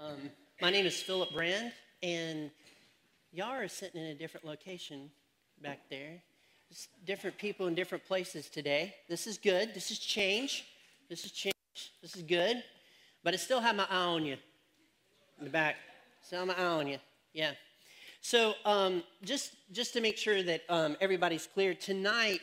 Um, 0.00 0.30
my 0.60 0.70
name 0.70 0.86
is 0.86 1.02
Philip 1.02 1.32
Brand, 1.32 1.72
and 2.04 2.52
y'all 3.32 3.50
are 3.50 3.66
sitting 3.66 4.00
in 4.00 4.08
a 4.08 4.14
different 4.14 4.46
location 4.46 5.10
back 5.60 5.80
there. 5.90 6.22
Just 6.68 6.90
different 7.04 7.36
people 7.36 7.66
in 7.66 7.74
different 7.74 8.04
places 8.04 8.48
today. 8.48 8.94
This 9.08 9.26
is 9.26 9.38
good. 9.38 9.74
This 9.74 9.90
is 9.90 9.98
change. 9.98 10.66
This 11.08 11.24
is 11.24 11.32
change. 11.32 11.54
This 12.00 12.14
is 12.14 12.22
good. 12.22 12.62
But 13.24 13.34
I 13.34 13.38
still 13.38 13.58
have 13.58 13.74
my 13.74 13.86
eye 13.90 14.04
on 14.04 14.24
you 14.24 14.36
in 15.38 15.44
the 15.44 15.50
back. 15.50 15.74
Still 16.22 16.46
have 16.46 16.48
my 16.48 16.54
eye 16.54 16.66
on 16.66 16.86
you. 16.86 16.98
Yeah. 17.32 17.52
So 18.20 18.54
um, 18.64 19.02
just 19.24 19.56
just 19.72 19.94
to 19.94 20.00
make 20.00 20.16
sure 20.16 20.44
that 20.44 20.62
um, 20.68 20.96
everybody's 21.00 21.48
clear, 21.52 21.74
tonight 21.74 22.40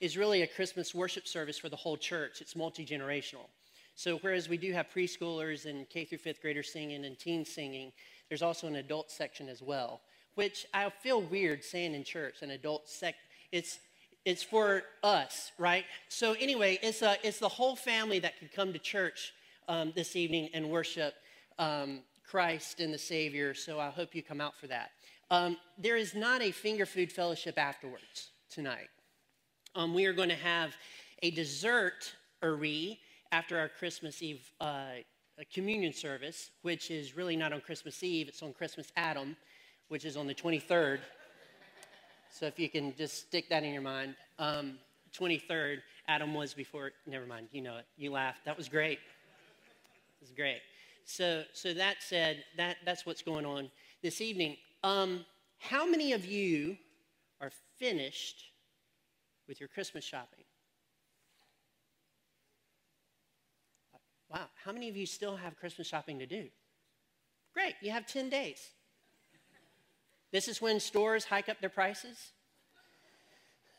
is 0.00 0.18
really 0.18 0.42
a 0.42 0.46
Christmas 0.46 0.94
worship 0.94 1.26
service 1.26 1.56
for 1.56 1.70
the 1.70 1.76
whole 1.76 1.96
church. 1.96 2.42
It's 2.42 2.54
multi 2.54 2.84
generational. 2.84 3.46
So 3.98 4.18
whereas 4.18 4.48
we 4.48 4.58
do 4.58 4.72
have 4.74 4.86
preschoolers 4.94 5.66
and 5.66 5.88
K 5.88 6.04
through 6.04 6.18
fifth 6.18 6.40
graders 6.40 6.72
singing 6.72 7.04
and 7.04 7.18
teens 7.18 7.52
singing, 7.52 7.90
there's 8.28 8.42
also 8.42 8.68
an 8.68 8.76
adult 8.76 9.10
section 9.10 9.48
as 9.48 9.60
well, 9.60 10.02
which 10.36 10.66
I 10.72 10.88
feel 10.88 11.20
weird 11.20 11.64
saying 11.64 11.96
in 11.96 12.04
church, 12.04 12.42
an 12.42 12.50
adult 12.50 12.88
sec. 12.88 13.16
It's 13.50 13.80
it's 14.24 14.40
for 14.40 14.84
us, 15.02 15.50
right? 15.58 15.84
So 16.08 16.34
anyway, 16.34 16.78
it's 16.80 17.02
a, 17.02 17.16
it's 17.24 17.40
the 17.40 17.48
whole 17.48 17.74
family 17.74 18.20
that 18.20 18.38
could 18.38 18.52
come 18.52 18.72
to 18.72 18.78
church 18.78 19.32
um, 19.66 19.92
this 19.96 20.14
evening 20.14 20.48
and 20.54 20.70
worship 20.70 21.14
um, 21.58 22.02
Christ 22.24 22.78
and 22.78 22.94
the 22.94 22.98
Savior. 22.98 23.52
So 23.52 23.80
I 23.80 23.90
hope 23.90 24.14
you 24.14 24.22
come 24.22 24.40
out 24.40 24.56
for 24.56 24.68
that. 24.68 24.90
Um, 25.32 25.56
there 25.76 25.96
is 25.96 26.14
not 26.14 26.40
a 26.40 26.52
finger 26.52 26.86
food 26.86 27.10
fellowship 27.10 27.58
afterwards 27.58 28.30
tonight. 28.48 28.90
Um, 29.74 29.92
we 29.92 30.06
are 30.06 30.12
going 30.12 30.28
to 30.28 30.36
have 30.36 30.76
a 31.20 31.32
dessert 31.32 32.14
after 33.32 33.58
our 33.58 33.68
Christmas 33.68 34.22
Eve 34.22 34.50
uh, 34.60 34.90
communion 35.52 35.92
service, 35.92 36.50
which 36.62 36.90
is 36.90 37.16
really 37.16 37.36
not 37.36 37.52
on 37.52 37.60
Christmas 37.60 38.02
Eve, 38.02 38.28
it's 38.28 38.42
on 38.42 38.52
Christmas 38.52 38.92
Adam, 38.96 39.36
which 39.88 40.04
is 40.04 40.16
on 40.16 40.26
the 40.26 40.34
23rd. 40.34 41.00
So 42.30 42.46
if 42.46 42.58
you 42.58 42.68
can 42.68 42.94
just 42.96 43.18
stick 43.18 43.48
that 43.48 43.62
in 43.62 43.72
your 43.72 43.82
mind. 43.82 44.14
Um, 44.38 44.78
23rd, 45.18 45.78
Adam 46.06 46.34
was 46.34 46.54
before, 46.54 46.92
never 47.06 47.26
mind, 47.26 47.48
you 47.52 47.62
know 47.62 47.78
it. 47.78 47.86
You 47.96 48.12
laughed. 48.12 48.44
That 48.44 48.56
was 48.56 48.68
great. 48.68 48.98
It 48.98 50.20
was 50.20 50.30
great. 50.30 50.60
So, 51.04 51.44
so 51.52 51.72
that 51.74 51.96
said, 52.00 52.44
that, 52.56 52.76
that's 52.84 53.06
what's 53.06 53.22
going 53.22 53.46
on 53.46 53.70
this 54.02 54.20
evening. 54.20 54.56
Um, 54.84 55.24
how 55.58 55.86
many 55.86 56.12
of 56.12 56.24
you 56.26 56.76
are 57.40 57.50
finished 57.78 58.44
with 59.48 59.60
your 59.60 59.68
Christmas 59.68 60.04
shopping? 60.04 60.37
Wow, 64.30 64.46
how 64.64 64.72
many 64.72 64.88
of 64.88 64.96
you 64.96 65.06
still 65.06 65.36
have 65.36 65.56
Christmas 65.56 65.86
shopping 65.86 66.18
to 66.18 66.26
do? 66.26 66.48
Great, 67.54 67.74
you 67.80 67.90
have 67.90 68.06
10 68.06 68.28
days. 68.28 68.68
This 70.30 70.48
is 70.48 70.60
when 70.60 70.80
stores 70.80 71.24
hike 71.24 71.48
up 71.48 71.60
their 71.60 71.70
prices. 71.70 72.32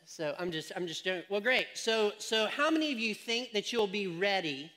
So 0.04 0.34
I'm 0.40 0.50
just, 0.50 0.72
I'm 0.74 0.88
just 0.88 1.04
doing, 1.04 1.22
well, 1.30 1.40
great. 1.40 1.68
So, 1.74 2.12
so 2.18 2.48
how 2.48 2.68
many 2.68 2.92
of 2.92 2.98
you 2.98 3.14
think 3.14 3.52
that 3.52 3.72
you'll 3.72 3.86
be 3.86 4.08
ready 4.08 4.72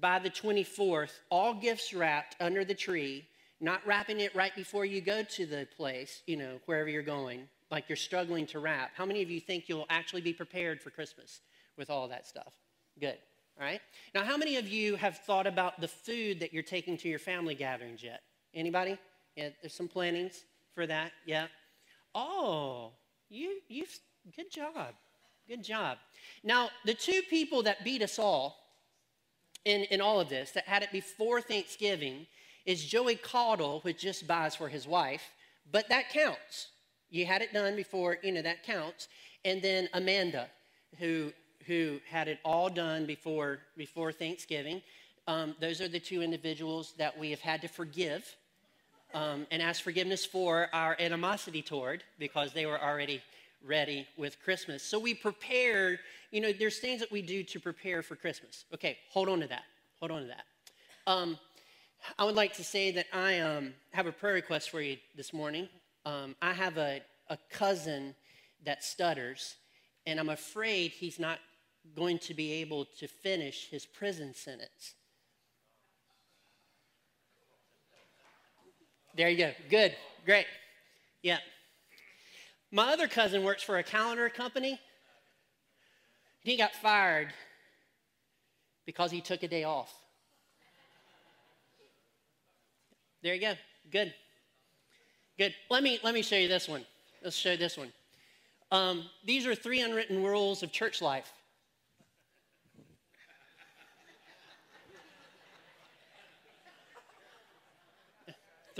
by 0.00 0.18
the 0.18 0.30
24th, 0.30 1.10
all 1.30 1.52
gifts 1.52 1.92
wrapped 1.92 2.36
under 2.40 2.64
the 2.64 2.74
tree, 2.74 3.26
not 3.60 3.86
wrapping 3.86 4.20
it 4.20 4.34
right 4.34 4.54
before 4.56 4.86
you 4.86 5.02
go 5.02 5.22
to 5.22 5.44
the 5.44 5.68
place, 5.76 6.22
you 6.26 6.36
know, 6.38 6.58
wherever 6.64 6.88
you're 6.88 7.02
going, 7.02 7.46
like 7.70 7.84
you're 7.90 7.96
struggling 7.96 8.46
to 8.46 8.58
wrap? 8.58 8.92
How 8.94 9.04
many 9.04 9.20
of 9.20 9.30
you 9.30 9.38
think 9.38 9.68
you'll 9.68 9.86
actually 9.90 10.22
be 10.22 10.32
prepared 10.32 10.80
for 10.80 10.88
Christmas 10.88 11.40
with 11.76 11.90
all 11.90 12.08
that 12.08 12.26
stuff? 12.26 12.54
Good. 12.98 13.18
Right. 13.60 13.82
Now, 14.14 14.24
how 14.24 14.38
many 14.38 14.56
of 14.56 14.66
you 14.66 14.96
have 14.96 15.18
thought 15.18 15.46
about 15.46 15.82
the 15.82 15.88
food 15.88 16.40
that 16.40 16.54
you're 16.54 16.62
taking 16.62 16.96
to 16.96 17.10
your 17.10 17.18
family 17.18 17.54
gatherings 17.54 18.02
yet? 18.02 18.22
Anybody? 18.54 18.96
Yeah, 19.36 19.50
there's 19.60 19.74
some 19.74 19.86
plannings 19.86 20.44
for 20.74 20.86
that. 20.86 21.12
Yeah. 21.26 21.46
Oh, 22.14 22.92
you 23.28 23.60
you've 23.68 23.94
good 24.34 24.50
job. 24.50 24.94
Good 25.46 25.62
job. 25.62 25.98
Now, 26.42 26.70
the 26.86 26.94
two 26.94 27.20
people 27.28 27.62
that 27.64 27.84
beat 27.84 28.02
us 28.02 28.18
all 28.18 28.56
in, 29.66 29.82
in 29.84 30.00
all 30.00 30.20
of 30.20 30.30
this, 30.30 30.52
that 30.52 30.64
had 30.64 30.82
it 30.82 30.90
before 30.90 31.42
Thanksgiving, 31.42 32.26
is 32.64 32.84
Joey 32.84 33.16
Caudle, 33.16 33.80
which 33.82 33.98
just 33.98 34.26
buys 34.26 34.54
for 34.54 34.68
his 34.68 34.86
wife, 34.86 35.22
but 35.70 35.88
that 35.90 36.08
counts. 36.08 36.68
You 37.10 37.26
had 37.26 37.42
it 37.42 37.52
done 37.52 37.76
before, 37.76 38.18
you 38.22 38.32
know, 38.32 38.42
that 38.42 38.62
counts. 38.62 39.08
And 39.44 39.60
then 39.60 39.88
Amanda, 39.92 40.48
who 40.98 41.32
who 41.66 42.00
had 42.08 42.28
it 42.28 42.38
all 42.44 42.68
done 42.68 43.06
before, 43.06 43.60
before 43.76 44.12
Thanksgiving. 44.12 44.82
Um, 45.26 45.54
those 45.60 45.80
are 45.80 45.88
the 45.88 46.00
two 46.00 46.22
individuals 46.22 46.94
that 46.98 47.16
we 47.18 47.30
have 47.30 47.40
had 47.40 47.60
to 47.62 47.68
forgive 47.68 48.36
um, 49.14 49.46
and 49.50 49.62
ask 49.62 49.82
forgiveness 49.82 50.24
for 50.24 50.68
our 50.72 50.96
animosity 50.98 51.62
toward 51.62 52.04
because 52.18 52.52
they 52.52 52.66
were 52.66 52.80
already 52.80 53.22
ready 53.64 54.06
with 54.16 54.42
Christmas. 54.42 54.82
So 54.82 54.98
we 54.98 55.14
prepared, 55.14 55.98
you 56.30 56.40
know, 56.40 56.52
there's 56.52 56.78
things 56.78 57.00
that 57.00 57.12
we 57.12 57.22
do 57.22 57.42
to 57.42 57.60
prepare 57.60 58.02
for 58.02 58.16
Christmas. 58.16 58.64
Okay, 58.72 58.98
hold 59.10 59.28
on 59.28 59.40
to 59.40 59.46
that. 59.48 59.64
Hold 59.98 60.12
on 60.12 60.22
to 60.22 60.28
that. 60.28 60.44
Um, 61.06 61.38
I 62.18 62.24
would 62.24 62.34
like 62.34 62.54
to 62.54 62.64
say 62.64 62.90
that 62.92 63.06
I 63.12 63.40
um, 63.40 63.74
have 63.92 64.06
a 64.06 64.12
prayer 64.12 64.34
request 64.34 64.70
for 64.70 64.80
you 64.80 64.96
this 65.16 65.32
morning. 65.32 65.68
Um, 66.06 66.34
I 66.40 66.52
have 66.52 66.78
a, 66.78 67.02
a 67.28 67.36
cousin 67.50 68.14
that 68.64 68.82
stutters, 68.82 69.56
and 70.06 70.18
I'm 70.18 70.30
afraid 70.30 70.92
he's 70.92 71.18
not 71.18 71.38
going 71.94 72.18
to 72.18 72.34
be 72.34 72.52
able 72.54 72.86
to 72.98 73.08
finish 73.08 73.68
his 73.70 73.86
prison 73.86 74.34
sentence. 74.34 74.94
There 79.16 79.28
you 79.28 79.38
go. 79.38 79.52
Good. 79.68 79.96
Great. 80.24 80.46
Yeah. 81.22 81.38
My 82.70 82.92
other 82.92 83.08
cousin 83.08 83.42
works 83.42 83.62
for 83.62 83.78
a 83.78 83.82
calendar 83.82 84.28
company. 84.28 84.70
And 84.70 84.78
He 86.42 86.56
got 86.56 86.74
fired 86.74 87.32
because 88.86 89.10
he 89.10 89.20
took 89.20 89.42
a 89.42 89.48
day 89.48 89.64
off. 89.64 89.92
There 93.22 93.34
you 93.34 93.40
go. 93.40 93.54
Good. 93.90 94.14
Good. 95.36 95.54
Let 95.70 95.82
me 95.82 95.98
let 96.02 96.14
me 96.14 96.22
show 96.22 96.36
you 96.36 96.48
this 96.48 96.68
one. 96.68 96.84
Let's 97.22 97.36
show 97.36 97.56
this 97.56 97.76
one. 97.76 97.92
Um, 98.70 99.04
these 99.24 99.46
are 99.46 99.54
three 99.54 99.80
unwritten 99.80 100.22
rules 100.22 100.62
of 100.62 100.72
church 100.72 101.02
life. 101.02 101.32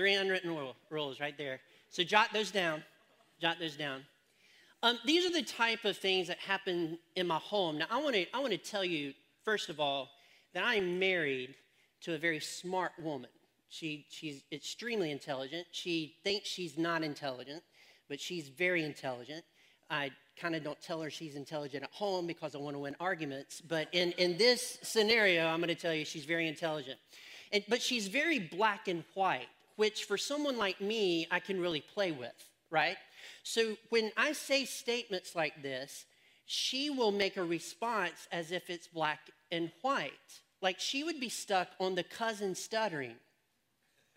Three 0.00 0.14
unwritten 0.14 0.56
rules 0.88 1.20
right 1.20 1.36
there. 1.36 1.60
So 1.90 2.02
jot 2.02 2.28
those 2.32 2.50
down. 2.50 2.82
Jot 3.38 3.58
those 3.60 3.76
down. 3.76 4.00
Um, 4.82 4.98
these 5.04 5.26
are 5.26 5.30
the 5.30 5.42
type 5.42 5.84
of 5.84 5.94
things 5.98 6.28
that 6.28 6.38
happen 6.38 6.98
in 7.16 7.26
my 7.26 7.36
home. 7.36 7.76
Now, 7.76 7.84
I 7.90 8.00
want 8.00 8.14
to 8.14 8.24
I 8.34 8.38
want 8.38 8.52
to 8.52 8.56
tell 8.56 8.82
you 8.82 9.12
first 9.44 9.68
of 9.68 9.78
all 9.78 10.08
that 10.54 10.64
I'm 10.64 10.98
married 10.98 11.54
to 12.00 12.14
a 12.14 12.18
very 12.18 12.40
smart 12.40 12.92
woman. 12.98 13.28
She 13.68 14.06
she's 14.08 14.42
extremely 14.50 15.10
intelligent. 15.10 15.66
She 15.70 16.14
thinks 16.24 16.48
she's 16.48 16.78
not 16.78 17.02
intelligent, 17.02 17.62
but 18.08 18.18
she's 18.18 18.48
very 18.48 18.86
intelligent. 18.86 19.44
I 19.90 20.12
kind 20.34 20.56
of 20.56 20.64
don't 20.64 20.80
tell 20.80 21.02
her 21.02 21.10
she's 21.10 21.34
intelligent 21.34 21.84
at 21.84 21.90
home 21.92 22.26
because 22.26 22.54
I 22.54 22.58
want 22.58 22.74
to 22.74 22.80
win 22.80 22.96
arguments. 23.00 23.60
But 23.60 23.88
in, 23.92 24.12
in 24.12 24.38
this 24.38 24.78
scenario, 24.80 25.46
I'm 25.46 25.58
going 25.58 25.68
to 25.68 25.74
tell 25.74 25.92
you 25.92 26.06
she's 26.06 26.24
very 26.24 26.48
intelligent. 26.48 26.98
And, 27.52 27.62
but 27.68 27.82
she's 27.82 28.08
very 28.08 28.38
black 28.38 28.88
and 28.88 29.04
white 29.12 29.48
which 29.80 30.04
for 30.04 30.18
someone 30.18 30.58
like 30.58 30.78
me, 30.78 31.26
I 31.30 31.40
can 31.40 31.58
really 31.58 31.80
play 31.80 32.12
with, 32.12 32.50
right? 32.70 32.98
So 33.44 33.78
when 33.88 34.12
I 34.14 34.32
say 34.32 34.66
statements 34.66 35.34
like 35.34 35.62
this, 35.62 36.04
she 36.44 36.90
will 36.90 37.12
make 37.12 37.38
a 37.38 37.42
response 37.42 38.28
as 38.30 38.52
if 38.52 38.68
it's 38.68 38.86
black 38.86 39.20
and 39.50 39.70
white. 39.80 40.42
Like 40.60 40.78
she 40.78 41.02
would 41.02 41.18
be 41.18 41.30
stuck 41.30 41.68
on 41.80 41.94
the 41.94 42.02
cousin 42.02 42.54
stuttering, 42.54 43.16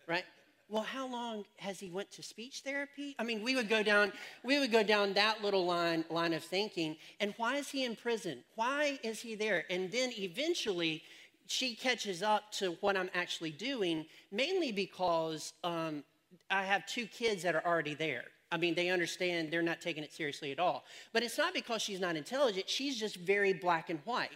right? 0.06 0.26
Well, 0.68 0.82
how 0.82 1.06
long 1.06 1.46
has 1.56 1.80
he 1.80 1.88
went 1.88 2.10
to 2.12 2.22
speech 2.22 2.60
therapy? 2.60 3.16
I 3.18 3.24
mean, 3.24 3.42
we 3.42 3.56
would 3.56 3.70
go 3.70 3.82
down, 3.82 4.12
we 4.42 4.58
would 4.58 4.70
go 4.70 4.82
down 4.82 5.14
that 5.14 5.42
little 5.42 5.64
line 5.64 6.04
line 6.10 6.34
of 6.34 6.44
thinking. 6.44 6.96
And 7.20 7.32
why 7.38 7.56
is 7.56 7.70
he 7.70 7.86
in 7.86 7.96
prison? 7.96 8.44
Why 8.54 8.98
is 9.02 9.20
he 9.20 9.34
there? 9.34 9.64
And 9.70 9.90
then 9.90 10.12
eventually 10.18 11.02
she 11.46 11.74
catches 11.74 12.22
up 12.22 12.50
to 12.52 12.76
what 12.80 12.96
I'm 12.96 13.10
actually 13.14 13.50
doing, 13.50 14.06
mainly 14.32 14.72
because 14.72 15.52
um, 15.62 16.02
I 16.50 16.64
have 16.64 16.86
two 16.86 17.06
kids 17.06 17.42
that 17.42 17.54
are 17.54 17.64
already 17.64 17.94
there. 17.94 18.24
I 18.50 18.56
mean, 18.56 18.74
they 18.74 18.90
understand 18.90 19.50
they're 19.50 19.62
not 19.62 19.80
taking 19.80 20.04
it 20.04 20.12
seriously 20.12 20.52
at 20.52 20.58
all. 20.58 20.84
But 21.12 21.22
it's 21.22 21.38
not 21.38 21.54
because 21.54 21.82
she's 21.82 22.00
not 22.00 22.16
intelligent, 22.16 22.68
she's 22.68 22.98
just 22.98 23.16
very 23.16 23.52
black 23.52 23.90
and 23.90 23.98
white. 24.04 24.30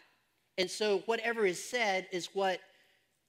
And 0.59 0.71
so 0.71 0.99
whatever 1.07 1.47
is 1.47 1.63
said 1.63 2.09
is 2.11 2.29
what 2.33 2.59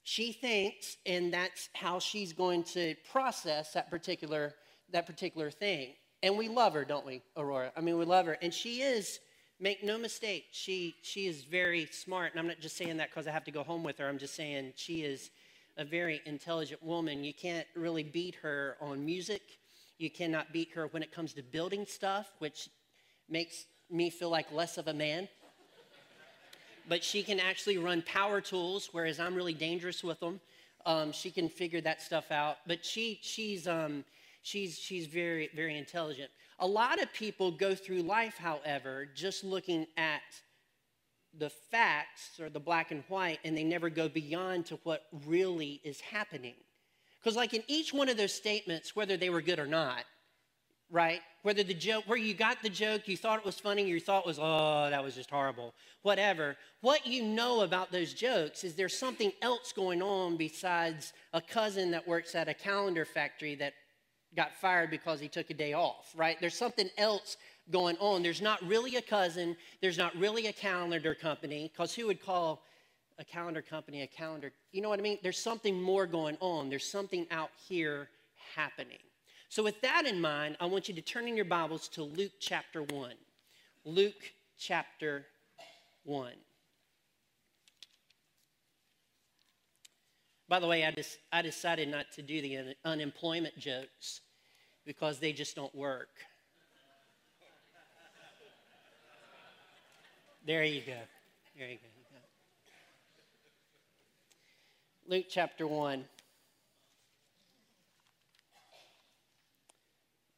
she 0.03 0.31
thinks, 0.31 0.97
and 1.05 1.31
that's 1.31 1.69
how 1.73 1.99
she's 1.99 2.33
going 2.33 2.63
to 2.63 2.95
process 3.11 3.73
that 3.73 3.89
particular, 3.91 4.55
that 4.91 5.05
particular 5.05 5.51
thing. 5.51 5.93
And 6.23 6.37
we 6.37 6.49
love 6.49 6.73
her, 6.73 6.83
don't 6.83 7.05
we, 7.05 7.21
Aurora? 7.37 7.71
I 7.77 7.81
mean, 7.81 7.97
we 7.97 8.05
love 8.05 8.25
her. 8.25 8.37
And 8.41 8.53
she 8.53 8.81
is 8.81 9.19
Make 9.61 9.83
no 9.83 9.97
mistake, 9.97 10.45
she, 10.51 10.95
she 11.01 11.27
is 11.27 11.44
very 11.44 11.85
smart. 11.88 12.31
And 12.31 12.39
I'm 12.39 12.47
not 12.47 12.61
just 12.61 12.77
saying 12.77 12.95
that 12.97 13.09
because 13.09 13.27
I 13.27 13.31
have 13.31 13.44
to 13.44 13.51
go 13.51 13.61
home 13.63 13.83
with 13.83 13.97
her. 13.97 14.07
I'm 14.07 14.17
just 14.17 14.35
saying 14.35 14.73
she 14.77 15.01
is 15.01 15.31
a 15.77 15.83
very 15.83 16.21
intelligent 16.25 16.81
woman. 16.81 17.25
You 17.25 17.33
can't 17.33 17.67
really 17.75 18.03
beat 18.03 18.35
her 18.35 18.77
on 18.79 19.06
music. 19.06 19.41
You 19.97 20.09
cannot 20.09 20.53
beat 20.53 20.71
her 20.75 20.88
when 20.88 21.03
it 21.03 21.11
comes 21.11 21.33
to 21.33 21.44
building 21.44 21.85
stuff, 21.85 22.31
which 22.39 22.69
makes 23.29 23.65
me 23.91 24.09
feel 24.09 24.29
like 24.29 24.50
less 24.53 24.77
of 24.77 24.88
a 24.88 24.94
man. 24.94 25.27
But 26.88 27.03
she 27.03 27.21
can 27.21 27.39
actually 27.39 27.77
run 27.77 28.01
power 28.03 28.39
tools, 28.39 28.89
whereas 28.94 29.19
I'm 29.19 29.35
really 29.35 29.53
dangerous 29.53 30.03
with 30.06 30.21
them. 30.21 30.39
Um, 30.85 31.11
she 31.11 31.31
can 31.31 31.50
figure 31.50 31.81
that 31.81 32.01
stuff 32.01 32.31
out. 32.31 32.57
But 32.65 32.85
she, 32.85 33.19
she's, 33.21 33.67
um, 33.67 34.06
she's, 34.41 34.79
she's 34.79 35.06
very, 35.06 35.50
very 35.53 35.77
intelligent. 35.77 36.31
A 36.59 36.67
lot 36.67 37.01
of 37.01 37.11
people 37.13 37.51
go 37.51 37.73
through 37.73 38.01
life, 38.01 38.38
however, 38.38 39.07
just 39.15 39.44
looking 39.44 39.88
at 39.95 40.21
the 41.38 41.50
facts 41.50 42.39
or 42.39 42.50
the 42.50 42.59
black 42.59 42.91
and 42.91 43.03
white, 43.07 43.39
and 43.44 43.56
they 43.56 43.63
never 43.63 43.89
go 43.89 44.09
beyond 44.09 44.65
to 44.67 44.79
what 44.83 45.03
really 45.25 45.79
is 45.83 46.01
happening. 46.01 46.56
Because, 47.19 47.35
like 47.35 47.53
in 47.53 47.63
each 47.67 47.94
one 47.94 48.09
of 48.09 48.17
those 48.17 48.33
statements, 48.33 48.95
whether 48.95 49.15
they 49.15 49.29
were 49.29 49.41
good 49.41 49.59
or 49.59 49.67
not, 49.67 50.03
right? 50.89 51.21
Whether 51.44 51.63
the 51.63 51.73
joke, 51.73 52.03
where 52.07 52.17
you 52.17 52.33
got 52.33 52.61
the 52.61 52.69
joke, 52.69 53.07
you 53.07 53.15
thought 53.15 53.39
it 53.39 53.45
was 53.45 53.59
funny, 53.59 53.88
you 53.88 54.00
thought 54.00 54.25
was, 54.25 54.39
oh, 54.41 54.89
that 54.89 55.03
was 55.03 55.15
just 55.15 55.29
horrible, 55.29 55.73
whatever. 56.01 56.57
What 56.81 57.06
you 57.06 57.23
know 57.23 57.61
about 57.61 57.91
those 57.91 58.13
jokes 58.13 58.63
is 58.63 58.75
there's 58.75 58.97
something 58.97 59.31
else 59.41 59.71
going 59.71 60.01
on 60.01 60.35
besides 60.35 61.13
a 61.33 61.41
cousin 61.41 61.91
that 61.91 62.07
works 62.07 62.35
at 62.35 62.50
a 62.50 62.53
calendar 62.53 63.06
factory 63.06 63.56
that 63.56 63.73
got 64.35 64.53
fired 64.55 64.89
because 64.89 65.19
he 65.19 65.27
took 65.27 65.49
a 65.49 65.53
day 65.53 65.73
off, 65.73 66.11
right? 66.15 66.37
There's 66.39 66.57
something 66.57 66.89
else 66.97 67.37
going 67.71 67.97
on. 67.97 68.23
There's 68.23 68.41
not 68.41 68.61
really 68.67 68.95
a 68.95 69.01
cousin, 69.01 69.55
there's 69.81 69.97
not 69.97 70.15
really 70.15 70.47
a 70.47 70.53
calendar 70.53 71.13
company, 71.13 71.71
because 71.71 71.93
who 71.93 72.07
would 72.07 72.21
call 72.21 72.63
a 73.17 73.23
calendar 73.23 73.61
company 73.61 74.01
a 74.01 74.07
calendar? 74.07 74.51
You 74.71 74.81
know 74.81 74.89
what 74.89 74.99
I 74.99 75.01
mean? 75.01 75.19
There's 75.21 75.39
something 75.39 75.81
more 75.81 76.05
going 76.05 76.37
on, 76.39 76.69
there's 76.69 76.89
something 76.89 77.27
out 77.31 77.51
here 77.67 78.09
happening. 78.55 78.97
So, 79.49 79.63
with 79.63 79.81
that 79.81 80.05
in 80.05 80.21
mind, 80.21 80.57
I 80.59 80.67
want 80.67 80.87
you 80.87 80.93
to 80.93 81.01
turn 81.01 81.27
in 81.27 81.35
your 81.35 81.45
Bibles 81.45 81.87
to 81.89 82.03
Luke 82.03 82.33
chapter 82.39 82.83
1. 82.83 83.13
Luke 83.83 84.31
chapter 84.59 85.25
1. 86.03 86.33
By 90.49 90.59
the 90.59 90.65
way, 90.65 90.83
I, 90.83 90.89
just, 90.89 91.19
I 91.31 91.43
decided 91.43 91.89
not 91.89 92.07
to 92.15 92.23
do 92.23 92.41
the 92.41 92.57
un- 92.57 92.75
unemployment 92.83 93.55
jokes 93.59 94.21
because 94.83 95.19
they 95.19 95.31
just 95.31 95.55
don't 95.55 95.73
work. 95.75 96.09
There 100.47 100.63
you 100.63 100.81
go. 100.81 100.97
There 101.55 101.69
you 101.69 101.75
go. 101.75 101.89
Luke 105.07 105.25
chapter 105.29 105.67
1. 105.67 106.03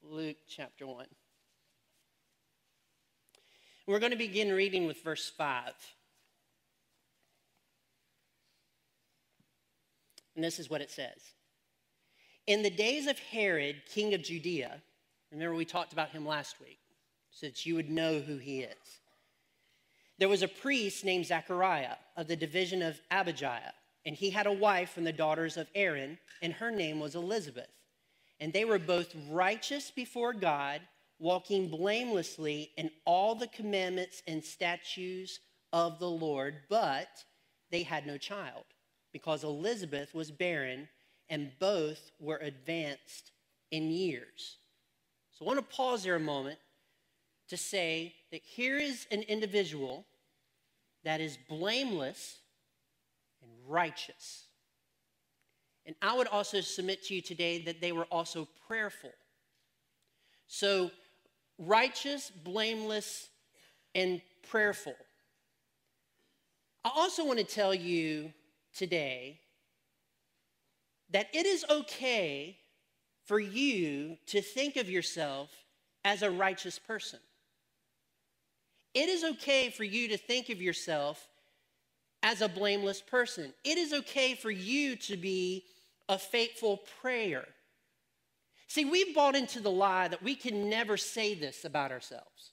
Luke 0.04 0.38
chapter 0.50 0.86
1. 0.86 1.06
We're 3.88 4.00
going 4.00 4.12
to 4.12 4.18
begin 4.18 4.52
reading 4.52 4.88
with 4.88 5.02
verse 5.04 5.30
5. 5.30 5.72
And 10.36 10.44
this 10.44 10.60
is 10.60 10.70
what 10.70 10.82
it 10.82 10.92
says 10.92 11.34
In 12.48 12.64
the 12.64 12.70
days 12.70 13.08
of 13.08 13.20
Herod, 13.20 13.84
king 13.88 14.14
of 14.14 14.24
Judea, 14.24 14.82
remember 15.32 15.56
we 15.56 15.66
talked 15.66 15.94
about 15.94 16.10
him 16.10 16.26
last 16.26 16.60
week, 16.60 16.80
so 17.32 17.48
that 17.48 17.66
you 17.66 17.76
would 17.76 17.90
know 17.90 18.20
who 18.20 18.38
he 18.38 18.62
is. 18.62 19.00
There 20.18 20.30
was 20.30 20.44
a 20.44 20.48
priest 20.48 21.04
named 21.04 21.26
Zechariah 21.26 21.96
of 22.16 22.28
the 22.28 22.36
division 22.36 22.82
of 22.82 23.00
Abijah, 23.10 23.74
and 24.06 24.16
he 24.16 24.30
had 24.30 24.48
a 24.48 24.52
wife 24.52 24.92
from 24.92 25.04
the 25.04 25.14
daughters 25.14 25.58
of 25.58 25.68
Aaron, 25.74 26.18
and 26.42 26.54
her 26.54 26.72
name 26.72 27.00
was 27.00 27.16
Elizabeth. 27.16 27.70
And 28.40 28.52
they 28.52 28.66
were 28.66 28.80
both 28.80 29.16
righteous 29.30 29.92
before 29.92 30.34
God, 30.34 30.82
walking 31.20 31.70
blamelessly 31.70 32.72
in 32.78 32.90
all 33.06 33.36
the 33.36 33.48
commandments 33.48 34.24
and 34.28 34.44
statutes 34.44 35.40
of 35.72 36.00
the 36.00 36.10
Lord, 36.10 36.56
but 36.70 37.24
they 37.70 37.84
had 37.84 38.08
no 38.08 38.18
child 38.18 38.66
because 39.12 39.44
Elizabeth 39.44 40.14
was 40.14 40.32
barren 40.32 40.88
and 41.30 41.52
both 41.60 42.12
were 42.20 42.38
advanced 42.38 43.32
in 43.72 43.90
years. 43.90 44.58
So 45.32 45.46
I 45.46 45.48
want 45.48 45.60
to 45.60 45.76
pause 45.76 46.04
there 46.04 46.16
a 46.16 46.20
moment 46.20 46.60
to 47.50 47.58
say 47.58 48.14
that 48.32 48.42
here 48.44 48.78
is 48.78 49.08
an 49.12 49.22
individual 49.24 50.06
that 51.04 51.20
is 51.20 51.38
blameless 51.50 52.38
and 53.42 53.52
righteous. 53.68 54.46
And 55.86 55.96
I 56.02 56.16
would 56.16 56.28
also 56.28 56.62
submit 56.62 57.04
to 57.06 57.16
you 57.16 57.22
today 57.22 57.64
that 57.64 57.82
they 57.82 57.92
were 57.92 58.06
also 58.06 58.48
prayerful. 58.68 59.12
So, 60.48 60.92
righteous, 61.58 62.30
blameless, 62.30 63.30
and 63.96 64.22
prayerful. 64.50 64.96
I 66.84 66.92
also 66.96 67.26
want 67.26 67.40
to 67.40 67.46
tell 67.46 67.74
you 67.74 68.34
today 68.76 69.40
that 71.12 71.28
it 71.34 71.46
is 71.46 71.66
okay 71.70 72.58
for 73.26 73.40
you 73.40 74.18
to 74.28 74.42
think 74.42 74.78
of 74.78 74.90
yourself 74.90 75.50
as 76.04 76.22
a 76.22 76.32
righteous 76.32 76.80
person. 76.80 77.20
It 78.94 79.08
is 79.10 79.24
okay 79.24 79.70
for 79.70 79.84
you 79.84 80.10
to 80.10 80.18
think 80.18 80.50
of 80.50 80.62
yourself 80.62 81.28
as 82.24 82.42
a 82.42 82.50
blameless 82.50 83.02
person. 83.02 83.54
It 83.64 83.78
is 83.78 83.94
okay 83.94 84.36
for 84.36 84.52
you 84.52 84.96
to 84.98 85.18
be 85.18 85.64
a 86.10 86.18
faithful 86.18 86.82
prayer. 87.02 87.46
See, 88.68 88.86
we've 88.86 89.16
bought 89.16 89.36
into 89.36 89.60
the 89.60 89.72
lie 89.72 90.08
that 90.08 90.24
we 90.24 90.36
can 90.36 90.70
never 90.70 90.98
say 90.98 91.34
this 91.34 91.66
about 91.66 91.92
ourselves. 91.92 92.52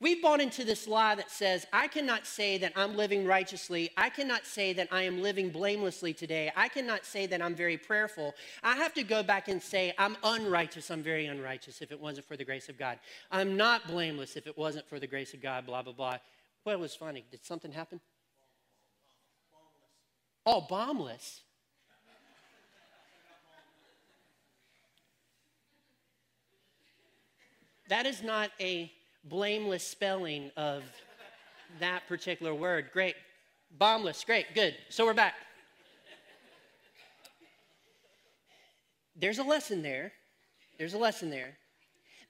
We've 0.00 0.22
bought 0.22 0.40
into 0.40 0.64
this 0.64 0.86
lie 0.86 1.16
that 1.16 1.28
says, 1.28 1.66
I 1.72 1.88
cannot 1.88 2.24
say 2.24 2.56
that 2.58 2.72
I'm 2.76 2.96
living 2.96 3.26
righteously. 3.26 3.90
I 3.96 4.10
cannot 4.10 4.46
say 4.46 4.72
that 4.74 4.86
I 4.92 5.02
am 5.02 5.20
living 5.20 5.50
blamelessly 5.50 6.14
today. 6.14 6.52
I 6.54 6.68
cannot 6.68 7.04
say 7.04 7.26
that 7.26 7.42
I'm 7.42 7.56
very 7.56 7.76
prayerful. 7.76 8.34
I 8.62 8.76
have 8.76 8.94
to 8.94 9.02
go 9.02 9.24
back 9.24 9.48
and 9.48 9.60
say, 9.60 9.92
I'm 9.98 10.16
unrighteous. 10.22 10.92
I'm 10.92 11.02
very 11.02 11.26
unrighteous 11.26 11.82
if 11.82 11.90
it 11.90 12.00
wasn't 12.00 12.28
for 12.28 12.36
the 12.36 12.44
grace 12.44 12.68
of 12.68 12.78
God. 12.78 13.00
I'm 13.32 13.56
not 13.56 13.88
blameless 13.88 14.36
if 14.36 14.46
it 14.46 14.56
wasn't 14.56 14.88
for 14.88 15.00
the 15.00 15.08
grace 15.08 15.34
of 15.34 15.42
God, 15.42 15.66
blah, 15.66 15.82
blah, 15.82 15.92
blah. 15.92 16.18
Well, 16.64 16.78
was 16.78 16.94
funny. 16.94 17.24
Did 17.32 17.44
something 17.44 17.72
happen? 17.72 18.00
Oh, 20.46 20.64
bombless. 20.70 21.40
That 27.88 28.06
is 28.06 28.22
not 28.22 28.50
a 28.60 28.92
blameless 29.24 29.86
spelling 29.86 30.50
of 30.56 30.82
that 31.80 32.06
particular 32.08 32.54
word. 32.54 32.90
Great. 32.92 33.14
Bombless. 33.78 34.24
Great. 34.24 34.46
Good. 34.54 34.74
So 34.88 35.04
we're 35.04 35.14
back. 35.14 35.34
There's 39.16 39.38
a 39.38 39.44
lesson 39.44 39.82
there. 39.82 40.12
There's 40.78 40.94
a 40.94 40.98
lesson 40.98 41.28
there. 41.28 41.56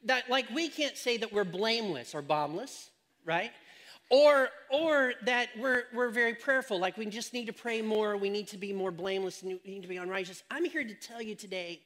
That, 0.05 0.31
like, 0.31 0.49
we 0.51 0.69
can't 0.69 0.97
say 0.97 1.19
that 1.19 1.33
we're 1.33 1.45
blameless 1.45 2.15
or 2.15 2.23
bombless, 2.23 2.89
right? 3.27 3.51
Or, 4.11 4.49
or 4.71 5.13
that 5.27 5.49
we're, 5.59 5.85
we're 5.93 6.09
very 6.09 6.35
prayerful, 6.35 6.79
like 6.79 6.97
we 6.97 7.05
just 7.05 7.35
need 7.35 7.47
to 7.47 7.53
pray 7.53 7.83
more, 7.83 8.17
we 8.17 8.31
need 8.31 8.49
to 8.49 8.57
be 8.57 8.73
more 8.73 8.91
blameless, 8.91 9.43
and 9.43 9.61
we 9.63 9.71
need 9.71 9.83
to 9.83 9.89
be 9.89 9.99
unrighteous. 9.99 10.43
I'm 10.51 10.65
here 10.65 10.83
to 10.83 10.95
tell 10.95 11.21
you 11.21 11.35
today 11.35 11.83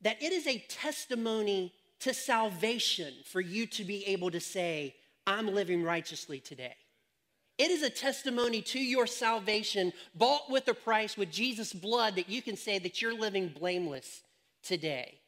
that 0.00 0.22
it 0.22 0.32
is 0.32 0.46
a 0.46 0.64
testimony 0.68 1.74
to 2.00 2.14
salvation 2.14 3.14
for 3.24 3.40
you 3.40 3.66
to 3.66 3.84
be 3.84 4.06
able 4.06 4.30
to 4.30 4.40
say, 4.40 4.94
I'm 5.26 5.52
living 5.54 5.82
righteously 5.82 6.40
today. 6.40 6.74
It 7.58 7.70
is 7.70 7.82
a 7.82 7.90
testimony 7.90 8.60
to 8.62 8.78
your 8.78 9.06
salvation, 9.06 9.92
bought 10.14 10.50
with 10.50 10.68
a 10.68 10.74
price 10.74 11.16
with 11.16 11.30
Jesus' 11.30 11.72
blood, 11.72 12.16
that 12.16 12.28
you 12.28 12.42
can 12.42 12.56
say 12.56 12.78
that 12.78 13.00
you're 13.00 13.18
living 13.18 13.48
blameless 13.48 14.22
today. 14.62 15.20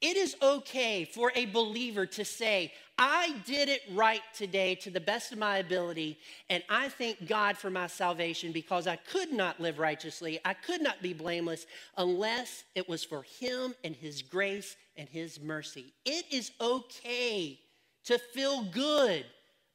It 0.00 0.16
is 0.16 0.36
okay 0.40 1.04
for 1.04 1.32
a 1.34 1.46
believer 1.46 2.06
to 2.06 2.24
say, 2.24 2.72
I 2.96 3.34
did 3.44 3.68
it 3.68 3.82
right 3.92 4.22
today 4.32 4.76
to 4.76 4.90
the 4.90 5.00
best 5.00 5.32
of 5.32 5.38
my 5.38 5.58
ability, 5.58 6.18
and 6.48 6.62
I 6.68 6.88
thank 6.88 7.26
God 7.26 7.56
for 7.56 7.68
my 7.68 7.88
salvation 7.88 8.52
because 8.52 8.86
I 8.86 8.96
could 8.96 9.32
not 9.32 9.60
live 9.60 9.78
righteously. 9.78 10.38
I 10.44 10.54
could 10.54 10.82
not 10.82 11.02
be 11.02 11.12
blameless 11.12 11.66
unless 11.96 12.64
it 12.76 12.88
was 12.88 13.04
for 13.04 13.22
Him 13.22 13.74
and 13.82 13.94
His 13.94 14.22
grace 14.22 14.76
and 14.98 15.08
His 15.08 15.40
mercy. 15.40 15.94
It 16.04 16.26
is 16.30 16.50
okay 16.60 17.58
to 18.04 18.18
feel 18.18 18.64
good 18.64 19.24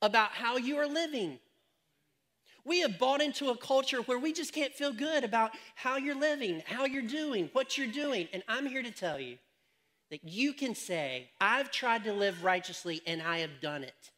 about 0.01 0.31
how 0.31 0.57
you 0.57 0.77
are 0.77 0.87
living. 0.87 1.39
We 2.65 2.81
have 2.81 2.99
bought 2.99 3.21
into 3.21 3.49
a 3.49 3.57
culture 3.57 4.01
where 4.01 4.19
we 4.19 4.33
just 4.33 4.53
can't 4.53 4.73
feel 4.73 4.93
good 4.93 5.23
about 5.23 5.51
how 5.75 5.97
you're 5.97 6.19
living, 6.19 6.61
how 6.65 6.85
you're 6.85 7.01
doing, 7.01 7.49
what 7.53 7.77
you're 7.77 7.87
doing. 7.87 8.27
And 8.31 8.43
I'm 8.47 8.65
here 8.65 8.83
to 8.83 8.91
tell 8.91 9.19
you 9.19 9.37
that 10.11 10.23
you 10.23 10.53
can 10.53 10.75
say, 10.75 11.29
I've 11.41 11.71
tried 11.71 12.03
to 12.05 12.13
live 12.13 12.43
righteously 12.43 13.01
and 13.05 13.21
I 13.21 13.39
have 13.39 13.61
done 13.61 13.83
it. 13.83 14.11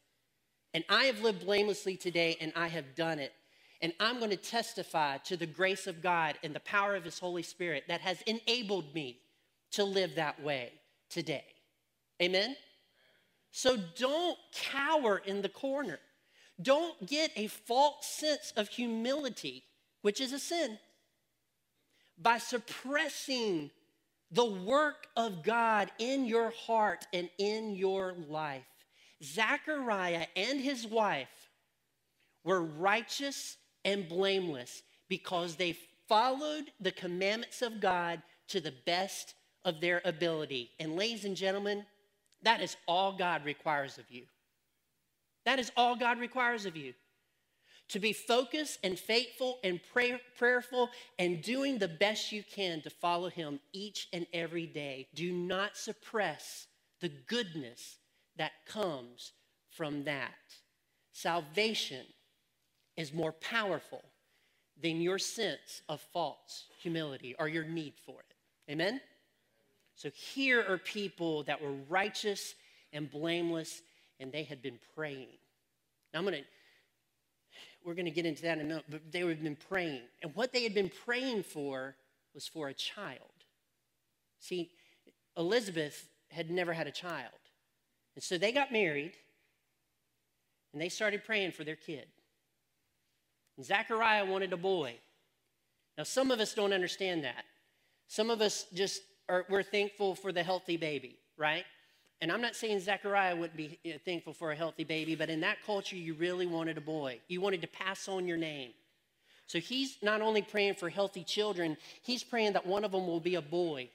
And 0.74 0.84
I 0.88 1.04
have 1.04 1.22
lived 1.22 1.44
blamelessly 1.44 1.96
today 1.96 2.36
and 2.40 2.52
I 2.54 2.68
have 2.68 2.94
done 2.94 3.18
it. 3.18 3.32
And 3.82 3.92
I'm 4.00 4.18
going 4.18 4.30
to 4.30 4.36
testify 4.36 5.18
to 5.18 5.36
the 5.36 5.46
grace 5.46 5.86
of 5.86 6.02
God 6.02 6.38
and 6.42 6.54
the 6.54 6.60
power 6.60 6.94
of 6.94 7.04
His 7.04 7.18
Holy 7.18 7.42
Spirit 7.42 7.84
that 7.88 8.00
has 8.00 8.22
enabled 8.22 8.94
me 8.94 9.18
to 9.72 9.84
live 9.84 10.14
that 10.14 10.42
way 10.42 10.72
today. 11.08 11.44
Amen? 12.22 12.56
So 13.50 13.78
don't 13.98 14.38
cower 14.52 15.22
in 15.24 15.42
the 15.42 15.48
corner. 15.48 15.98
Don't 16.60 17.06
get 17.06 17.30
a 17.36 17.46
false 17.46 18.06
sense 18.06 18.52
of 18.56 18.68
humility, 18.68 19.64
which 20.02 20.20
is 20.20 20.32
a 20.32 20.38
sin, 20.38 20.78
by 22.18 22.38
suppressing 22.38 23.70
the 24.30 24.44
work 24.44 25.06
of 25.16 25.42
God 25.42 25.90
in 25.98 26.24
your 26.24 26.50
heart 26.50 27.06
and 27.12 27.28
in 27.38 27.74
your 27.74 28.14
life. 28.28 28.64
Zechariah 29.22 30.26
and 30.34 30.60
his 30.60 30.86
wife 30.86 31.50
were 32.44 32.62
righteous 32.62 33.56
and 33.84 34.08
blameless 34.08 34.82
because 35.08 35.56
they 35.56 35.76
followed 36.08 36.70
the 36.80 36.92
commandments 36.92 37.62
of 37.62 37.80
God 37.80 38.22
to 38.48 38.60
the 38.60 38.74
best 38.84 39.34
of 39.66 39.82
their 39.82 40.00
ability. 40.06 40.70
And, 40.80 40.96
ladies 40.96 41.26
and 41.26 41.36
gentlemen, 41.36 41.84
that 42.42 42.62
is 42.62 42.76
all 42.88 43.12
God 43.12 43.44
requires 43.44 43.98
of 43.98 44.04
you. 44.08 44.22
That 45.44 45.58
is 45.58 45.70
all 45.76 45.96
God 45.96 46.18
requires 46.18 46.64
of 46.64 46.76
you. 46.76 46.94
To 47.90 48.00
be 48.00 48.12
focused 48.12 48.78
and 48.82 48.98
faithful 48.98 49.58
and 49.62 49.80
pray, 49.92 50.20
prayerful 50.38 50.88
and 51.18 51.42
doing 51.42 51.78
the 51.78 51.88
best 51.88 52.32
you 52.32 52.42
can 52.42 52.80
to 52.82 52.90
follow 52.90 53.28
Him 53.28 53.60
each 53.72 54.08
and 54.12 54.26
every 54.32 54.66
day. 54.66 55.06
Do 55.14 55.32
not 55.32 55.76
suppress 55.76 56.66
the 57.00 57.10
goodness 57.28 57.98
that 58.36 58.52
comes 58.66 59.32
from 59.70 60.04
that. 60.04 60.32
Salvation 61.12 62.06
is 62.96 63.12
more 63.12 63.32
powerful 63.32 64.04
than 64.82 65.00
your 65.00 65.18
sense 65.18 65.82
of 65.88 66.00
false 66.12 66.64
humility 66.82 67.34
or 67.38 67.48
your 67.48 67.64
need 67.64 67.94
for 68.04 68.20
it. 68.20 68.72
Amen? 68.72 69.00
So 69.96 70.10
here 70.10 70.64
are 70.68 70.78
people 70.78 71.42
that 71.44 71.60
were 71.60 71.72
righteous 71.88 72.54
and 72.92 73.10
blameless, 73.10 73.82
and 74.20 74.30
they 74.30 74.44
had 74.44 74.62
been 74.62 74.78
praying. 74.94 75.28
Now 76.12 76.20
I'm 76.20 76.24
going 76.26 76.36
to, 76.36 76.44
we're 77.84 77.94
going 77.94 78.04
to 78.04 78.10
get 78.10 78.26
into 78.26 78.42
that 78.42 78.58
in 78.58 78.66
a 78.66 78.68
minute, 78.68 78.84
but 78.90 79.00
they 79.10 79.20
had 79.20 79.42
been 79.42 79.56
praying. 79.56 80.02
And 80.22 80.34
what 80.34 80.52
they 80.52 80.62
had 80.62 80.74
been 80.74 80.90
praying 81.04 81.44
for 81.44 81.96
was 82.34 82.46
for 82.46 82.68
a 82.68 82.74
child. 82.74 83.20
See, 84.38 84.70
Elizabeth 85.36 86.08
had 86.30 86.50
never 86.50 86.74
had 86.74 86.86
a 86.86 86.92
child. 86.92 87.32
And 88.14 88.22
so 88.22 88.36
they 88.36 88.52
got 88.52 88.72
married, 88.72 89.12
and 90.72 90.82
they 90.82 90.90
started 90.90 91.24
praying 91.24 91.52
for 91.52 91.64
their 91.64 91.76
kid. 91.76 92.06
And 93.56 93.64
Zechariah 93.64 94.26
wanted 94.26 94.52
a 94.52 94.58
boy. 94.58 94.96
Now, 95.96 96.04
some 96.04 96.30
of 96.30 96.40
us 96.40 96.52
don't 96.52 96.74
understand 96.74 97.24
that. 97.24 97.44
Some 98.08 98.28
of 98.28 98.42
us 98.42 98.66
just 98.74 99.02
or 99.28 99.44
we're 99.48 99.62
thankful 99.62 100.14
for 100.14 100.32
the 100.32 100.42
healthy 100.42 100.76
baby, 100.76 101.18
right? 101.36 101.64
And 102.20 102.32
I'm 102.32 102.40
not 102.40 102.56
saying 102.56 102.80
Zechariah 102.80 103.36
wouldn't 103.36 103.56
be 103.56 103.78
eh, 103.84 103.98
thankful 104.04 104.32
for 104.32 104.52
a 104.52 104.56
healthy 104.56 104.84
baby, 104.84 105.14
but 105.14 105.28
in 105.28 105.40
that 105.40 105.58
culture, 105.66 105.96
you 105.96 106.14
really 106.14 106.46
wanted 106.46 106.78
a 106.78 106.80
boy. 106.80 107.20
You 107.28 107.40
wanted 107.40 107.60
to 107.62 107.68
pass 107.68 108.08
on 108.08 108.26
your 108.26 108.38
name. 108.38 108.70
So 109.46 109.58
he's 109.58 109.98
not 110.02 110.22
only 110.22 110.42
praying 110.42 110.74
for 110.74 110.88
healthy 110.88 111.22
children, 111.22 111.76
he's 112.02 112.24
praying 112.24 112.54
that 112.54 112.66
one 112.66 112.84
of 112.84 112.92
them 112.92 113.06
will 113.06 113.20
be 113.20 113.36
a 113.36 113.42
boy, 113.42 113.90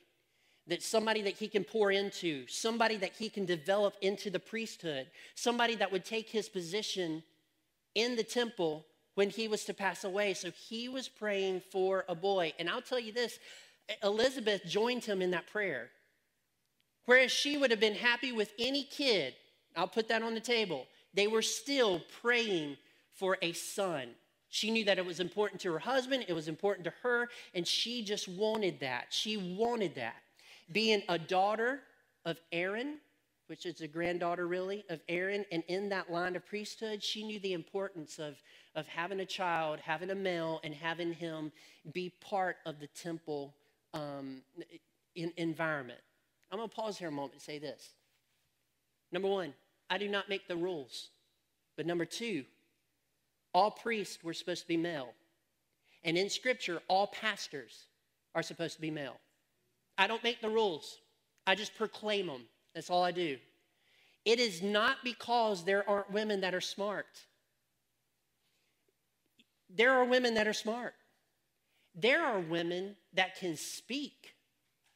that 0.67 0.81
somebody 0.83 1.21
that 1.23 1.33
he 1.33 1.47
can 1.47 1.63
pour 1.63 1.91
into, 1.91 2.45
somebody 2.47 2.95
that 2.97 3.13
he 3.17 3.27
can 3.27 3.45
develop 3.45 3.95
into 4.01 4.29
the 4.29 4.39
priesthood, 4.39 5.07
somebody 5.35 5.75
that 5.75 5.91
would 5.91 6.05
take 6.05 6.29
his 6.29 6.47
position 6.47 7.23
in 7.95 8.15
the 8.15 8.23
temple 8.23 8.85
when 9.15 9.29
he 9.29 9.47
was 9.47 9.65
to 9.65 9.73
pass 9.73 10.03
away. 10.03 10.33
So 10.33 10.51
he 10.51 10.87
was 10.87 11.09
praying 11.09 11.63
for 11.71 12.05
a 12.07 12.15
boy. 12.15 12.53
And 12.57 12.69
I'll 12.69 12.81
tell 12.81 12.99
you 12.99 13.11
this 13.11 13.39
Elizabeth 14.03 14.65
joined 14.65 15.03
him 15.03 15.21
in 15.21 15.31
that 15.31 15.47
prayer. 15.47 15.89
Whereas 17.05 17.31
she 17.31 17.57
would 17.57 17.71
have 17.71 17.79
been 17.79 17.95
happy 17.95 18.31
with 18.31 18.53
any 18.59 18.83
kid, 18.83 19.33
I'll 19.75 19.87
put 19.87 20.07
that 20.09 20.23
on 20.23 20.33
the 20.33 20.39
table, 20.39 20.87
they 21.13 21.27
were 21.27 21.41
still 21.41 22.01
praying 22.21 22.77
for 23.13 23.37
a 23.41 23.53
son. 23.53 24.09
She 24.49 24.69
knew 24.69 24.85
that 24.85 24.97
it 24.97 25.05
was 25.05 25.19
important 25.19 25.61
to 25.61 25.71
her 25.71 25.79
husband, 25.79 26.25
it 26.27 26.33
was 26.33 26.47
important 26.47 26.85
to 26.85 26.93
her, 27.03 27.29
and 27.55 27.67
she 27.67 28.03
just 28.03 28.27
wanted 28.27 28.79
that. 28.81 29.07
She 29.09 29.37
wanted 29.37 29.95
that. 29.95 30.15
Being 30.71 31.03
a 31.09 31.17
daughter 31.17 31.81
of 32.25 32.37
Aaron, 32.51 32.97
which 33.47 33.65
is 33.65 33.81
a 33.81 33.87
granddaughter 33.87 34.47
really 34.47 34.83
of 34.89 35.01
Aaron, 35.09 35.45
and 35.51 35.63
in 35.67 35.89
that 35.89 36.11
line 36.11 36.35
of 36.35 36.45
priesthood, 36.45 37.03
she 37.03 37.23
knew 37.23 37.39
the 37.39 37.53
importance 37.53 38.19
of, 38.19 38.41
of 38.75 38.87
having 38.87 39.21
a 39.21 39.25
child, 39.25 39.79
having 39.79 40.11
a 40.11 40.15
male, 40.15 40.59
and 40.63 40.73
having 40.73 41.13
him 41.13 41.51
be 41.93 42.13
part 42.21 42.57
of 42.65 42.79
the 42.79 42.87
temple 42.87 43.53
um, 43.93 44.41
in, 45.15 45.31
environment. 45.37 45.99
I'm 46.51 46.57
going 46.57 46.69
to 46.69 46.75
pause 46.75 46.97
here 46.97 47.09
a 47.09 47.11
moment 47.11 47.33
and 47.33 47.41
say 47.41 47.59
this. 47.59 47.89
Number 49.11 49.27
one, 49.27 49.53
I 49.89 49.97
do 49.97 50.07
not 50.07 50.29
make 50.29 50.47
the 50.47 50.55
rules. 50.55 51.09
But 51.77 51.85
number 51.85 52.05
two, 52.05 52.45
all 53.53 53.71
priests 53.71 54.23
were 54.23 54.33
supposed 54.33 54.61
to 54.61 54.67
be 54.67 54.77
male. 54.77 55.13
And 56.03 56.17
in 56.17 56.29
Scripture, 56.29 56.81
all 56.87 57.07
pastors 57.07 57.85
are 58.35 58.43
supposed 58.43 58.75
to 58.75 58.81
be 58.81 58.91
male. 58.91 59.17
I 59.97 60.07
don't 60.07 60.23
make 60.23 60.41
the 60.41 60.49
rules, 60.49 60.99
I 61.45 61.55
just 61.55 61.75
proclaim 61.75 62.27
them. 62.27 62.43
That's 62.73 62.89
all 62.89 63.03
I 63.03 63.11
do. 63.11 63.37
It 64.23 64.39
is 64.39 64.61
not 64.61 64.97
because 65.03 65.65
there 65.65 65.87
aren't 65.89 66.11
women 66.11 66.41
that 66.41 66.53
are 66.53 66.61
smart. 66.61 67.07
There 69.69 69.91
are 69.91 70.05
women 70.05 70.35
that 70.35 70.47
are 70.47 70.53
smart. 70.53 70.93
There 71.93 72.23
are 72.23 72.39
women 72.39 72.95
that 73.13 73.35
can 73.37 73.57
speak. 73.57 74.35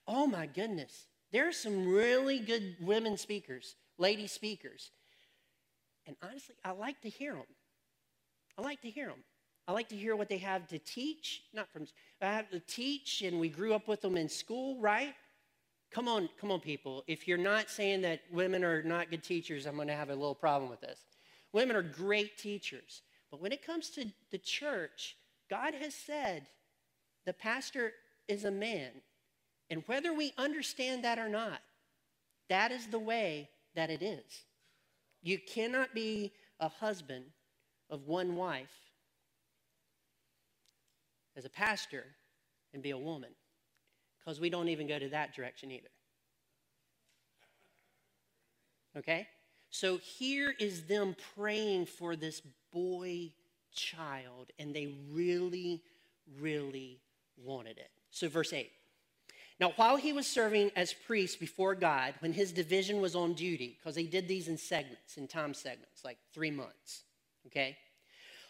Oh 0.08 0.28
my 0.28 0.46
goodness. 0.46 1.08
There 1.32 1.48
are 1.48 1.54
some 1.54 1.88
really 1.88 2.40
good 2.40 2.78
women 2.80 3.18
speakers, 3.18 3.76
lady 3.98 4.28
speakers. 4.28 4.92
And 6.08 6.16
honestly, 6.22 6.56
I 6.64 6.72
like 6.72 7.02
to 7.02 7.10
hear 7.10 7.34
them. 7.34 7.44
I 8.58 8.62
like 8.62 8.82
to 8.82 8.90
hear 8.90 9.08
them. 9.08 9.24
I 9.68 9.72
like 9.72 9.90
to 9.90 9.96
hear 9.96 10.16
what 10.16 10.30
they 10.30 10.38
have 10.38 10.68
to 10.68 10.78
teach, 10.78 11.42
not 11.52 11.68
from, 11.74 11.88
I 12.22 12.28
have 12.28 12.50
to 12.52 12.60
teach, 12.60 13.24
and 13.24 13.40
we 13.40 13.50
grew 13.50 13.74
up 13.74 13.88
with 13.88 14.02
them 14.02 14.16
in 14.16 14.30
school, 14.30 14.80
right? 14.80 15.16
Come 15.92 16.08
on, 16.08 16.30
come 16.40 16.52
on, 16.52 16.60
people. 16.60 17.04
If 17.08 17.28
you're 17.28 17.38
not 17.38 17.70
saying 17.70 18.02
that 18.02 18.22
women 18.32 18.64
are 18.64 18.84
not 18.84 19.10
good 19.10 19.24
teachers, 19.24 19.66
I'm 19.66 19.76
going 19.76 19.88
to 19.88 19.96
have 19.96 20.10
a 20.10 20.16
little 20.16 20.36
problem 20.36 20.70
with 20.70 20.82
this. 20.82 21.00
Women 21.52 21.76
are 21.76 21.82
great 21.82 22.38
teachers. 22.38 23.02
But 23.32 23.42
when 23.42 23.52
it 23.52 23.66
comes 23.66 23.90
to 23.92 24.06
the 24.32 24.38
church, 24.38 25.18
God 25.50 25.74
has 25.74 25.96
said 25.96 26.48
the 27.26 27.34
pastor 27.34 27.94
is 28.28 28.46
a 28.46 28.52
man. 28.52 28.92
And 29.70 29.84
whether 29.88 30.14
we 30.14 30.34
understand 30.38 31.04
that 31.04 31.18
or 31.18 31.30
not, 31.30 31.60
that 32.50 32.72
is 32.72 32.88
the 32.88 33.00
way 33.00 33.50
that 33.76 33.90
it 33.90 34.04
is. 34.04 34.44
You 35.24 35.40
cannot 35.40 35.94
be 35.94 36.32
a 36.60 36.70
husband 36.70 37.26
of 37.90 38.08
one 38.08 38.36
wife 38.36 38.92
as 41.36 41.46
a 41.46 41.50
pastor 41.50 42.06
and 42.74 42.84
be 42.84 42.92
a 42.92 42.98
woman 42.98 43.32
because 44.20 44.40
we 44.40 44.50
don't 44.50 44.70
even 44.70 44.88
go 44.88 45.00
to 45.00 45.10
that 45.10 45.34
direction 45.36 45.72
either. 45.72 45.90
Okay? 48.98 49.28
So 49.70 49.98
here 49.98 50.54
is 50.60 50.84
them 50.84 51.16
praying 51.36 51.88
for 51.88 52.16
this 52.16 52.42
boy 52.72 53.32
child, 53.74 54.52
and 54.58 54.74
they 54.74 54.94
really, 55.12 55.82
really 56.40 57.00
wanted 57.38 57.78
it. 57.78 57.90
So, 58.12 58.30
verse 58.30 58.54
8. 58.54 58.72
Now, 59.60 59.72
while 59.78 59.96
he 59.96 60.12
was 60.12 60.28
serving 60.28 60.72
as 60.76 60.94
priest 60.94 61.40
before 61.40 61.76
God, 61.76 62.14
when 62.20 62.34
his 62.34 62.52
division 62.52 63.00
was 63.00 63.16
on 63.16 63.34
duty, 63.34 63.78
because 63.80 63.96
he 63.96 64.06
did 64.06 64.28
these 64.28 64.48
in 64.48 64.58
segments, 64.58 65.18
in 65.18 65.28
time 65.28 65.54
segments, 65.54 66.04
like 66.04 66.18
three 66.34 66.52
months, 66.52 67.04
okay? 67.48 67.78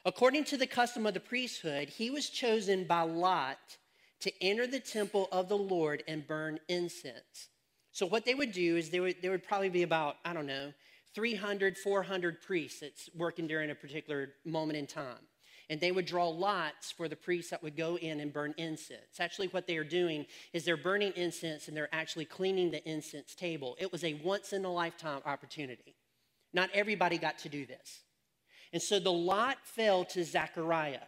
According 0.03 0.45
to 0.45 0.57
the 0.57 0.65
custom 0.67 1.05
of 1.05 1.13
the 1.13 1.19
priesthood, 1.19 1.89
he 1.89 2.09
was 2.09 2.29
chosen 2.29 2.85
by 2.85 3.01
lot 3.01 3.59
to 4.21 4.31
enter 4.41 4.65
the 4.65 4.79
temple 4.79 5.27
of 5.31 5.47
the 5.47 5.57
Lord 5.57 6.03
and 6.07 6.25
burn 6.25 6.59
incense. 6.67 7.49
So, 7.91 8.05
what 8.05 8.25
they 8.25 8.33
would 8.33 8.51
do 8.51 8.77
is 8.77 8.89
there 8.89 9.03
would, 9.03 9.17
there 9.21 9.31
would 9.31 9.43
probably 9.43 9.69
be 9.69 9.83
about, 9.83 10.17
I 10.25 10.33
don't 10.33 10.47
know, 10.47 10.73
300, 11.13 11.77
400 11.77 12.41
priests 12.41 12.81
that's 12.81 13.09
working 13.15 13.47
during 13.47 13.69
a 13.69 13.75
particular 13.75 14.29
moment 14.43 14.77
in 14.77 14.87
time 14.87 15.27
and 15.69 15.79
they 15.79 15.91
would 15.91 16.05
draw 16.05 16.27
lots 16.27 16.91
for 16.91 17.07
the 17.07 17.15
priests 17.15 17.51
that 17.51 17.63
would 17.63 17.75
go 17.75 17.97
in 17.97 18.19
and 18.19 18.31
burn 18.31 18.53
incense. 18.57 19.19
Actually, 19.19 19.47
what 19.47 19.67
they 19.67 19.77
are 19.77 19.83
doing 19.83 20.25
is 20.53 20.63
they're 20.63 20.77
burning 20.77 21.13
incense 21.15 21.67
and 21.67 21.75
they're 21.75 21.93
actually 21.93 22.25
cleaning 22.25 22.71
the 22.71 22.87
incense 22.89 23.35
table. 23.35 23.75
It 23.79 23.91
was 23.91 24.03
a 24.03 24.15
once 24.23 24.53
in 24.53 24.65
a 24.65 24.71
lifetime 24.71 25.21
opportunity. 25.25 25.95
Not 26.53 26.69
everybody 26.73 27.17
got 27.17 27.39
to 27.39 27.49
do 27.49 27.65
this. 27.65 28.01
And 28.71 28.81
so 28.81 28.99
the 28.99 29.11
lot 29.11 29.57
fell 29.63 30.05
to 30.05 30.23
Zechariah. 30.23 30.99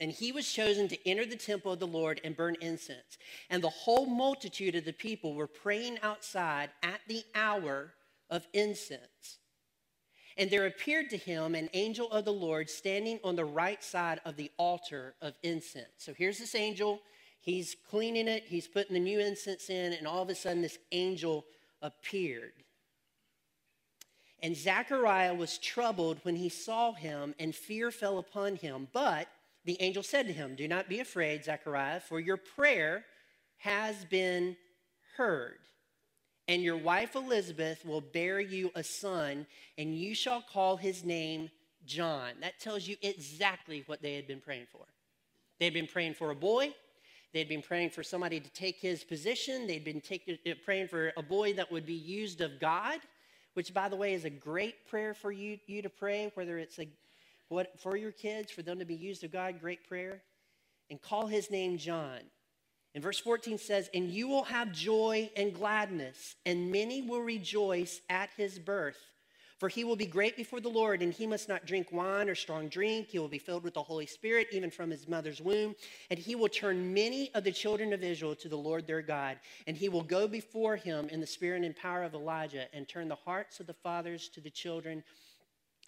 And 0.00 0.10
he 0.10 0.32
was 0.32 0.50
chosen 0.50 0.88
to 0.88 1.08
enter 1.08 1.26
the 1.26 1.36
temple 1.36 1.72
of 1.72 1.78
the 1.78 1.86
Lord 1.86 2.20
and 2.24 2.34
burn 2.34 2.56
incense. 2.62 3.18
And 3.50 3.62
the 3.62 3.68
whole 3.68 4.06
multitude 4.06 4.74
of 4.74 4.86
the 4.86 4.94
people 4.94 5.34
were 5.34 5.46
praying 5.46 5.98
outside 6.02 6.70
at 6.82 7.00
the 7.06 7.22
hour 7.34 7.92
of 8.30 8.46
incense. 8.54 9.39
And 10.36 10.50
there 10.50 10.66
appeared 10.66 11.10
to 11.10 11.16
him 11.16 11.54
an 11.54 11.68
angel 11.72 12.10
of 12.10 12.24
the 12.24 12.32
Lord 12.32 12.70
standing 12.70 13.18
on 13.24 13.36
the 13.36 13.44
right 13.44 13.82
side 13.82 14.20
of 14.24 14.36
the 14.36 14.50
altar 14.56 15.14
of 15.20 15.34
incense. 15.42 15.88
So 15.98 16.14
here's 16.14 16.38
this 16.38 16.54
angel. 16.54 17.00
He's 17.40 17.76
cleaning 17.88 18.28
it, 18.28 18.44
he's 18.46 18.68
putting 18.68 18.94
the 18.94 19.00
new 19.00 19.18
incense 19.18 19.70
in, 19.70 19.94
and 19.94 20.06
all 20.06 20.22
of 20.22 20.28
a 20.28 20.34
sudden, 20.34 20.60
this 20.60 20.78
angel 20.92 21.46
appeared. 21.80 22.52
And 24.42 24.54
Zechariah 24.54 25.34
was 25.34 25.58
troubled 25.58 26.18
when 26.22 26.36
he 26.36 26.48
saw 26.50 26.92
him, 26.92 27.34
and 27.38 27.54
fear 27.54 27.90
fell 27.90 28.18
upon 28.18 28.56
him. 28.56 28.88
But 28.92 29.28
the 29.64 29.80
angel 29.80 30.02
said 30.02 30.26
to 30.26 30.32
him, 30.32 30.54
Do 30.54 30.68
not 30.68 30.88
be 30.88 31.00
afraid, 31.00 31.44
Zechariah, 31.44 32.00
for 32.00 32.20
your 32.20 32.36
prayer 32.36 33.04
has 33.58 34.04
been 34.06 34.56
heard 35.16 35.59
and 36.48 36.62
your 36.62 36.76
wife 36.76 37.14
Elizabeth 37.14 37.84
will 37.84 38.00
bear 38.00 38.40
you 38.40 38.70
a 38.74 38.82
son, 38.82 39.46
and 39.78 39.96
you 39.96 40.14
shall 40.14 40.42
call 40.42 40.76
his 40.76 41.04
name 41.04 41.50
John. 41.86 42.32
That 42.40 42.58
tells 42.58 42.86
you 42.86 42.96
exactly 43.02 43.84
what 43.86 44.02
they 44.02 44.14
had 44.14 44.26
been 44.26 44.40
praying 44.40 44.66
for. 44.72 44.84
They 45.58 45.66
had 45.66 45.74
been 45.74 45.86
praying 45.86 46.14
for 46.14 46.30
a 46.30 46.34
boy. 46.34 46.74
They 47.32 47.38
had 47.38 47.48
been 47.48 47.62
praying 47.62 47.90
for 47.90 48.02
somebody 48.02 48.40
to 48.40 48.50
take 48.50 48.78
his 48.78 49.04
position. 49.04 49.66
They'd 49.66 49.84
been 49.84 50.02
uh, 50.10 50.54
praying 50.64 50.88
for 50.88 51.12
a 51.16 51.22
boy 51.22 51.52
that 51.54 51.70
would 51.70 51.86
be 51.86 51.94
used 51.94 52.40
of 52.40 52.58
God, 52.58 52.98
which, 53.54 53.72
by 53.72 53.88
the 53.88 53.96
way, 53.96 54.14
is 54.14 54.24
a 54.24 54.30
great 54.30 54.88
prayer 54.88 55.14
for 55.14 55.30
you, 55.30 55.58
you 55.66 55.82
to 55.82 55.90
pray, 55.90 56.32
whether 56.34 56.58
it's 56.58 56.78
a, 56.78 56.88
what, 57.48 57.78
for 57.78 57.96
your 57.96 58.10
kids, 58.10 58.50
for 58.50 58.62
them 58.62 58.78
to 58.80 58.84
be 58.84 58.96
used 58.96 59.22
of 59.22 59.30
God, 59.30 59.60
great 59.60 59.86
prayer. 59.86 60.22
And 60.90 61.00
call 61.00 61.28
his 61.28 61.50
name 61.52 61.78
John. 61.78 62.18
And 62.94 63.02
verse 63.02 63.18
14 63.20 63.58
says, 63.58 63.88
And 63.94 64.10
you 64.10 64.28
will 64.28 64.44
have 64.44 64.72
joy 64.72 65.30
and 65.36 65.54
gladness, 65.54 66.34
and 66.44 66.72
many 66.72 67.02
will 67.02 67.22
rejoice 67.22 68.00
at 68.08 68.30
his 68.36 68.58
birth. 68.58 68.98
For 69.58 69.68
he 69.68 69.84
will 69.84 69.94
be 69.94 70.06
great 70.06 70.38
before 70.38 70.60
the 70.60 70.70
Lord, 70.70 71.02
and 71.02 71.12
he 71.12 71.26
must 71.26 71.46
not 71.46 71.66
drink 71.66 71.92
wine 71.92 72.30
or 72.30 72.34
strong 72.34 72.68
drink. 72.68 73.08
He 73.08 73.18
will 73.18 73.28
be 73.28 73.38
filled 73.38 73.62
with 73.62 73.74
the 73.74 73.82
Holy 73.82 74.06
Spirit, 74.06 74.48
even 74.52 74.70
from 74.70 74.90
his 74.90 75.06
mother's 75.06 75.42
womb. 75.42 75.76
And 76.08 76.18
he 76.18 76.34
will 76.34 76.48
turn 76.48 76.94
many 76.94 77.30
of 77.34 77.44
the 77.44 77.52
children 77.52 77.92
of 77.92 78.02
Israel 78.02 78.34
to 78.36 78.48
the 78.48 78.56
Lord 78.56 78.86
their 78.86 79.02
God. 79.02 79.38
And 79.66 79.76
he 79.76 79.90
will 79.90 80.02
go 80.02 80.26
before 80.26 80.76
him 80.76 81.10
in 81.10 81.20
the 81.20 81.26
spirit 81.26 81.62
and 81.62 81.76
power 81.76 82.02
of 82.02 82.14
Elijah, 82.14 82.74
and 82.74 82.88
turn 82.88 83.06
the 83.06 83.14
hearts 83.14 83.60
of 83.60 83.66
the 83.66 83.74
fathers 83.74 84.30
to 84.30 84.40
the 84.40 84.50
children, 84.50 85.04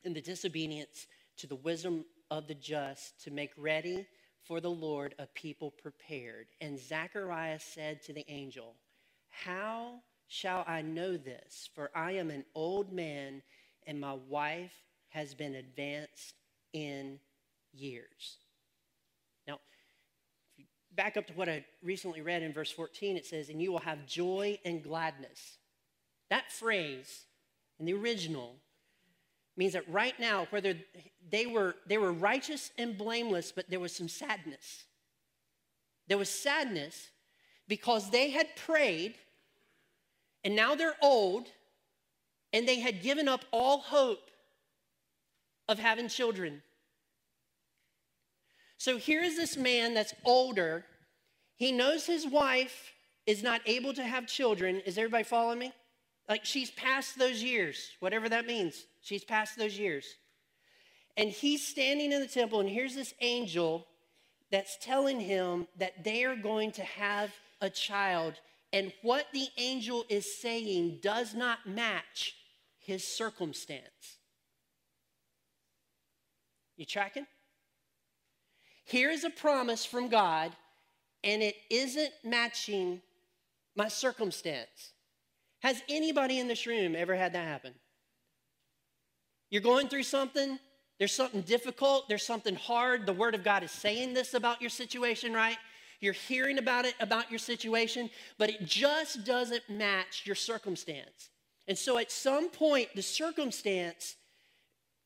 and 0.04 0.14
the 0.14 0.20
disobedience 0.20 1.06
to 1.38 1.46
the 1.46 1.56
wisdom 1.56 2.04
of 2.30 2.46
the 2.46 2.54
just, 2.54 3.24
to 3.24 3.30
make 3.30 3.52
ready 3.56 4.06
for 4.44 4.60
the 4.60 4.70
Lord 4.70 5.14
a 5.18 5.26
people 5.26 5.70
prepared. 5.70 6.46
And 6.60 6.78
Zechariah 6.78 7.60
said 7.60 8.02
to 8.04 8.12
the 8.12 8.24
angel, 8.28 8.74
How 9.28 10.00
shall 10.28 10.64
I 10.66 10.82
know 10.82 11.16
this? 11.16 11.68
For 11.74 11.90
I 11.94 12.12
am 12.12 12.30
an 12.30 12.44
old 12.54 12.92
man, 12.92 13.42
and 13.86 14.00
my 14.00 14.14
wife 14.28 14.74
has 15.10 15.34
been 15.34 15.54
advanced 15.54 16.34
in 16.72 17.18
years. 17.72 18.38
Now, 19.46 19.60
back 20.94 21.16
up 21.16 21.26
to 21.28 21.32
what 21.34 21.48
I 21.48 21.64
recently 21.82 22.20
read 22.20 22.42
in 22.42 22.52
verse 22.52 22.70
14, 22.70 23.16
it 23.16 23.26
says, 23.26 23.48
And 23.48 23.60
you 23.60 23.70
will 23.72 23.80
have 23.80 24.06
joy 24.06 24.58
and 24.64 24.82
gladness. 24.82 25.58
That 26.30 26.50
phrase 26.50 27.26
in 27.78 27.86
the 27.86 27.92
original 27.92 28.56
means 29.56 29.74
that 29.74 29.88
right 29.88 30.18
now, 30.18 30.46
whether 30.50 30.74
they 31.30 31.46
were, 31.46 31.76
they 31.86 31.98
were 31.98 32.12
righteous 32.12 32.70
and 32.78 32.96
blameless, 32.96 33.52
but 33.52 33.68
there 33.68 33.80
was 33.80 33.94
some 33.94 34.08
sadness. 34.08 34.84
There 36.08 36.18
was 36.18 36.28
sadness 36.28 37.10
because 37.68 38.10
they 38.10 38.30
had 38.30 38.48
prayed 38.56 39.14
and 40.44 40.56
now 40.56 40.74
they're 40.74 40.96
old 41.00 41.48
and 42.52 42.66
they 42.66 42.80
had 42.80 43.02
given 43.02 43.28
up 43.28 43.44
all 43.50 43.78
hope 43.78 44.30
of 45.68 45.78
having 45.78 46.08
children. 46.08 46.62
So 48.78 48.98
here 48.98 49.22
is 49.22 49.36
this 49.36 49.56
man 49.56 49.94
that's 49.94 50.14
older. 50.24 50.84
He 51.56 51.70
knows 51.70 52.04
his 52.04 52.26
wife 52.26 52.92
is 53.26 53.42
not 53.42 53.60
able 53.64 53.94
to 53.94 54.02
have 54.02 54.26
children. 54.26 54.80
Is 54.80 54.98
everybody 54.98 55.24
following 55.24 55.60
me? 55.60 55.72
Like 56.28 56.44
she's 56.44 56.70
past 56.70 57.18
those 57.18 57.42
years, 57.42 57.90
whatever 58.00 58.28
that 58.28 58.46
means. 58.46 58.86
She's 59.00 59.24
past 59.24 59.56
those 59.56 59.78
years. 59.78 60.06
And 61.16 61.28
he's 61.28 61.66
standing 61.66 62.12
in 62.12 62.20
the 62.20 62.26
temple, 62.26 62.60
and 62.60 62.68
here's 62.68 62.94
this 62.94 63.12
angel 63.20 63.86
that's 64.50 64.78
telling 64.80 65.20
him 65.20 65.66
that 65.78 66.04
they 66.04 66.24
are 66.24 66.36
going 66.36 66.72
to 66.72 66.82
have 66.82 67.32
a 67.60 67.68
child. 67.68 68.34
And 68.72 68.92
what 69.02 69.26
the 69.32 69.48
angel 69.58 70.04
is 70.08 70.38
saying 70.40 71.00
does 71.02 71.34
not 71.34 71.66
match 71.66 72.34
his 72.78 73.06
circumstance. 73.06 74.18
You 76.76 76.86
tracking? 76.86 77.26
Here 78.84 79.10
is 79.10 79.24
a 79.24 79.30
promise 79.30 79.84
from 79.84 80.08
God, 80.08 80.52
and 81.22 81.42
it 81.42 81.56
isn't 81.70 82.12
matching 82.24 83.00
my 83.76 83.88
circumstance. 83.88 84.91
Has 85.62 85.80
anybody 85.88 86.40
in 86.40 86.48
this 86.48 86.66
room 86.66 86.96
ever 86.96 87.14
had 87.14 87.32
that 87.34 87.46
happen? 87.46 87.72
You're 89.48 89.62
going 89.62 89.88
through 89.88 90.02
something, 90.02 90.58
there's 90.98 91.12
something 91.12 91.42
difficult, 91.42 92.08
there's 92.08 92.26
something 92.26 92.56
hard. 92.56 93.06
The 93.06 93.12
Word 93.12 93.34
of 93.34 93.44
God 93.44 93.62
is 93.62 93.70
saying 93.70 94.12
this 94.12 94.34
about 94.34 94.60
your 94.60 94.70
situation, 94.70 95.32
right? 95.32 95.56
You're 96.00 96.14
hearing 96.14 96.58
about 96.58 96.84
it, 96.84 96.94
about 96.98 97.30
your 97.30 97.38
situation, 97.38 98.10
but 98.38 98.50
it 98.50 98.64
just 98.64 99.24
doesn't 99.24 99.62
match 99.70 100.22
your 100.24 100.34
circumstance. 100.34 101.30
And 101.68 101.78
so 101.78 101.96
at 101.98 102.10
some 102.10 102.50
point, 102.50 102.88
the 102.96 103.02
circumstance 103.02 104.16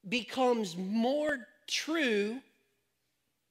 becomes 0.08 0.74
more 0.74 1.38
true, 1.66 2.40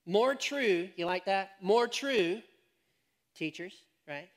more 0.08 0.34
true, 0.34 0.90
you 0.96 1.06
like 1.06 1.26
that? 1.26 1.52
More 1.62 1.88
true, 1.88 2.42
teachers, 3.36 3.74
right? 4.08 4.30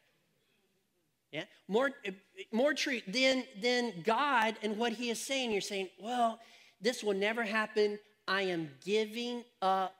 Yeah, 1.32 1.44
more, 1.66 1.90
eh, 2.04 2.12
more 2.52 2.72
true 2.72 3.00
than, 3.06 3.44
than 3.60 3.92
God 4.02 4.56
and 4.62 4.78
what 4.78 4.92
He 4.92 5.10
is 5.10 5.20
saying. 5.20 5.52
You're 5.52 5.60
saying, 5.60 5.88
well, 6.00 6.38
this 6.80 7.02
will 7.02 7.14
never 7.14 7.44
happen. 7.44 7.98
I 8.26 8.42
am 8.42 8.70
giving 8.84 9.44
up 9.60 9.94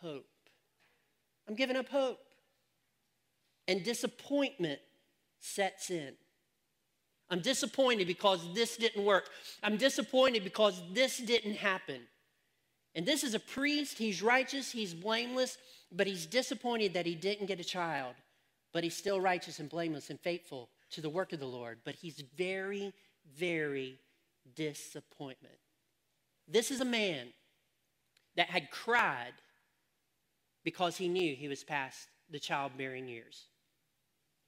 hope. 0.00 0.26
I'm 1.48 1.54
giving 1.54 1.76
up 1.76 1.88
hope. 1.88 2.18
And 3.66 3.82
disappointment 3.82 4.80
sets 5.40 5.90
in. 5.90 6.14
I'm 7.30 7.40
disappointed 7.40 8.06
because 8.06 8.40
this 8.54 8.76
didn't 8.76 9.04
work. 9.04 9.30
I'm 9.62 9.76
disappointed 9.76 10.44
because 10.44 10.80
this 10.92 11.18
didn't 11.18 11.56
happen. 11.56 12.02
And 12.94 13.06
this 13.06 13.24
is 13.24 13.34
a 13.34 13.40
priest. 13.40 13.96
He's 13.96 14.22
righteous, 14.22 14.70
he's 14.70 14.92
blameless, 14.92 15.56
but 15.90 16.06
he's 16.06 16.26
disappointed 16.26 16.94
that 16.94 17.06
he 17.06 17.14
didn't 17.14 17.46
get 17.46 17.58
a 17.58 17.64
child 17.64 18.14
but 18.72 18.84
he's 18.84 18.96
still 18.96 19.20
righteous 19.20 19.58
and 19.58 19.68
blameless 19.68 20.10
and 20.10 20.20
faithful 20.20 20.70
to 20.90 21.00
the 21.00 21.10
work 21.10 21.32
of 21.32 21.40
the 21.40 21.46
Lord. 21.46 21.78
But 21.84 21.94
he's 21.96 22.22
very, 22.36 22.92
very 23.36 23.98
disappointment. 24.54 25.58
This 26.48 26.70
is 26.70 26.80
a 26.80 26.86
man 26.86 27.28
that 28.36 28.50
had 28.50 28.70
cried 28.70 29.34
because 30.64 30.96
he 30.96 31.08
knew 31.08 31.34
he 31.34 31.48
was 31.48 31.64
past 31.64 32.08
the 32.30 32.38
childbearing 32.38 33.08
years. 33.08 33.46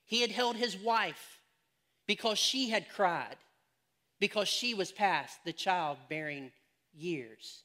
He 0.06 0.20
had 0.20 0.30
held 0.30 0.56
his 0.56 0.76
wife 0.76 1.40
because 2.06 2.38
she 2.38 2.68
had 2.70 2.88
cried, 2.88 3.36
because 4.20 4.48
she 4.48 4.74
was 4.74 4.92
past 4.92 5.38
the 5.44 5.52
childbearing 5.52 6.52
years. 6.92 7.62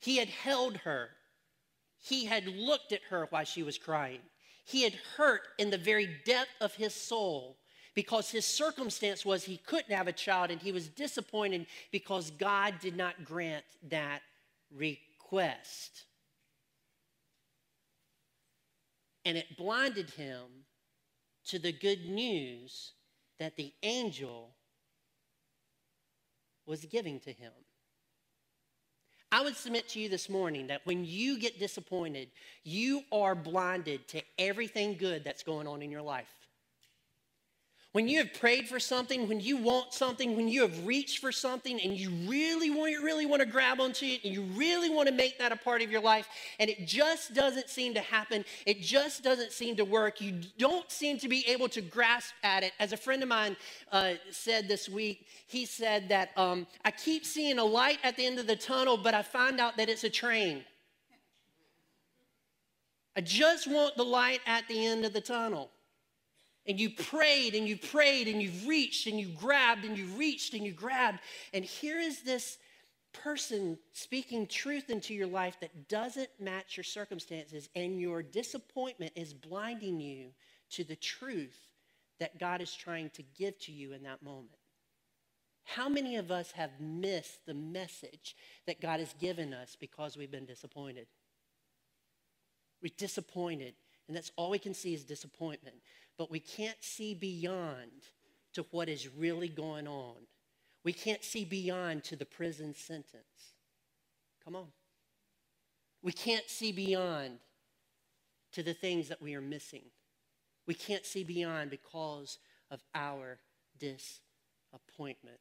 He 0.00 0.16
had 0.16 0.28
held 0.28 0.78
her. 0.78 1.10
He 1.98 2.26
had 2.26 2.46
looked 2.46 2.92
at 2.92 3.02
her 3.10 3.26
while 3.30 3.44
she 3.44 3.62
was 3.62 3.78
crying. 3.78 4.20
He 4.68 4.82
had 4.82 4.92
hurt 5.16 5.48
in 5.56 5.70
the 5.70 5.78
very 5.78 6.20
depth 6.26 6.50
of 6.60 6.74
his 6.74 6.94
soul 6.94 7.56
because 7.94 8.30
his 8.30 8.44
circumstance 8.44 9.24
was 9.24 9.42
he 9.42 9.56
couldn't 9.56 9.94
have 9.94 10.08
a 10.08 10.12
child 10.12 10.50
and 10.50 10.60
he 10.60 10.72
was 10.72 10.88
disappointed 10.88 11.64
because 11.90 12.30
God 12.32 12.74
did 12.78 12.94
not 12.94 13.24
grant 13.24 13.64
that 13.84 14.20
request. 14.70 16.04
And 19.24 19.38
it 19.38 19.56
blinded 19.56 20.10
him 20.10 20.44
to 21.46 21.58
the 21.58 21.72
good 21.72 22.04
news 22.04 22.92
that 23.38 23.56
the 23.56 23.72
angel 23.82 24.54
was 26.66 26.84
giving 26.84 27.20
to 27.20 27.32
him. 27.32 27.52
I 29.30 29.42
would 29.42 29.56
submit 29.56 29.88
to 29.90 30.00
you 30.00 30.08
this 30.08 30.30
morning 30.30 30.68
that 30.68 30.80
when 30.84 31.04
you 31.04 31.38
get 31.38 31.58
disappointed, 31.58 32.28
you 32.64 33.02
are 33.12 33.34
blinded 33.34 34.08
to 34.08 34.22
everything 34.38 34.96
good 34.96 35.22
that's 35.22 35.42
going 35.42 35.66
on 35.66 35.82
in 35.82 35.90
your 35.90 36.02
life. 36.02 36.34
When 37.98 38.06
you 38.06 38.18
have 38.18 38.32
prayed 38.32 38.68
for 38.68 38.78
something, 38.78 39.26
when 39.26 39.40
you 39.40 39.56
want 39.56 39.92
something, 39.92 40.36
when 40.36 40.46
you 40.46 40.62
have 40.62 40.86
reached 40.86 41.18
for 41.18 41.32
something 41.32 41.80
and 41.80 41.98
you 41.98 42.10
really 42.28 42.70
want, 42.70 42.92
you 42.92 43.04
really 43.04 43.26
want 43.26 43.42
to 43.42 43.48
grab 43.48 43.80
onto 43.80 44.06
it 44.06 44.20
and 44.22 44.32
you 44.32 44.42
really 44.54 44.88
want 44.88 45.08
to 45.08 45.12
make 45.12 45.36
that 45.40 45.50
a 45.50 45.56
part 45.56 45.82
of 45.82 45.90
your 45.90 46.00
life 46.00 46.28
and 46.60 46.70
it 46.70 46.86
just 46.86 47.34
doesn't 47.34 47.68
seem 47.68 47.94
to 47.94 48.00
happen, 48.00 48.44
it 48.66 48.82
just 48.82 49.24
doesn't 49.24 49.50
seem 49.50 49.74
to 49.74 49.84
work, 49.84 50.20
you 50.20 50.38
don't 50.58 50.88
seem 50.92 51.18
to 51.18 51.28
be 51.28 51.44
able 51.48 51.68
to 51.70 51.80
grasp 51.80 52.34
at 52.44 52.62
it. 52.62 52.72
As 52.78 52.92
a 52.92 52.96
friend 52.96 53.20
of 53.20 53.28
mine 53.28 53.56
uh, 53.90 54.12
said 54.30 54.68
this 54.68 54.88
week, 54.88 55.26
he 55.48 55.66
said 55.66 56.08
that 56.08 56.30
um, 56.36 56.68
I 56.84 56.92
keep 56.92 57.26
seeing 57.26 57.58
a 57.58 57.64
light 57.64 57.98
at 58.04 58.16
the 58.16 58.24
end 58.24 58.38
of 58.38 58.46
the 58.46 58.54
tunnel, 58.54 58.96
but 58.96 59.12
I 59.12 59.22
find 59.22 59.58
out 59.58 59.76
that 59.76 59.88
it's 59.88 60.04
a 60.04 60.10
train. 60.10 60.64
I 63.16 63.22
just 63.22 63.66
want 63.68 63.96
the 63.96 64.04
light 64.04 64.38
at 64.46 64.68
the 64.68 64.86
end 64.86 65.04
of 65.04 65.12
the 65.12 65.20
tunnel 65.20 65.72
and 66.68 66.78
you 66.78 66.90
prayed 66.90 67.54
and 67.54 67.66
you 67.66 67.78
prayed 67.78 68.28
and 68.28 68.42
you've 68.42 68.66
reached 68.66 69.06
and 69.06 69.18
you 69.18 69.28
grabbed 69.28 69.84
and 69.86 69.96
you 69.96 70.04
reached 70.16 70.52
and 70.52 70.64
you 70.64 70.72
grabbed. 70.72 71.18
And 71.54 71.64
here 71.64 71.98
is 71.98 72.20
this 72.20 72.58
person 73.14 73.78
speaking 73.94 74.46
truth 74.46 74.90
into 74.90 75.14
your 75.14 75.26
life 75.26 75.56
that 75.60 75.88
doesn't 75.88 76.28
match 76.38 76.76
your 76.76 76.84
circumstances, 76.84 77.70
and 77.74 77.98
your 77.98 78.22
disappointment 78.22 79.12
is 79.16 79.32
blinding 79.32 79.98
you 79.98 80.26
to 80.70 80.84
the 80.84 80.96
truth 80.96 81.58
that 82.20 82.38
God 82.38 82.60
is 82.60 82.74
trying 82.74 83.10
to 83.10 83.22
give 83.36 83.58
to 83.60 83.72
you 83.72 83.94
in 83.94 84.02
that 84.02 84.22
moment. 84.22 84.58
How 85.64 85.88
many 85.88 86.16
of 86.16 86.30
us 86.30 86.52
have 86.52 86.80
missed 86.80 87.46
the 87.46 87.54
message 87.54 88.36
that 88.66 88.80
God 88.80 89.00
has 89.00 89.14
given 89.14 89.54
us 89.54 89.76
because 89.78 90.16
we've 90.16 90.30
been 90.30 90.46
disappointed? 90.46 91.06
We're 92.82 92.92
disappointed, 92.96 93.74
and 94.06 94.16
that's 94.16 94.32
all 94.36 94.50
we 94.50 94.58
can 94.58 94.74
see 94.74 94.94
is 94.94 95.04
disappointment 95.04 95.76
but 96.18 96.30
we 96.30 96.40
can't 96.40 96.76
see 96.82 97.14
beyond 97.14 98.02
to 98.52 98.66
what 98.72 98.88
is 98.88 99.08
really 99.08 99.48
going 99.48 99.86
on. 99.86 100.16
We 100.84 100.92
can't 100.92 101.22
see 101.22 101.44
beyond 101.44 102.02
to 102.04 102.16
the 102.16 102.24
prison 102.26 102.74
sentence. 102.74 103.54
Come 104.44 104.56
on. 104.56 104.66
We 106.02 106.12
can't 106.12 106.48
see 106.48 106.72
beyond 106.72 107.38
to 108.52 108.62
the 108.62 108.74
things 108.74 109.08
that 109.08 109.22
we 109.22 109.34
are 109.36 109.40
missing. 109.40 109.84
We 110.66 110.74
can't 110.74 111.06
see 111.06 111.22
beyond 111.22 111.70
because 111.70 112.38
of 112.70 112.82
our 112.94 113.38
disappointment. 113.78 115.38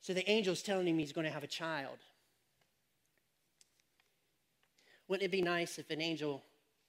So 0.00 0.14
the 0.14 0.26
angel's 0.28 0.62
telling 0.62 0.88
him 0.88 0.98
he's 0.98 1.12
going 1.12 1.26
to 1.26 1.32
have 1.32 1.44
a 1.44 1.48
child. 1.48 1.98
Wouldn't 5.08 5.24
it 5.24 5.30
be 5.30 5.42
nice 5.42 5.78
if 5.78 5.90
an 5.90 6.00
angel 6.00 6.42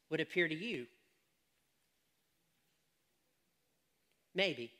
would 0.09 0.21
appear 0.21 0.47
to 0.47 0.55
you 0.55 0.87
Maybe. 4.35 4.73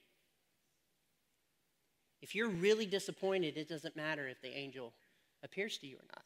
If 2.22 2.36
you're 2.36 2.50
really 2.50 2.86
disappointed, 2.86 3.58
it 3.58 3.70
doesn't 3.70 3.96
matter 3.96 4.28
if 4.28 4.42
the 4.42 4.56
angel 4.56 4.94
appears 5.44 5.78
to 5.80 5.88
you 5.88 5.96
or 5.96 6.06
not. 6.14 6.24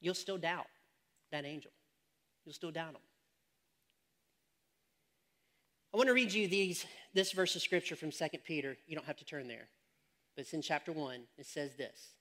You'll 0.00 0.14
still 0.14 0.38
doubt 0.38 0.66
that 1.30 1.44
angel. 1.44 1.72
You'll 2.44 2.54
still 2.54 2.70
doubt 2.70 2.90
him. 2.90 3.02
I 5.92 5.96
want 5.96 6.08
to 6.08 6.14
read 6.14 6.32
you 6.32 6.48
these, 6.48 6.86
this 7.14 7.32
verse 7.32 7.56
of 7.56 7.62
scripture 7.62 7.96
from 7.96 8.10
2 8.10 8.26
Peter. 8.44 8.76
You 8.86 8.94
don't 8.94 9.06
have 9.06 9.16
to 9.16 9.24
turn 9.24 9.48
there, 9.48 9.68
but 10.36 10.42
it's 10.42 10.52
in 10.52 10.62
chapter 10.62 10.92
1. 10.92 11.20
It 11.36 11.46
says 11.46 11.76
this 11.76 12.14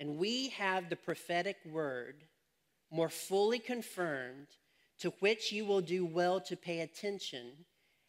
And 0.00 0.18
we 0.18 0.48
have 0.50 0.88
the 0.88 0.96
prophetic 0.96 1.56
word 1.70 2.24
more 2.90 3.10
fully 3.10 3.58
confirmed, 3.58 4.48
to 5.00 5.10
which 5.20 5.52
you 5.52 5.64
will 5.64 5.82
do 5.82 6.04
well 6.04 6.40
to 6.40 6.56
pay 6.56 6.80
attention 6.80 7.52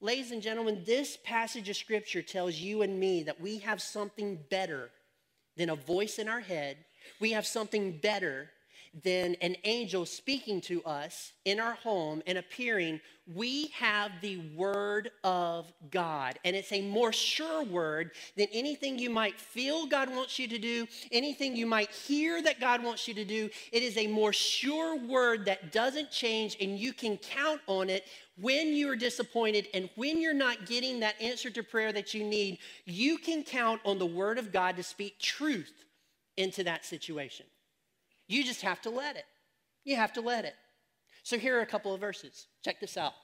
Ladies 0.00 0.30
and 0.30 0.40
gentlemen, 0.40 0.84
this 0.86 1.18
passage 1.24 1.68
of 1.68 1.76
scripture 1.76 2.22
tells 2.22 2.54
you 2.54 2.82
and 2.82 3.00
me 3.00 3.24
that 3.24 3.40
we 3.40 3.58
have 3.58 3.82
something 3.82 4.38
better 4.48 4.90
than 5.56 5.70
a 5.70 5.74
voice 5.74 6.20
in 6.20 6.28
our 6.28 6.38
head. 6.38 6.76
We 7.18 7.32
have 7.32 7.44
something 7.44 7.98
better 7.98 8.48
than 9.04 9.34
an 9.36 9.56
angel 9.64 10.06
speaking 10.06 10.60
to 10.62 10.82
us 10.84 11.32
in 11.44 11.60
our 11.60 11.74
home 11.74 12.22
and 12.26 12.38
appearing, 12.38 13.00
we 13.34 13.68
have 13.68 14.10
the 14.22 14.38
Word 14.56 15.10
of 15.22 15.70
God. 15.90 16.38
And 16.44 16.56
it's 16.56 16.72
a 16.72 16.80
more 16.80 17.12
sure 17.12 17.62
word 17.64 18.12
than 18.36 18.46
anything 18.52 18.98
you 18.98 19.10
might 19.10 19.38
feel 19.38 19.86
God 19.86 20.10
wants 20.10 20.38
you 20.38 20.48
to 20.48 20.58
do, 20.58 20.86
anything 21.12 21.54
you 21.54 21.66
might 21.66 21.90
hear 21.90 22.42
that 22.42 22.60
God 22.60 22.82
wants 22.82 23.06
you 23.06 23.14
to 23.14 23.24
do. 23.24 23.50
It 23.70 23.82
is 23.82 23.96
a 23.98 24.06
more 24.06 24.32
sure 24.32 24.96
word 24.96 25.44
that 25.44 25.72
doesn't 25.72 26.10
change, 26.10 26.56
and 26.60 26.78
you 26.78 26.92
can 26.92 27.18
count 27.18 27.60
on 27.66 27.90
it 27.90 28.04
when 28.40 28.68
you 28.68 28.88
are 28.90 28.96
disappointed 28.96 29.68
and 29.74 29.90
when 29.96 30.20
you're 30.20 30.32
not 30.32 30.66
getting 30.66 31.00
that 31.00 31.20
answer 31.20 31.50
to 31.50 31.62
prayer 31.62 31.92
that 31.92 32.14
you 32.14 32.24
need. 32.24 32.58
You 32.86 33.18
can 33.18 33.42
count 33.42 33.80
on 33.84 33.98
the 33.98 34.06
Word 34.06 34.38
of 34.38 34.52
God 34.52 34.76
to 34.76 34.82
speak 34.82 35.18
truth 35.18 35.84
into 36.36 36.64
that 36.64 36.86
situation. 36.86 37.44
You 38.28 38.44
just 38.44 38.62
have 38.62 38.80
to 38.82 38.90
let 38.90 39.16
it. 39.16 39.24
You 39.84 39.96
have 39.96 40.12
to 40.12 40.20
let 40.20 40.44
it. 40.44 40.54
So 41.22 41.38
here 41.38 41.58
are 41.58 41.62
a 41.62 41.66
couple 41.66 41.92
of 41.92 42.00
verses. 42.00 42.46
Check 42.62 42.80
this 42.80 42.96
out. 42.96 43.14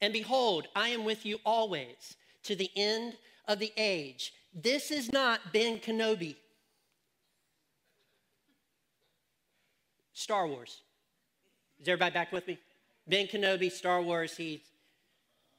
And 0.00 0.12
behold, 0.12 0.66
I 0.74 0.88
am 0.88 1.04
with 1.04 1.24
you 1.24 1.38
always 1.44 2.16
to 2.44 2.56
the 2.56 2.70
end 2.76 3.14
of 3.48 3.58
the 3.58 3.72
age. 3.76 4.32
This 4.54 4.90
is 4.90 5.12
not 5.12 5.40
Ben 5.52 5.78
Kenobi. 5.78 6.36
Star 10.12 10.46
Wars. 10.46 10.80
Is 11.78 11.88
everybody 11.88 12.14
back 12.14 12.32
with 12.32 12.46
me? 12.46 12.58
Ben 13.06 13.26
Kenobi, 13.26 13.70
Star 13.70 14.02
Wars, 14.02 14.36
he's 14.36 14.60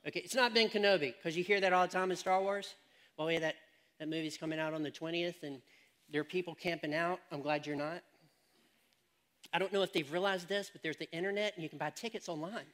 okay, 0.06 0.20
it's 0.20 0.36
not 0.36 0.54
Ben 0.54 0.68
Kenobi, 0.68 1.14
because 1.16 1.38
you 1.38 1.44
hear 1.44 1.62
that 1.62 1.74
all 1.74 1.86
the 1.86 1.94
time 1.94 2.12
in 2.12 2.18
Star 2.18 2.42
Wars. 2.42 2.76
Well, 3.18 3.32
yeah, 3.32 3.40
that, 3.40 3.56
that 4.00 4.10
movie's 4.10 4.38
coming 4.38 4.60
out 4.60 4.74
on 4.74 4.84
the 4.84 4.92
20th, 4.92 5.44
and 5.44 5.62
there 6.12 6.22
are 6.22 6.26
people 6.26 6.56
camping 6.56 6.94
out. 6.94 7.20
I'm 7.32 7.42
glad 7.42 7.66
you're 7.66 7.76
not. 7.76 8.02
I 9.54 9.60
don't 9.60 9.72
know 9.72 9.82
if 9.82 9.94
they've 9.94 10.12
realized 10.12 10.48
this, 10.48 10.70
but 10.72 10.84
there's 10.84 10.98
the 10.98 11.10
internet 11.12 11.54
and 11.56 11.64
you 11.64 11.70
can 11.70 11.78
buy 11.78 11.90
tickets 11.90 12.28
online. 12.30 12.66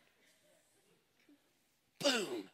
Boom. 2.00 2.46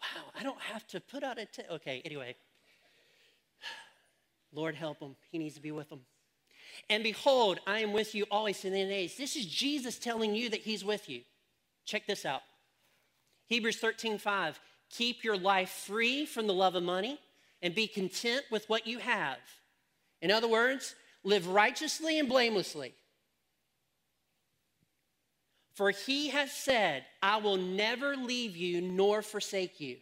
Wow, 0.00 0.24
I 0.38 0.42
don't 0.42 0.60
have 0.60 0.86
to 0.88 1.00
put 1.00 1.22
out 1.22 1.38
a 1.38 1.46
ticket. 1.46 1.70
Okay, 1.70 2.02
anyway. 2.04 2.36
Lord 4.52 4.74
help 4.74 5.00
him. 5.00 5.16
He 5.30 5.38
needs 5.38 5.54
to 5.56 5.60
be 5.60 5.72
with 5.72 5.88
them. 5.88 6.00
And 6.88 7.02
behold, 7.02 7.58
I 7.66 7.80
am 7.80 7.92
with 7.92 8.14
you 8.14 8.24
always 8.30 8.64
in 8.64 8.72
the 8.72 8.80
end. 8.80 9.10
This 9.16 9.36
is 9.36 9.46
Jesus 9.46 9.98
telling 9.98 10.34
you 10.34 10.50
that 10.50 10.60
he's 10.60 10.84
with 10.84 11.08
you. 11.08 11.22
Check 11.84 12.06
this 12.06 12.24
out. 12.24 12.42
Hebrews 13.46 13.78
13, 13.78 14.18
5. 14.18 14.60
Keep 14.90 15.24
your 15.24 15.36
life 15.36 15.70
free 15.70 16.26
from 16.26 16.46
the 16.46 16.54
love 16.54 16.74
of 16.74 16.82
money 16.82 17.18
and 17.62 17.74
be 17.74 17.86
content 17.86 18.44
with 18.50 18.68
what 18.68 18.86
you 18.86 18.98
have. 18.98 19.38
In 20.20 20.30
other 20.30 20.48
words, 20.48 20.94
live 21.24 21.48
righteously 21.48 22.18
and 22.18 22.28
blamelessly. 22.28 22.94
For 25.74 25.90
he 25.90 26.28
has 26.30 26.52
said, 26.52 27.04
I 27.22 27.36
will 27.36 27.58
never 27.58 28.16
leave 28.16 28.56
you 28.56 28.80
nor 28.80 29.20
forsake 29.20 29.78
you. 29.78 29.98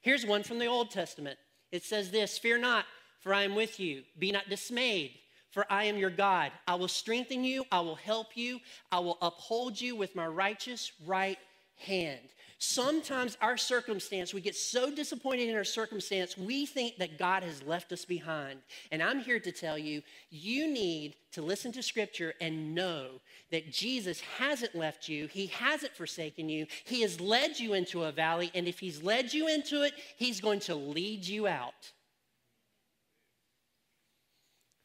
Here's 0.00 0.24
one 0.24 0.42
from 0.42 0.58
the 0.58 0.66
Old 0.66 0.90
Testament. 0.90 1.38
It 1.72 1.84
says 1.84 2.10
this 2.10 2.38
Fear 2.38 2.58
not, 2.58 2.86
for 3.20 3.34
I 3.34 3.42
am 3.42 3.54
with 3.54 3.78
you. 3.78 4.02
Be 4.18 4.32
not 4.32 4.48
dismayed, 4.48 5.18
for 5.50 5.66
I 5.68 5.84
am 5.84 5.98
your 5.98 6.10
God. 6.10 6.52
I 6.66 6.76
will 6.76 6.88
strengthen 6.88 7.44
you, 7.44 7.64
I 7.70 7.80
will 7.80 7.96
help 7.96 8.36
you, 8.36 8.60
I 8.90 9.00
will 9.00 9.18
uphold 9.20 9.78
you 9.78 9.94
with 9.94 10.16
my 10.16 10.26
righteous 10.26 10.90
right 11.04 11.38
hand. 11.76 12.28
Sometimes 12.58 13.36
our 13.42 13.58
circumstance, 13.58 14.32
we 14.32 14.40
get 14.40 14.56
so 14.56 14.90
disappointed 14.90 15.50
in 15.50 15.56
our 15.56 15.64
circumstance, 15.64 16.38
we 16.38 16.64
think 16.64 16.96
that 16.96 17.18
God 17.18 17.42
has 17.42 17.62
left 17.62 17.92
us 17.92 18.06
behind. 18.06 18.60
And 18.90 19.02
I'm 19.02 19.20
here 19.20 19.38
to 19.40 19.52
tell 19.52 19.76
you, 19.76 20.02
you 20.30 20.66
need 20.66 21.16
to 21.32 21.42
listen 21.42 21.70
to 21.72 21.82
Scripture 21.82 22.32
and 22.40 22.74
know 22.74 23.20
that 23.50 23.70
Jesus 23.70 24.20
hasn't 24.38 24.74
left 24.74 25.06
you, 25.06 25.26
He 25.26 25.48
hasn't 25.48 25.94
forsaken 25.94 26.48
you, 26.48 26.66
He 26.84 27.02
has 27.02 27.20
led 27.20 27.60
you 27.60 27.74
into 27.74 28.04
a 28.04 28.12
valley, 28.12 28.50
and 28.54 28.66
if 28.66 28.78
He's 28.78 29.02
led 29.02 29.34
you 29.34 29.48
into 29.48 29.82
it, 29.82 29.92
He's 30.16 30.40
going 30.40 30.60
to 30.60 30.74
lead 30.74 31.26
you 31.26 31.46
out. 31.46 31.92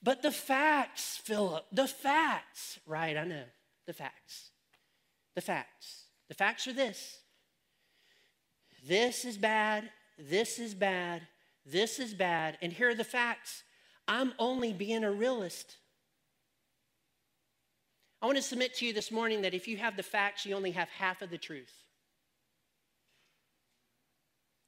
But 0.03 0.23
the 0.23 0.31
facts, 0.31 1.21
Philip, 1.23 1.63
the 1.71 1.87
facts, 1.87 2.79
right? 2.85 3.15
I 3.15 3.23
know, 3.23 3.43
the 3.87 3.93
facts. 3.93 4.49
The 5.35 5.41
facts. 5.41 6.07
The 6.27 6.35
facts 6.35 6.67
are 6.67 6.73
this 6.73 7.20
this 8.87 9.25
is 9.25 9.37
bad, 9.37 9.89
this 10.17 10.59
is 10.59 10.73
bad, 10.73 11.21
this 11.65 11.99
is 11.99 12.13
bad, 12.13 12.57
and 12.61 12.71
here 12.71 12.89
are 12.89 12.95
the 12.95 13.03
facts. 13.03 13.63
I'm 14.07 14.33
only 14.39 14.73
being 14.73 15.03
a 15.03 15.11
realist. 15.11 15.77
I 18.21 18.25
want 18.25 18.37
to 18.37 18.43
submit 18.43 18.75
to 18.75 18.85
you 18.85 18.93
this 18.93 19.11
morning 19.11 19.41
that 19.41 19.53
if 19.53 19.67
you 19.67 19.77
have 19.77 19.97
the 19.97 20.03
facts, 20.03 20.45
you 20.45 20.55
only 20.55 20.71
have 20.71 20.89
half 20.89 21.21
of 21.21 21.29
the 21.29 21.37
truth. 21.37 21.73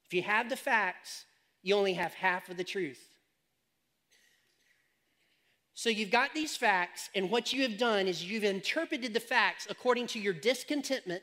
If 0.06 0.14
you 0.14 0.22
have 0.22 0.48
the 0.48 0.56
facts, 0.56 1.24
you 1.62 1.74
only 1.74 1.94
have 1.94 2.14
half 2.14 2.48
of 2.48 2.56
the 2.56 2.64
truth. 2.64 3.14
So 5.74 5.90
you've 5.90 6.10
got 6.10 6.34
these 6.34 6.56
facts, 6.56 7.10
and 7.14 7.30
what 7.30 7.52
you 7.52 7.62
have 7.62 7.78
done 7.78 8.06
is 8.06 8.24
you've 8.24 8.44
interpreted 8.44 9.12
the 9.12 9.20
facts 9.20 9.66
according 9.68 10.06
to 10.08 10.20
your 10.20 10.32
discontentment, 10.32 11.22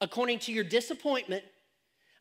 according 0.00 0.40
to 0.40 0.52
your 0.52 0.64
disappointment, 0.64 1.44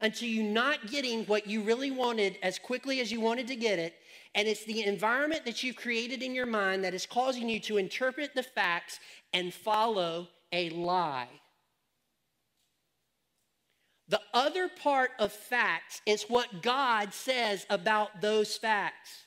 until 0.04 0.28
you're 0.28 0.44
not 0.44 0.88
getting 0.88 1.24
what 1.26 1.48
you 1.48 1.62
really 1.62 1.90
wanted 1.90 2.38
as 2.44 2.60
quickly 2.60 3.00
as 3.00 3.12
you 3.12 3.22
wanted 3.22 3.48
to 3.48 3.56
get 3.56 3.80
it. 3.80 3.96
And 4.36 4.48
it's 4.48 4.66
the 4.66 4.84
environment 4.84 5.46
that 5.46 5.64
you've 5.64 5.78
created 5.78 6.22
in 6.22 6.36
your 6.36 6.46
mind 6.46 6.84
that 6.84 6.94
is 6.94 7.06
causing 7.06 7.48
you 7.48 7.60
to 7.62 7.78
interpret 7.78 8.36
the 8.36 8.44
facts 8.44 9.00
and 9.32 9.54
follow 9.54 10.28
a 10.52 10.70
lie. 10.72 11.30
The 14.10 14.20
other 14.34 14.68
part 14.68 15.12
of 15.20 15.32
facts 15.32 16.02
is 16.06 16.24
what 16.24 16.62
God 16.62 17.14
says 17.14 17.66
about 17.70 18.20
those 18.20 18.58
facts. 18.58 19.24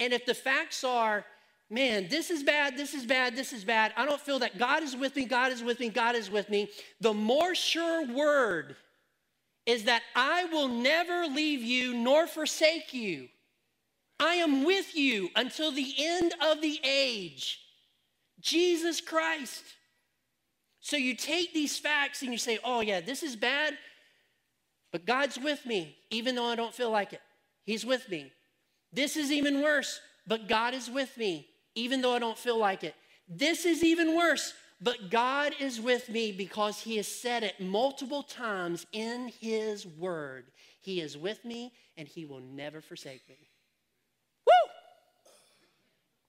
And 0.00 0.12
if 0.12 0.26
the 0.26 0.34
facts 0.34 0.82
are, 0.82 1.24
man, 1.70 2.08
this 2.08 2.30
is 2.30 2.42
bad, 2.42 2.76
this 2.76 2.94
is 2.94 3.06
bad, 3.06 3.36
this 3.36 3.52
is 3.52 3.64
bad, 3.64 3.92
I 3.96 4.04
don't 4.04 4.20
feel 4.20 4.40
that 4.40 4.58
God 4.58 4.82
is 4.82 4.96
with 4.96 5.14
me, 5.14 5.24
God 5.24 5.52
is 5.52 5.62
with 5.62 5.78
me, 5.78 5.88
God 5.88 6.16
is 6.16 6.30
with 6.30 6.50
me, 6.50 6.68
the 7.00 7.14
more 7.14 7.54
sure 7.54 8.04
word 8.04 8.74
is 9.68 9.84
that 9.84 10.02
I 10.16 10.46
will 10.46 10.66
never 10.66 11.26
leave 11.26 11.62
you 11.62 11.92
nor 11.92 12.26
forsake 12.26 12.94
you. 12.94 13.28
I 14.18 14.36
am 14.36 14.64
with 14.64 14.96
you 14.96 15.28
until 15.36 15.70
the 15.70 15.94
end 15.98 16.32
of 16.40 16.62
the 16.62 16.80
age. 16.82 17.60
Jesus 18.40 19.02
Christ. 19.02 19.62
So 20.80 20.96
you 20.96 21.14
take 21.14 21.52
these 21.52 21.78
facts 21.78 22.22
and 22.22 22.32
you 22.32 22.38
say, 22.38 22.58
oh, 22.64 22.80
yeah, 22.80 23.02
this 23.02 23.22
is 23.22 23.36
bad, 23.36 23.76
but 24.90 25.04
God's 25.04 25.38
with 25.38 25.66
me, 25.66 25.98
even 26.10 26.34
though 26.34 26.46
I 26.46 26.56
don't 26.56 26.72
feel 26.72 26.90
like 26.90 27.12
it. 27.12 27.20
He's 27.66 27.84
with 27.84 28.08
me. 28.08 28.32
This 28.90 29.18
is 29.18 29.30
even 29.30 29.60
worse, 29.60 30.00
but 30.26 30.48
God 30.48 30.72
is 30.72 30.88
with 30.88 31.14
me, 31.18 31.46
even 31.74 32.00
though 32.00 32.14
I 32.14 32.18
don't 32.20 32.38
feel 32.38 32.58
like 32.58 32.84
it. 32.84 32.94
This 33.28 33.66
is 33.66 33.84
even 33.84 34.16
worse, 34.16 34.54
but 34.80 35.10
God 35.10 35.52
is 35.58 35.80
with 35.80 36.08
me 36.08 36.30
because 36.30 36.80
He 36.80 36.96
has 36.96 37.08
said 37.08 37.42
it 37.42 37.60
multiple 37.60 38.22
times 38.22 38.86
in 38.92 39.32
His 39.40 39.86
Word. 39.86 40.50
He 40.80 41.00
is 41.00 41.18
with 41.18 41.44
me 41.44 41.72
and 41.96 42.06
He 42.06 42.24
will 42.24 42.40
never 42.40 42.80
forsake 42.80 43.28
me. 43.28 43.50
Woo! 44.46 44.70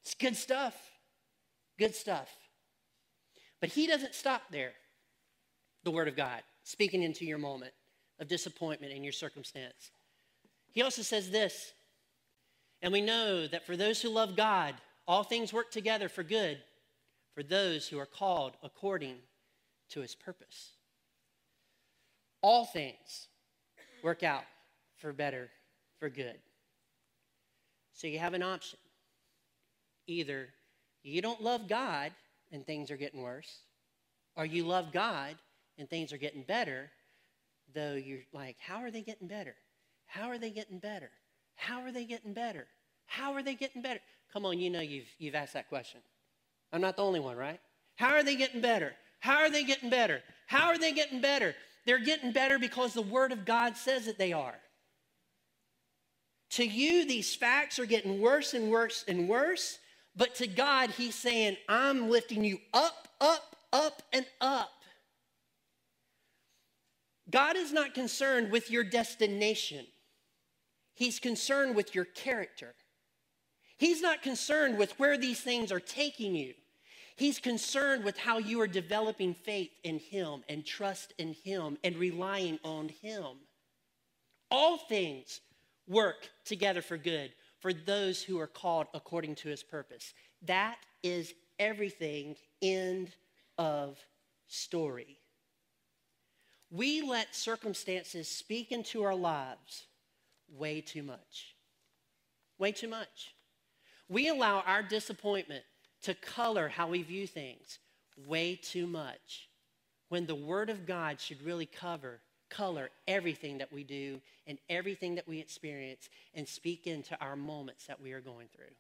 It's 0.02 0.16
good 0.16 0.36
stuff. 0.36 0.76
Good 1.78 1.94
stuff. 1.94 2.30
But 3.62 3.70
He 3.70 3.86
doesn't 3.86 4.16
stop 4.16 4.42
there, 4.50 4.74
the 5.84 5.92
Word 5.92 6.08
of 6.08 6.16
God, 6.16 6.42
speaking 6.64 7.04
into 7.04 7.26
your 7.26 7.38
moment 7.38 7.74
of 8.20 8.28
disappointment 8.28 8.94
in 8.94 9.04
your 9.04 9.14
circumstance. 9.14 9.92
He 10.72 10.82
also 10.82 11.04
says 11.04 11.30
this 11.30 11.74
and 12.82 12.94
we 12.94 13.02
know 13.02 13.48
that 13.48 13.66
for 13.66 13.76
those 13.76 14.02
who 14.02 14.10
love 14.10 14.36
God, 14.36 14.76
all 15.08 15.24
things 15.24 15.52
work 15.52 15.72
together 15.72 16.08
for 16.08 16.24
good 16.24 16.60
for 17.40 17.44
those 17.44 17.88
who 17.88 17.98
are 17.98 18.06
called 18.06 18.52
according 18.64 19.16
to 19.88 20.02
his 20.02 20.14
purpose. 20.14 20.72
All 22.42 22.66
things 22.66 23.30
work 24.04 24.24
out 24.24 24.44
for 24.98 25.14
better, 25.14 25.50
for 26.02 26.10
good. 26.10 26.36
So 27.94 28.08
you 28.08 28.20
have 28.20 28.34
an 28.34 28.44
option. 28.44 28.78
Either 30.06 30.50
you 31.02 31.22
don't 31.22 31.42
love 31.42 31.70
God 31.70 32.12
and 32.52 32.66
things 32.66 32.92
are 32.92 32.98
getting 32.98 33.22
worse, 33.22 33.60
or 34.36 34.44
you 34.44 34.66
love 34.66 34.92
God 34.92 35.38
and 35.78 35.90
things 35.90 36.12
are 36.12 36.18
getting 36.18 36.44
better, 36.44 36.92
though 37.74 37.94
you're 37.94 38.20
like, 38.34 38.58
how 38.60 38.80
are 38.80 38.92
they 38.92 39.02
getting 39.02 39.30
better? 39.30 39.56
How 40.08 40.28
are 40.28 40.38
they 40.38 40.50
getting 40.50 40.80
better? 40.80 41.10
How 41.56 41.80
are 41.84 41.92
they 41.94 42.04
getting 42.04 42.34
better? 42.34 42.68
How 43.06 43.32
are 43.32 43.44
they 43.44 43.56
getting 43.56 43.82
better? 43.82 44.02
Come 44.34 44.46
on, 44.46 44.60
you 44.60 44.70
know 44.70 44.82
you've, 44.82 45.08
you've 45.20 45.36
asked 45.36 45.54
that 45.54 45.70
question. 45.70 46.02
I'm 46.72 46.82
not 46.82 46.98
the 46.98 47.04
only 47.04 47.20
one, 47.20 47.38
right? 47.38 47.60
How 47.96 48.10
are 48.10 48.24
they 48.24 48.36
getting 48.36 48.62
better? 48.62 48.94
How 49.20 49.38
are 49.38 49.50
they 49.50 49.64
getting 49.64 49.90
better? 49.90 50.22
How 50.48 50.68
are 50.68 50.78
they 50.78 50.92
getting 50.92 51.22
better? 51.22 51.56
They're 51.86 52.00
getting 52.00 52.32
better 52.32 52.60
because 52.60 52.94
the 52.94 53.02
Word 53.02 53.32
of 53.32 53.46
God 53.46 53.76
says 53.76 54.06
that 54.06 54.18
they 54.18 54.34
are. 54.34 54.56
To 56.52 56.66
you, 56.66 57.06
these 57.06 57.36
facts 57.36 57.78
are 57.80 57.86
getting 57.86 58.22
worse 58.22 58.54
and 58.54 58.72
worse 58.72 59.06
and 59.08 59.28
worse, 59.28 59.78
but 60.16 60.36
to 60.36 60.48
God, 60.48 60.92
He's 60.92 61.16
saying, 61.16 61.58
I'm 61.68 62.10
lifting 62.10 62.44
you 62.44 62.60
up, 62.74 63.08
up, 63.22 63.56
up, 63.72 64.02
and 64.14 64.26
up. 64.42 64.72
God 67.30 67.56
is 67.56 67.72
not 67.72 67.94
concerned 67.94 68.52
with 68.52 68.72
your 68.72 68.84
destination. 68.84 69.86
He's 70.96 71.20
concerned 71.20 71.76
with 71.76 71.94
your 71.94 72.06
character. 72.06 72.74
He's 73.80 74.02
not 74.02 74.22
concerned 74.22 74.78
with 74.78 75.00
where 75.00 75.18
these 75.18 75.40
things 75.40 75.72
are 75.72 75.80
taking 75.80 76.36
you. 76.36 76.54
He's 77.16 77.40
concerned 77.40 78.04
with 78.04 78.18
how 78.18 78.38
you 78.38 78.60
are 78.60 78.68
developing 78.68 79.34
faith 79.34 79.72
in 79.86 80.00
Him 80.00 80.44
and 80.50 80.66
trust 80.66 81.14
in 81.18 81.34
Him 81.46 81.78
and 81.82 81.96
relying 81.96 82.60
on 82.66 82.90
Him. 83.02 83.38
All 84.52 84.78
things 84.78 85.40
work 85.88 86.30
together 86.44 86.82
for 86.82 86.98
good 86.98 87.32
for 87.60 87.72
those 87.72 88.22
who 88.22 88.38
are 88.38 88.48
called 88.48 88.88
according 88.94 89.36
to 89.36 89.48
His 89.48 89.64
purpose. 89.64 90.14
That 90.42 90.78
is 91.02 91.34
everything. 91.58 92.36
End 92.62 93.12
of 93.58 93.98
story. 94.48 95.20
We 96.70 97.02
let 97.02 97.34
circumstances 97.34 98.28
speak 98.28 98.74
into 98.74 99.04
our 99.04 99.16
lives 99.16 99.86
way 100.50 100.82
too 100.82 101.04
much. 101.04 101.56
Way 102.58 102.74
too 102.74 102.90
much. 102.90 103.34
We 104.10 104.28
allow 104.28 104.62
our 104.62 104.82
disappointment 104.82 105.64
to 106.02 106.16
color 106.16 106.68
how 106.68 106.88
we 106.88 107.04
view 107.04 107.28
things 107.28 107.78
way 108.28 108.56
too 108.56 108.88
much 108.88 109.50
when 110.10 110.26
the 110.26 110.36
Word 110.36 110.72
of 110.72 110.88
God 110.88 111.22
should 111.22 111.44
really 111.44 111.68
cover, 111.68 112.20
color 112.50 112.90
everything 113.08 113.60
that 113.60 113.72
we 113.72 113.84
do 113.84 114.20
and 114.48 114.58
everything 114.68 115.14
that 115.16 115.28
we 115.28 115.40
experience 115.40 116.10
and 116.34 116.48
speak 116.48 116.88
into 116.88 117.16
our 117.22 117.36
moments 117.36 117.86
that 117.86 118.02
we 118.02 118.12
are 118.12 118.20
going 118.20 118.48
through. 118.48 118.74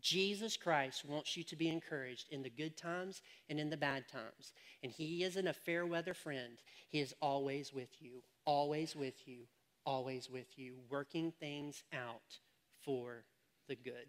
Jesus 0.00 0.56
Christ 0.56 1.04
wants 1.04 1.36
you 1.36 1.44
to 1.44 1.56
be 1.56 1.68
encouraged 1.68 2.26
in 2.30 2.42
the 2.42 2.50
good 2.50 2.76
times 2.76 3.22
and 3.48 3.58
in 3.58 3.70
the 3.70 3.76
bad 3.76 4.08
times. 4.08 4.52
And 4.82 4.90
He 4.90 5.22
isn't 5.22 5.46
a 5.46 5.52
fair 5.52 5.86
weather 5.86 6.14
friend. 6.14 6.58
He 6.88 7.00
is 7.00 7.14
always 7.22 7.72
with 7.72 7.90
you, 8.00 8.22
always 8.44 8.96
with 8.96 9.26
you, 9.26 9.46
always 9.86 10.28
with 10.28 10.58
you, 10.58 10.74
working 10.90 11.32
things 11.38 11.84
out 11.92 12.38
for 12.84 13.24
the 13.68 13.76
good. 13.76 14.06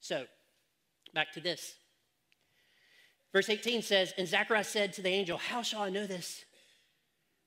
So, 0.00 0.26
back 1.14 1.32
to 1.32 1.40
this. 1.40 1.74
Verse 3.32 3.50
18 3.50 3.82
says, 3.82 4.14
And 4.16 4.28
Zacharias 4.28 4.68
said 4.68 4.92
to 4.94 5.02
the 5.02 5.08
angel, 5.08 5.38
How 5.38 5.62
shall 5.62 5.82
I 5.82 5.90
know 5.90 6.06
this? 6.06 6.44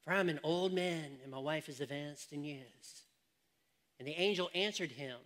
For 0.03 0.13
I'm 0.13 0.29
an 0.29 0.39
old 0.43 0.73
man, 0.73 1.17
and 1.23 1.31
my 1.31 1.39
wife 1.39 1.69
is 1.69 1.81
advanced 1.81 2.31
in 2.31 2.43
years. 2.43 3.03
And 3.99 4.07
the 4.07 4.19
angel 4.19 4.49
answered 4.53 4.91
him, 4.91 5.17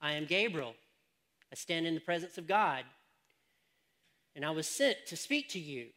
I 0.00 0.12
am 0.12 0.26
Gabriel. 0.26 0.74
I 1.52 1.56
stand 1.56 1.86
in 1.86 1.94
the 1.94 2.00
presence 2.00 2.38
of 2.38 2.46
God. 2.46 2.84
And 4.36 4.44
I 4.44 4.50
was 4.50 4.66
sent 4.66 4.96
to 5.08 5.16
speak 5.16 5.48
to 5.50 5.58
you 5.58 5.88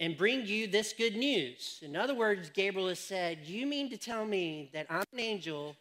and 0.00 0.16
bring 0.16 0.46
you 0.46 0.66
this 0.66 0.92
good 0.92 1.14
news. 1.14 1.78
In 1.82 1.94
other 1.94 2.14
words, 2.14 2.50
Gabriel 2.50 2.88
has 2.88 2.98
said, 2.98 3.40
You 3.44 3.66
mean 3.66 3.90
to 3.90 3.96
tell 3.96 4.24
me 4.24 4.70
that 4.72 4.86
I'm 4.88 5.04
an 5.12 5.20
angel 5.20 5.76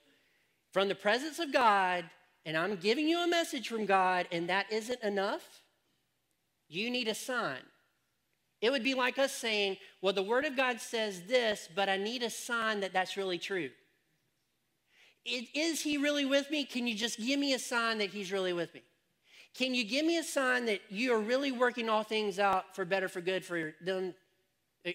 from 0.72 0.88
the 0.88 0.96
presence 0.96 1.40
of 1.40 1.54
God 1.54 2.06
and 2.46 2.58
I'm 2.58 2.76
giving 2.76 3.08
you 3.08 3.24
a 3.24 3.28
message 3.28 3.68
from 3.68 3.86
God 3.86 4.28
and 4.32 4.50
that 4.50 4.72
isn't 4.72 5.02
enough? 5.04 5.62
You 6.68 6.90
need 6.90 7.08
a 7.08 7.16
sign. 7.16 7.60
It 8.62 8.72
would 8.72 8.84
be 8.84 8.94
like 8.94 9.18
us 9.18 9.34
saying, 9.34 9.78
Well, 10.02 10.14
the 10.14 10.24
Word 10.24 10.46
of 10.46 10.56
God 10.56 10.80
says 10.80 11.24
this, 11.24 11.68
but 11.76 11.90
I 11.90 11.98
need 11.98 12.24
a 12.24 12.30
sign 12.30 12.80
that 12.82 12.94
that's 12.94 13.18
really 13.18 13.40
true. 13.40 13.70
Is 15.26 15.82
He 15.82 15.98
really 15.98 16.26
with 16.26 16.50
me? 16.50 16.66
Can 16.66 16.88
you 16.88 16.96
just 16.96 17.20
give 17.20 17.40
me 17.40 17.54
a 17.54 17.60
sign 17.60 17.98
that 17.98 18.10
He's 18.10 18.32
really 18.32 18.54
with 18.54 18.74
me? 18.74 18.82
Can 19.54 19.76
you 19.76 19.84
give 19.84 20.06
me 20.06 20.18
a 20.18 20.24
sign 20.24 20.66
that 20.68 20.80
you 20.90 21.14
are 21.14 21.20
really 21.20 21.52
working 21.52 21.90
all 21.90 22.04
things 22.04 22.40
out 22.40 22.76
for 22.76 22.86
better, 22.86 23.10
for 23.10 23.20
good, 23.20 23.44
for 23.44 23.74
them? 23.82 24.14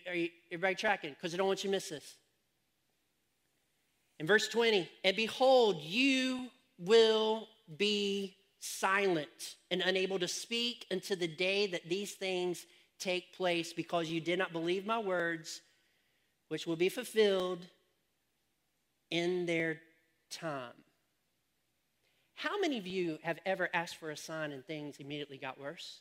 Are 0.08 0.14
you, 0.14 0.30
everybody 0.50 0.74
tracking? 0.74 1.10
Because 1.10 1.34
I 1.34 1.36
don't 1.36 1.46
want 1.46 1.62
you 1.62 1.68
to 1.68 1.76
miss 1.76 1.90
this. 1.90 2.16
In 4.18 4.26
verse 4.26 4.48
20, 4.48 4.88
and 5.04 5.14
behold, 5.14 5.82
you 5.82 6.48
will 6.78 7.48
be 7.76 8.36
silent 8.60 9.56
and 9.70 9.82
unable 9.82 10.18
to 10.18 10.28
speak 10.28 10.86
until 10.90 11.16
the 11.16 11.28
day 11.28 11.66
that 11.66 11.88
these 11.88 12.12
things 12.12 12.66
take 12.98 13.34
place 13.34 13.72
because 13.72 14.08
you 14.08 14.20
did 14.20 14.38
not 14.38 14.52
believe 14.52 14.86
my 14.86 14.98
words, 14.98 15.60
which 16.48 16.66
will 16.66 16.76
be 16.76 16.88
fulfilled 16.88 17.66
in 19.10 19.46
their 19.46 19.80
time. 20.30 20.72
How 22.34 22.58
many 22.60 22.78
of 22.78 22.86
you 22.86 23.18
have 23.22 23.38
ever 23.46 23.68
asked 23.72 23.96
for 23.96 24.10
a 24.10 24.16
sign 24.16 24.52
and 24.52 24.64
things 24.64 24.96
immediately 24.98 25.38
got 25.38 25.58
worse? 25.58 26.00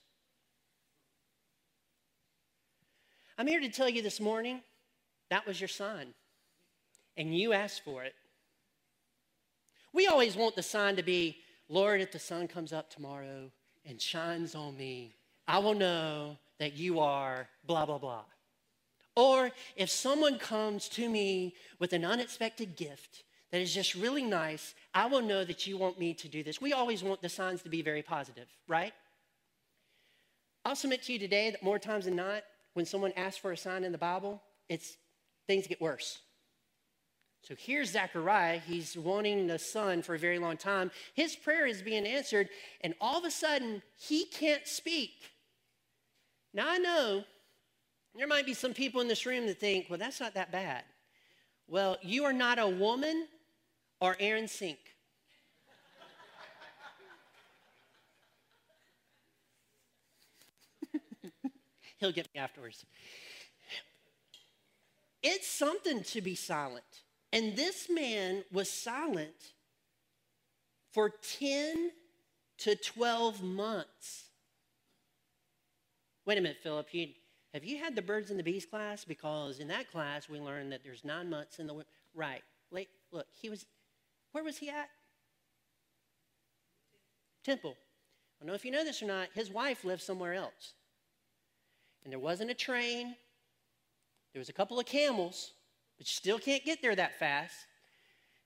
I'm 3.37 3.47
here 3.47 3.59
to 3.59 3.69
tell 3.69 3.89
you 3.89 4.01
this 4.01 4.19
morning 4.19 4.61
that 5.29 5.47
was 5.47 5.59
your 5.59 5.67
sign, 5.67 6.13
and 7.17 7.37
you 7.37 7.53
asked 7.53 7.83
for 7.83 8.03
it. 8.03 8.13
We 9.95 10.07
always 10.07 10.35
want 10.35 10.57
the 10.57 10.61
sign 10.61 10.97
to 10.97 11.03
be, 11.03 11.37
Lord, 11.69 12.01
if 12.01 12.11
the 12.11 12.19
sun 12.19 12.49
comes 12.49 12.73
up 12.73 12.89
tomorrow 12.89 13.49
and 13.85 14.01
shines 14.01 14.53
on 14.53 14.75
me, 14.75 15.15
I 15.47 15.59
will 15.59 15.73
know 15.73 16.37
that 16.59 16.73
you 16.73 16.99
are 16.99 17.47
blah, 17.65 17.85
blah, 17.85 17.97
blah. 17.97 18.25
Or 19.15 19.51
if 19.77 19.89
someone 19.89 20.37
comes 20.37 20.89
to 20.89 21.09
me 21.09 21.55
with 21.79 21.93
an 21.93 22.03
unexpected 22.03 22.75
gift 22.75 23.23
that 23.51 23.61
is 23.61 23.73
just 23.73 23.95
really 23.95 24.23
nice, 24.23 24.75
I 24.93 25.05
will 25.05 25.21
know 25.21 25.45
that 25.45 25.65
you 25.65 25.77
want 25.77 25.97
me 25.97 26.13
to 26.15 26.27
do 26.27 26.43
this. 26.43 26.59
We 26.59 26.73
always 26.73 27.01
want 27.01 27.21
the 27.21 27.29
signs 27.29 27.61
to 27.61 27.69
be 27.69 27.81
very 27.81 28.03
positive, 28.03 28.49
right? 28.67 28.91
I'll 30.65 30.75
submit 30.75 31.03
to 31.03 31.13
you 31.13 31.19
today 31.19 31.51
that 31.51 31.63
more 31.63 31.79
times 31.79 32.03
than 32.03 32.17
not, 32.17 32.43
when 32.73 32.85
someone 32.85 33.13
asks 33.15 33.37
for 33.37 33.53
a 33.53 33.57
sign 33.57 33.85
in 33.85 33.93
the 33.93 33.97
Bible, 33.97 34.41
it's 34.67 34.97
things 35.47 35.67
get 35.67 35.79
worse. 35.79 36.19
So 37.47 37.53
here's 37.55 37.91
Zechariah. 37.91 38.57
He's 38.57 38.97
wanting 38.97 39.45
the 39.45 39.59
son 39.59 40.01
for 40.01 40.15
a 40.15 40.17
very 40.19 40.39
long 40.39 40.57
time. 40.57 40.89
His 41.13 41.35
prayer 41.35 41.67
is 41.67 41.83
being 41.83 42.07
answered, 42.07 42.49
and 42.81 42.95
all 42.99 43.19
of 43.19 43.23
a 43.23 43.29
sudden, 43.29 43.83
he 43.99 44.25
can't 44.25 44.65
speak. 44.67 45.11
Now, 46.55 46.65
I 46.67 46.79
know 46.79 47.23
there 48.15 48.25
might 48.25 48.47
be 48.47 48.55
some 48.55 48.73
people 48.73 48.99
in 48.99 49.07
this 49.07 49.27
room 49.27 49.45
that 49.45 49.59
think, 49.59 49.85
well, 49.91 49.99
that's 49.99 50.19
not 50.19 50.33
that 50.33 50.51
bad. 50.51 50.85
Well, 51.67 51.97
you 52.01 52.23
are 52.23 52.33
not 52.33 52.57
a 52.57 52.67
woman 52.67 53.27
or 53.99 54.17
Aaron 54.19 54.47
Sink. 54.47 54.79
He'll 61.99 62.11
get 62.11 62.27
me 62.33 62.39
afterwards. 62.39 62.83
It's 65.21 65.47
something 65.47 66.01
to 66.05 66.21
be 66.21 66.33
silent. 66.33 67.04
And 67.35 67.57
this 67.57 67.89
man 67.89 68.45
was 68.49 68.69
silent 68.69 69.51
for 70.93 71.11
10 71.37 71.91
to 72.59 72.75
12 72.77 73.43
months. 73.43 74.23
Wait 76.25 76.37
a 76.37 76.41
minute, 76.41 76.59
Philip. 76.63 76.87
You, 76.93 77.09
have 77.53 77.65
you 77.65 77.77
had 77.77 77.93
the 77.93 78.01
birds 78.01 78.31
and 78.31 78.39
the 78.39 78.43
bees 78.43 78.65
class? 78.65 79.03
Because 79.03 79.59
in 79.59 79.67
that 79.67 79.91
class, 79.91 80.29
we 80.29 80.39
learned 80.39 80.71
that 80.71 80.81
there's 80.81 81.03
nine 81.03 81.29
months 81.29 81.59
in 81.59 81.67
the 81.67 81.83
right. 82.15 82.41
Look, 82.71 83.27
he 83.33 83.49
was, 83.49 83.65
where 84.31 84.43
was 84.43 84.57
he 84.57 84.69
at? 84.69 84.89
Temple. 87.43 87.75
I 87.77 88.45
don't 88.45 88.47
know 88.47 88.55
if 88.55 88.63
you 88.63 88.71
know 88.71 88.85
this 88.85 89.03
or 89.03 89.07
not. 89.07 89.27
His 89.33 89.51
wife 89.51 89.83
lived 89.83 90.01
somewhere 90.01 90.33
else 90.35 90.73
and 92.05 92.13
there 92.13 92.19
wasn't 92.19 92.49
a 92.49 92.53
train. 92.53 93.15
There 94.31 94.39
was 94.39 94.47
a 94.47 94.53
couple 94.53 94.79
of 94.79 94.85
camels, 94.85 95.51
but 95.97 96.07
you 96.07 96.11
still 96.11 96.39
can't 96.39 96.63
get 96.65 96.81
there 96.81 96.95
that 96.95 97.19
fast. 97.19 97.55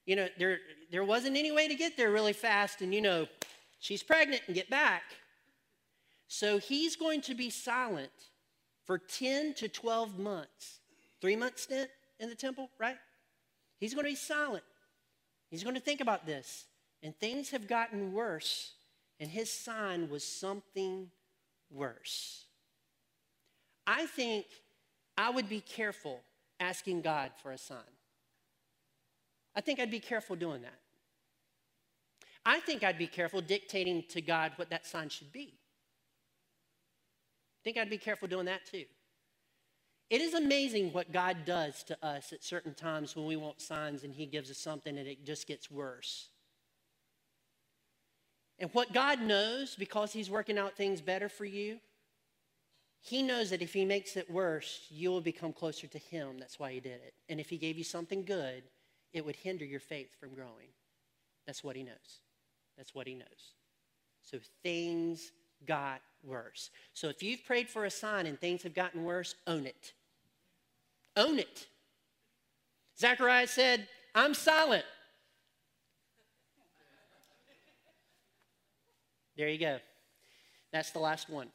You 0.05 0.15
know, 0.15 0.27
there, 0.37 0.59
there 0.91 1.03
wasn't 1.03 1.37
any 1.37 1.51
way 1.51 1.67
to 1.67 1.75
get 1.75 1.97
there 1.97 2.11
really 2.11 2.33
fast, 2.33 2.81
and 2.81 2.93
you 2.93 3.01
know, 3.01 3.27
she's 3.79 4.03
pregnant 4.03 4.41
and 4.47 4.55
get 4.55 4.69
back. 4.69 5.03
So 6.27 6.57
he's 6.59 6.95
going 6.95 7.21
to 7.21 7.35
be 7.35 7.49
silent 7.49 8.11
for 8.85 8.97
10 8.97 9.55
to 9.55 9.67
12 9.67 10.19
months. 10.19 10.79
Three 11.21 11.35
month 11.35 11.59
stint 11.59 11.89
in 12.19 12.29
the 12.29 12.35
temple, 12.35 12.69
right? 12.79 12.97
He's 13.79 13.93
going 13.93 14.05
to 14.05 14.11
be 14.11 14.15
silent. 14.15 14.63
He's 15.49 15.63
going 15.63 15.75
to 15.75 15.81
think 15.81 16.01
about 16.01 16.25
this. 16.25 16.65
And 17.01 17.15
things 17.15 17.49
have 17.51 17.67
gotten 17.67 18.13
worse, 18.13 18.73
and 19.19 19.29
his 19.29 19.51
sign 19.51 20.09
was 20.09 20.23
something 20.23 21.09
worse. 21.71 22.45
I 23.87 24.05
think 24.05 24.45
I 25.17 25.29
would 25.29 25.49
be 25.49 25.61
careful 25.61 26.19
asking 26.59 27.01
God 27.01 27.31
for 27.41 27.51
a 27.51 27.57
sign. 27.57 27.77
I 29.55 29.61
think 29.61 29.79
I'd 29.79 29.91
be 29.91 29.99
careful 29.99 30.35
doing 30.35 30.61
that. 30.61 30.79
I 32.45 32.59
think 32.59 32.83
I'd 32.83 32.97
be 32.97 33.07
careful 33.07 33.41
dictating 33.41 34.03
to 34.09 34.21
God 34.21 34.53
what 34.55 34.69
that 34.69 34.85
sign 34.85 35.09
should 35.09 35.31
be. 35.31 35.53
I 37.59 37.61
think 37.63 37.77
I'd 37.77 37.89
be 37.89 37.97
careful 37.97 38.27
doing 38.27 38.45
that 38.45 38.65
too. 38.65 38.85
It 40.09 40.21
is 40.21 40.33
amazing 40.33 40.91
what 40.91 41.11
God 41.11 41.37
does 41.45 41.83
to 41.83 41.97
us 42.05 42.33
at 42.33 42.43
certain 42.43 42.73
times 42.73 43.15
when 43.15 43.25
we 43.25 43.35
want 43.35 43.61
signs 43.61 44.03
and 44.03 44.13
He 44.13 44.25
gives 44.25 44.49
us 44.49 44.57
something 44.57 44.97
and 44.97 45.07
it 45.07 45.25
just 45.25 45.45
gets 45.45 45.69
worse. 45.69 46.29
And 48.57 48.69
what 48.73 48.91
God 48.91 49.21
knows, 49.21 49.75
because 49.75 50.11
He's 50.11 50.29
working 50.29 50.57
out 50.57 50.75
things 50.75 51.01
better 51.01 51.29
for 51.29 51.45
you, 51.45 51.79
he 53.01 53.23
knows 53.23 53.49
that 53.49 53.61
if 53.61 53.73
he 53.73 53.85
makes 53.85 54.17
it 54.17 54.29
worse, 54.29 54.85
you 54.89 55.09
will 55.09 55.21
become 55.21 55.53
closer 55.53 55.87
to 55.87 55.97
him. 55.97 56.37
That's 56.37 56.59
why 56.59 56.73
he 56.73 56.79
did 56.79 57.01
it. 57.05 57.13
And 57.29 57.39
if 57.39 57.49
he 57.49 57.57
gave 57.57 57.77
you 57.77 57.83
something 57.83 58.25
good, 58.25 58.63
it 59.13 59.25
would 59.25 59.35
hinder 59.35 59.65
your 59.65 59.79
faith 59.79 60.09
from 60.19 60.33
growing. 60.33 60.67
That's 61.45 61.63
what 61.63 61.75
he 61.75 61.83
knows. 61.83 62.19
That's 62.77 62.93
what 62.93 63.07
he 63.07 63.15
knows. 63.15 63.55
So 64.21 64.37
things 64.63 65.31
got 65.65 66.01
worse. 66.23 66.69
So 66.93 67.07
if 67.07 67.23
you've 67.23 67.43
prayed 67.45 67.69
for 67.69 67.85
a 67.85 67.89
sign 67.89 68.27
and 68.27 68.39
things 68.39 68.63
have 68.63 68.75
gotten 68.75 69.03
worse, 69.03 69.35
own 69.47 69.65
it. 69.65 69.93
Own 71.15 71.39
it. 71.39 71.67
Zechariah 72.99 73.47
said, 73.47 73.87
I'm 74.13 74.33
silent. 74.33 74.85
There 79.37 79.47
you 79.47 79.57
go. 79.57 79.79
That's 80.71 80.91
the 80.91 80.99
last 80.99 81.29
one. 81.29 81.47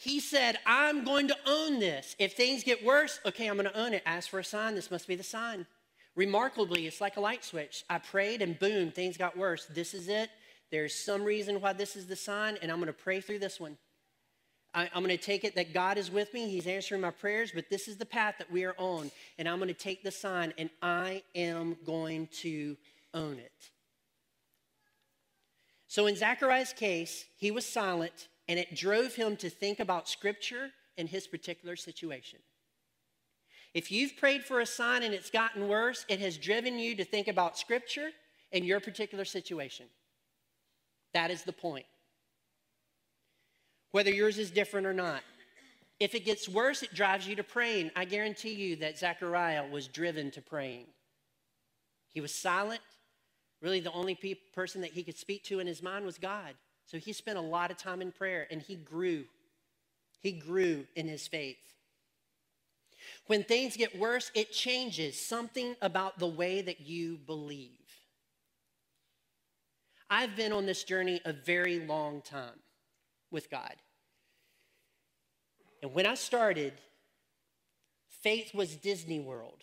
He 0.00 0.20
said, 0.20 0.58
I'm 0.64 1.02
going 1.02 1.26
to 1.26 1.36
own 1.44 1.80
this. 1.80 2.14
If 2.20 2.34
things 2.34 2.62
get 2.62 2.84
worse, 2.84 3.18
okay, 3.26 3.48
I'm 3.48 3.56
going 3.56 3.68
to 3.68 3.76
own 3.76 3.92
it. 3.92 4.04
Ask 4.06 4.30
for 4.30 4.38
a 4.38 4.44
sign. 4.44 4.76
This 4.76 4.92
must 4.92 5.08
be 5.08 5.16
the 5.16 5.24
sign. 5.24 5.66
Remarkably, 6.14 6.86
it's 6.86 7.00
like 7.00 7.16
a 7.16 7.20
light 7.20 7.44
switch. 7.44 7.84
I 7.90 7.98
prayed 7.98 8.40
and 8.40 8.56
boom, 8.56 8.92
things 8.92 9.16
got 9.16 9.36
worse. 9.36 9.66
This 9.66 9.94
is 9.94 10.08
it. 10.08 10.30
There's 10.70 10.94
some 10.94 11.24
reason 11.24 11.60
why 11.60 11.72
this 11.72 11.96
is 11.96 12.06
the 12.06 12.14
sign, 12.14 12.58
and 12.62 12.70
I'm 12.70 12.78
going 12.78 12.86
to 12.86 12.92
pray 12.92 13.20
through 13.20 13.40
this 13.40 13.58
one. 13.58 13.76
I, 14.72 14.84
am 14.94 15.02
going 15.02 15.08
to 15.08 15.16
take 15.16 15.42
it 15.42 15.56
that 15.56 15.74
God 15.74 15.98
is 15.98 16.12
with 16.12 16.32
me. 16.32 16.48
He's 16.48 16.68
answering 16.68 17.00
my 17.00 17.10
prayers, 17.10 17.50
but 17.52 17.68
this 17.68 17.88
is 17.88 17.96
the 17.96 18.06
path 18.06 18.36
that 18.38 18.52
we 18.52 18.64
are 18.64 18.76
on. 18.78 19.10
And 19.36 19.48
I'm 19.48 19.58
going 19.58 19.66
to 19.66 19.74
take 19.74 20.04
the 20.04 20.12
sign, 20.12 20.54
and 20.58 20.70
I 20.80 21.22
am 21.34 21.76
going 21.84 22.28
to 22.42 22.76
own 23.14 23.38
it. 23.38 23.70
So 25.88 26.06
in 26.06 26.14
Zechariah's 26.14 26.72
case, 26.72 27.24
he 27.36 27.50
was 27.50 27.66
silent 27.66 28.28
and 28.48 28.58
it 28.58 28.74
drove 28.74 29.14
him 29.14 29.36
to 29.36 29.50
think 29.50 29.78
about 29.78 30.08
Scripture 30.08 30.70
and 30.96 31.08
his 31.08 31.26
particular 31.26 31.76
situation. 31.76 32.40
If 33.74 33.92
you've 33.92 34.16
prayed 34.16 34.44
for 34.44 34.60
a 34.60 34.66
sign 34.66 35.02
and 35.02 35.14
it's 35.14 35.30
gotten 35.30 35.68
worse, 35.68 36.06
it 36.08 36.20
has 36.20 36.38
driven 36.38 36.78
you 36.78 36.96
to 36.96 37.04
think 37.04 37.28
about 37.28 37.58
Scripture 37.58 38.10
and 38.52 38.64
your 38.64 38.80
particular 38.80 39.26
situation. 39.26 39.86
That 41.12 41.30
is 41.30 41.42
the 41.42 41.52
point. 41.52 41.86
Whether 43.90 44.10
yours 44.10 44.38
is 44.38 44.50
different 44.50 44.86
or 44.86 44.94
not. 44.94 45.22
If 46.00 46.14
it 46.14 46.24
gets 46.24 46.48
worse, 46.48 46.82
it 46.82 46.94
drives 46.94 47.26
you 47.26 47.36
to 47.36 47.42
praying. 47.42 47.90
I 47.96 48.04
guarantee 48.04 48.54
you 48.54 48.76
that 48.76 48.98
Zechariah 48.98 49.68
was 49.68 49.88
driven 49.88 50.30
to 50.32 50.40
praying. 50.40 50.86
He 52.08 52.20
was 52.20 52.34
silent. 52.34 52.80
Really, 53.60 53.80
the 53.80 53.92
only 53.92 54.14
pe- 54.14 54.34
person 54.54 54.80
that 54.82 54.92
he 54.92 55.02
could 55.02 55.18
speak 55.18 55.42
to 55.44 55.58
in 55.58 55.66
his 55.66 55.82
mind 55.82 56.04
was 56.04 56.16
God. 56.16 56.54
So 56.88 56.96
he 56.96 57.12
spent 57.12 57.36
a 57.36 57.42
lot 57.42 57.70
of 57.70 57.76
time 57.76 58.00
in 58.00 58.12
prayer 58.12 58.46
and 58.50 58.62
he 58.62 58.74
grew. 58.74 59.24
He 60.20 60.32
grew 60.32 60.86
in 60.96 61.06
his 61.06 61.28
faith. 61.28 61.58
When 63.26 63.44
things 63.44 63.76
get 63.76 63.98
worse, 63.98 64.30
it 64.34 64.52
changes 64.52 65.20
something 65.20 65.76
about 65.82 66.18
the 66.18 66.26
way 66.26 66.62
that 66.62 66.80
you 66.80 67.18
believe. 67.18 67.70
I've 70.08 70.34
been 70.34 70.52
on 70.52 70.64
this 70.64 70.82
journey 70.82 71.20
a 71.26 71.34
very 71.34 71.80
long 71.80 72.22
time 72.22 72.58
with 73.30 73.50
God. 73.50 73.76
And 75.82 75.92
when 75.92 76.06
I 76.06 76.14
started, 76.14 76.72
faith 78.22 78.54
was 78.54 78.76
Disney 78.76 79.20
World. 79.20 79.62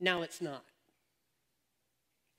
Now 0.00 0.22
it's 0.22 0.40
not. 0.40 0.64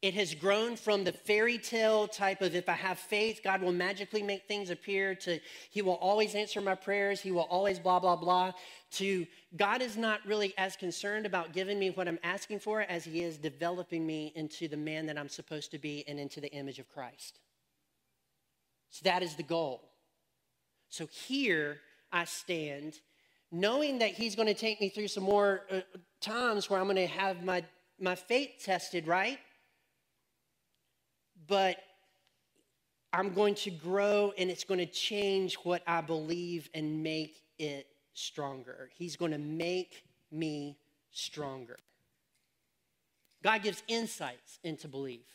It 0.02 0.16
has 0.16 0.34
grown 0.34 0.76
from 0.76 1.04
the 1.04 1.12
fairy 1.12 1.60
tale 1.60 2.08
type 2.08 2.42
of 2.42 2.56
if 2.56 2.68
I 2.68 2.74
have 2.74 2.98
faith, 2.98 3.42
God 3.44 3.62
will 3.62 3.72
magically 3.72 4.24
make 4.24 4.48
things 4.48 4.72
appear, 4.72 5.14
to 5.16 5.40
He 5.70 5.84
will 5.84 5.96
always 5.96 6.34
answer 6.34 6.60
my 6.60 6.74
prayers, 6.74 7.22
He 7.22 7.32
will 7.32 7.48
always 7.52 7.78
blah, 7.78 8.00
blah, 8.00 8.16
blah, 8.16 8.54
to 8.94 9.28
God 9.56 9.82
is 9.84 9.98
not 9.98 10.26
really 10.26 10.56
as 10.58 10.76
concerned 10.76 11.28
about 11.28 11.54
giving 11.54 11.78
me 11.78 11.92
what 11.92 12.08
I'm 12.08 12.18
asking 12.24 12.62
for 12.62 12.82
as 12.82 13.04
He 13.06 13.22
is 13.22 13.38
developing 13.38 14.08
me 14.08 14.34
into 14.36 14.68
the 14.68 14.78
man 14.78 15.06
that 15.06 15.20
I'm 15.20 15.30
supposed 15.30 15.70
to 15.72 15.78
be 15.78 16.04
and 16.08 16.20
into 16.20 16.42
the 16.42 16.52
image 16.52 16.80
of 16.80 16.90
Christ. 16.90 17.38
So 18.90 19.02
that 19.04 19.22
is 19.22 19.36
the 19.36 19.44
goal. 19.44 19.84
So 20.90 21.06
here, 21.06 21.80
I 22.12 22.26
stand, 22.26 23.00
knowing 23.52 24.00
that 24.00 24.14
He's 24.14 24.36
going 24.36 24.48
to 24.48 24.56
take 24.56 24.82
me 24.82 24.90
through 24.90 25.10
some 25.10 25.24
more 25.26 25.62
uh, 25.72 25.82
times 26.22 26.72
where 26.72 26.80
I'm 26.80 26.88
going 26.88 26.96
to 26.96 27.06
have 27.06 27.44
my, 27.44 27.64
my 28.00 28.16
faith 28.16 28.64
tested, 28.64 29.06
right? 29.06 29.38
But 31.52 31.84
I'm 33.12 33.34
going 33.34 33.56
to 33.56 33.72
grow 33.72 34.32
and 34.38 34.50
it's 34.50 34.64
going 34.64 34.78
to 34.78 34.86
change 34.86 35.56
what 35.56 35.84
I 35.86 36.00
believe 36.00 36.70
and 36.74 37.04
make 37.04 37.44
it 37.60 37.88
stronger. 38.14 38.90
He's 38.96 39.18
going 39.18 39.34
to 39.34 39.38
make 39.38 40.06
me 40.32 40.78
stronger. 41.12 41.76
God 43.44 43.64
gives 43.64 43.84
insights 43.90 44.60
into 44.64 44.88
belief. 44.88 45.26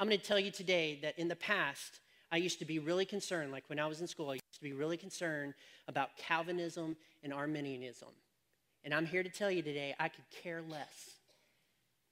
I'm 0.00 0.08
going 0.08 0.18
to 0.18 0.26
tell 0.26 0.40
you 0.40 0.50
today 0.50 0.98
that 1.02 1.16
in 1.16 1.28
the 1.28 1.36
past, 1.36 2.00
I 2.32 2.38
used 2.38 2.58
to 2.58 2.64
be 2.64 2.80
really 2.80 3.04
concerned, 3.04 3.52
like 3.52 3.62
when 3.68 3.78
I 3.78 3.86
was 3.86 4.00
in 4.00 4.08
school, 4.08 4.30
I 4.30 4.34
used 4.34 4.54
to 4.54 4.64
be 4.64 4.72
really 4.72 4.96
concerned 4.96 5.54
about 5.86 6.16
Calvinism 6.16 6.96
and 7.22 7.32
Arminianism. 7.32 8.08
And 8.82 8.92
I'm 8.92 9.06
here 9.06 9.22
to 9.22 9.30
tell 9.30 9.52
you 9.52 9.62
today, 9.62 9.94
I 10.00 10.08
could 10.08 10.24
care 10.42 10.60
less. 10.68 11.18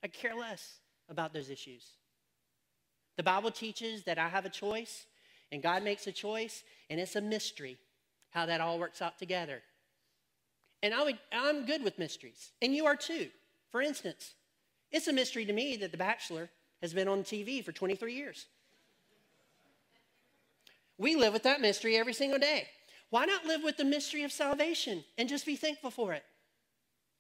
I 0.05 0.07
care 0.07 0.37
less 0.37 0.75
about 1.09 1.33
those 1.33 1.51
issues. 1.51 1.85
The 3.19 3.25
Bible 3.25 3.51
teaches 3.51 4.05
that 4.05 4.17
I 4.17 4.29
have 4.29 4.47
a 4.47 4.49
choice, 4.49 5.07
and 5.51 5.61
God 5.61 5.83
makes 5.83 6.07
a 6.07 6.13
choice, 6.13 6.63
and 6.89 7.01
it's 7.01 7.17
a 7.17 7.21
mystery 7.21 7.77
how 8.31 8.47
that 8.47 8.61
all 8.61 8.79
works 8.79 9.03
out 9.03 9.19
together. 9.19 9.61
And 10.85 10.95
I 10.95 11.03
would, 11.03 11.19
I'm 11.33 11.67
good 11.67 11.83
with 11.83 11.99
mysteries, 11.99 12.53
and 12.63 12.73
you 12.73 12.87
are 12.87 12.95
too. 12.95 13.27
For 13.73 13.83
instance, 13.83 14.35
it's 14.93 15.09
a 15.09 15.13
mystery 15.13 15.45
to 15.47 15.53
me 15.53 15.77
that 15.79 15.91
The 15.91 15.99
Bachelor 15.99 16.49
has 16.81 16.95
been 16.95 17.09
on 17.09 17.25
TV 17.25 17.65
for 17.65 17.73
23 17.73 18.15
years. 18.15 18.47
We 20.97 21.17
live 21.17 21.33
with 21.33 21.43
that 21.43 21.61
mystery 21.61 21.97
every 21.97 22.15
single 22.15 22.39
day. 22.39 22.69
Why 23.11 23.25
not 23.25 23.45
live 23.45 23.65
with 23.65 23.79
the 23.79 23.85
mystery 23.85 24.23
of 24.23 24.31
salvation 24.31 25.03
and 25.17 25.29
just 25.29 25.45
be 25.45 25.57
thankful 25.57 25.91
for 25.91 26.13
it? 26.13 26.23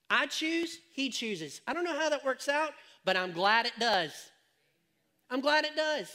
I 0.09 0.27
choose, 0.27 0.79
he 0.95 1.11
chooses. 1.11 1.61
I 1.67 1.73
don't 1.73 1.85
know 1.85 1.99
how 1.99 2.09
that 2.09 2.25
works 2.25 2.49
out, 2.49 2.71
but 3.05 3.17
I'm 3.17 3.33
glad 3.33 3.67
it 3.67 3.79
does. 3.81 4.13
I'm 5.31 5.41
glad 5.41 5.65
it 5.65 5.77
does. 5.77 6.09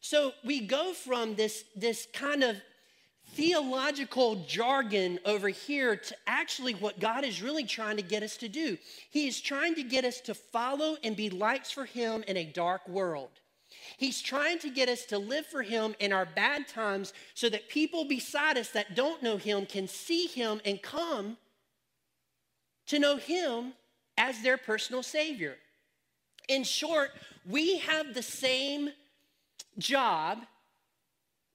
So 0.00 0.32
we 0.44 0.60
go 0.66 0.92
from 0.92 1.34
this, 1.34 1.64
this 1.76 2.06
kind 2.12 2.42
of 2.42 2.56
theological 3.34 4.44
jargon 4.46 5.18
over 5.24 5.48
here 5.48 5.96
to 5.96 6.16
actually 6.26 6.74
what 6.74 6.98
God 6.98 7.24
is 7.24 7.42
really 7.42 7.64
trying 7.64 7.96
to 7.96 8.02
get 8.02 8.22
us 8.22 8.36
to 8.38 8.48
do. 8.48 8.76
He 9.10 9.28
is 9.28 9.40
trying 9.40 9.74
to 9.76 9.82
get 9.82 10.04
us 10.04 10.20
to 10.22 10.34
follow 10.34 10.96
and 11.04 11.14
be 11.16 11.30
lights 11.30 11.70
for 11.70 11.84
Him 11.84 12.24
in 12.26 12.36
a 12.36 12.44
dark 12.44 12.88
world. 12.88 13.30
He's 13.98 14.20
trying 14.20 14.58
to 14.60 14.70
get 14.70 14.88
us 14.88 15.04
to 15.06 15.18
live 15.18 15.46
for 15.46 15.62
Him 15.62 15.94
in 16.00 16.12
our 16.12 16.26
bad 16.26 16.66
times 16.66 17.12
so 17.34 17.48
that 17.50 17.68
people 17.68 18.04
beside 18.04 18.58
us 18.58 18.70
that 18.70 18.96
don't 18.96 19.22
know 19.22 19.36
Him 19.36 19.66
can 19.66 19.86
see 19.86 20.26
Him 20.26 20.60
and 20.64 20.82
come 20.82 21.36
to 22.86 22.98
know 22.98 23.16
Him 23.16 23.74
as 24.18 24.42
their 24.42 24.56
personal 24.56 25.02
Savior. 25.02 25.56
In 26.50 26.64
short, 26.64 27.12
we 27.48 27.78
have 27.78 28.12
the 28.12 28.24
same 28.24 28.90
job 29.78 30.40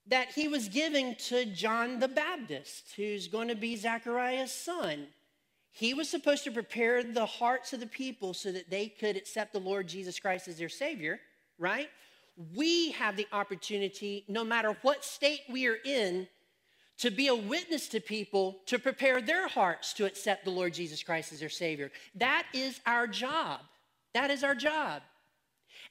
that 0.07 0.29
he 0.29 0.47
was 0.47 0.69
giving 0.69 1.15
to 1.15 1.43
John 1.47 1.99
the 1.99 2.07
Baptist, 2.07 2.93
who's 2.95 3.27
going 3.27 3.49
to 3.49 3.55
be 3.55 3.75
Zechariah's 3.75 4.53
son. 4.53 5.07
He 5.71 5.93
was 5.93 6.07
supposed 6.07 6.45
to 6.45 6.51
prepare 6.51 7.03
the 7.03 7.25
hearts 7.25 7.73
of 7.73 7.81
the 7.81 7.87
people 7.87 8.33
so 8.33 8.53
that 8.53 8.69
they 8.69 8.87
could 8.87 9.17
accept 9.17 9.51
the 9.51 9.59
Lord 9.59 9.85
Jesus 9.89 10.17
Christ 10.17 10.47
as 10.47 10.57
their 10.57 10.69
Savior, 10.69 11.19
right? 11.59 11.89
We 12.55 12.91
have 12.91 13.17
the 13.17 13.27
opportunity, 13.33 14.23
no 14.29 14.45
matter 14.45 14.77
what 14.81 15.03
state 15.03 15.41
we 15.49 15.67
are 15.67 15.77
in, 15.83 16.25
to 16.99 17.11
be 17.11 17.27
a 17.27 17.35
witness 17.35 17.89
to 17.89 17.99
people 17.99 18.59
to 18.67 18.79
prepare 18.79 19.21
their 19.21 19.49
hearts 19.49 19.91
to 19.95 20.05
accept 20.05 20.45
the 20.45 20.51
Lord 20.51 20.73
Jesus 20.73 21.03
Christ 21.03 21.33
as 21.33 21.41
their 21.41 21.49
Savior. 21.49 21.91
That 22.15 22.45
is 22.53 22.79
our 22.85 23.07
job. 23.07 23.59
That 24.15 24.31
is 24.31 24.45
our 24.45 24.55
job. 24.55 25.01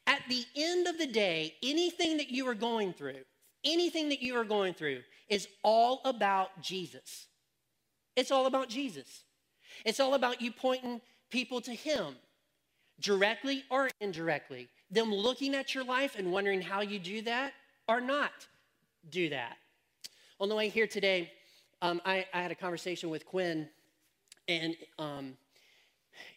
At 0.07 0.23
the 0.31 0.45
end 0.57 0.87
of 0.87 0.97
the 0.97 1.07
day, 1.07 1.57
anything 1.63 2.17
that 2.17 2.31
you 2.31 2.49
are 2.49 2.55
going 2.55 2.95
through, 2.95 3.21
anything 3.65 4.09
that 4.09 4.23
you 4.23 4.35
are 4.37 4.45
going 4.45 4.73
through 4.73 5.03
is 5.29 5.47
all 5.63 6.01
about 6.07 6.63
Jesus. 6.63 7.27
It's 8.17 8.31
all 8.31 8.47
about 8.47 8.71
Jesus. 8.71 9.25
It's 9.85 10.01
all 10.01 10.15
about 10.15 10.41
you 10.41 10.51
pointing 10.51 11.03
people 11.31 11.61
to 11.61 11.73
Him, 11.73 12.17
directly 12.99 13.65
or 13.71 13.91
indirectly. 14.01 14.69
Them 14.91 15.13
looking 15.13 15.55
at 15.55 15.75
your 15.75 15.85
life 15.85 16.17
and 16.17 16.33
wondering 16.33 16.63
how 16.63 16.81
you 16.81 16.99
do 16.99 17.21
that 17.23 17.53
or 17.89 18.01
not 18.01 18.47
do 19.11 19.29
that. 19.29 19.59
On 20.41 20.49
the 20.49 20.55
way 20.55 20.71
here 20.71 20.87
today, 20.87 21.31
um, 21.83 22.01
I, 22.07 22.25
I, 22.33 22.41
had 22.41 22.51
a 22.51 22.55
conversation 22.55 23.11
with 23.11 23.27
Quinn, 23.27 23.69
and 24.49 24.75
um, 24.99 25.37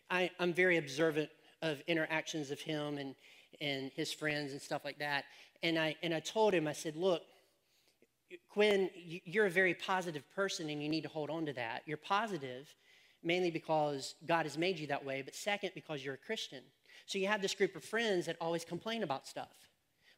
I, 0.09 0.29
I'm 0.39 0.53
very 0.53 0.75
observant 0.75 1.29
of 1.61 1.81
interactions 1.87 2.51
of 2.51 2.59
him 2.59 2.97
and, 2.97 3.15
and 3.61 3.91
his 3.95 4.13
friends 4.13 4.51
and 4.51 4.61
stuff 4.61 4.85
like 4.85 4.99
that. 4.99 5.25
And 5.63 5.77
I, 5.77 5.95
and 6.03 6.13
I 6.13 6.19
told 6.19 6.53
him, 6.53 6.67
I 6.67 6.73
said, 6.73 6.95
look, 6.95 7.23
Quinn, 8.49 8.89
you're 8.95 9.45
a 9.45 9.49
very 9.49 9.73
positive 9.73 10.23
person 10.35 10.69
and 10.69 10.81
you 10.81 10.89
need 10.89 11.03
to 11.03 11.09
hold 11.09 11.29
on 11.29 11.45
to 11.45 11.53
that. 11.53 11.83
You're 11.85 11.97
positive 11.97 12.73
mainly 13.23 13.51
because 13.51 14.15
God 14.25 14.45
has 14.45 14.57
made 14.57 14.79
you 14.79 14.87
that 14.87 15.03
way, 15.03 15.21
but 15.21 15.35
second, 15.35 15.71
because 15.73 16.03
you're 16.03 16.15
a 16.15 16.25
Christian. 16.25 16.63
So 17.05 17.17
you 17.17 17.27
have 17.27 17.41
this 17.41 17.55
group 17.55 17.75
of 17.75 17.83
friends 17.83 18.25
that 18.25 18.37
always 18.41 18.65
complain 18.65 19.03
about 19.03 19.27
stuff. 19.27 19.55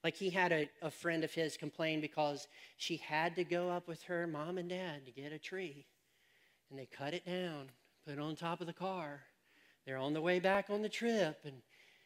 Like 0.03 0.15
he 0.15 0.29
had 0.29 0.51
a, 0.51 0.69
a 0.81 0.89
friend 0.89 1.23
of 1.23 1.33
his 1.33 1.57
complain 1.57 2.01
because 2.01 2.47
she 2.77 2.97
had 2.97 3.35
to 3.35 3.43
go 3.43 3.69
up 3.69 3.87
with 3.87 4.01
her 4.03 4.27
mom 4.27 4.57
and 4.57 4.69
dad 4.69 5.05
to 5.05 5.11
get 5.11 5.31
a 5.31 5.39
tree. 5.39 5.85
And 6.69 6.79
they 6.79 6.85
cut 6.85 7.13
it 7.13 7.25
down, 7.25 7.69
put 8.05 8.13
it 8.13 8.19
on 8.19 8.35
top 8.35 8.61
of 8.61 8.67
the 8.67 8.73
car. 8.73 9.21
They're 9.89 9.97
on 9.97 10.13
the 10.13 10.21
way 10.21 10.39
back 10.39 10.69
on 10.69 10.83
the 10.83 10.87
trip, 10.87 11.39
and 11.45 11.63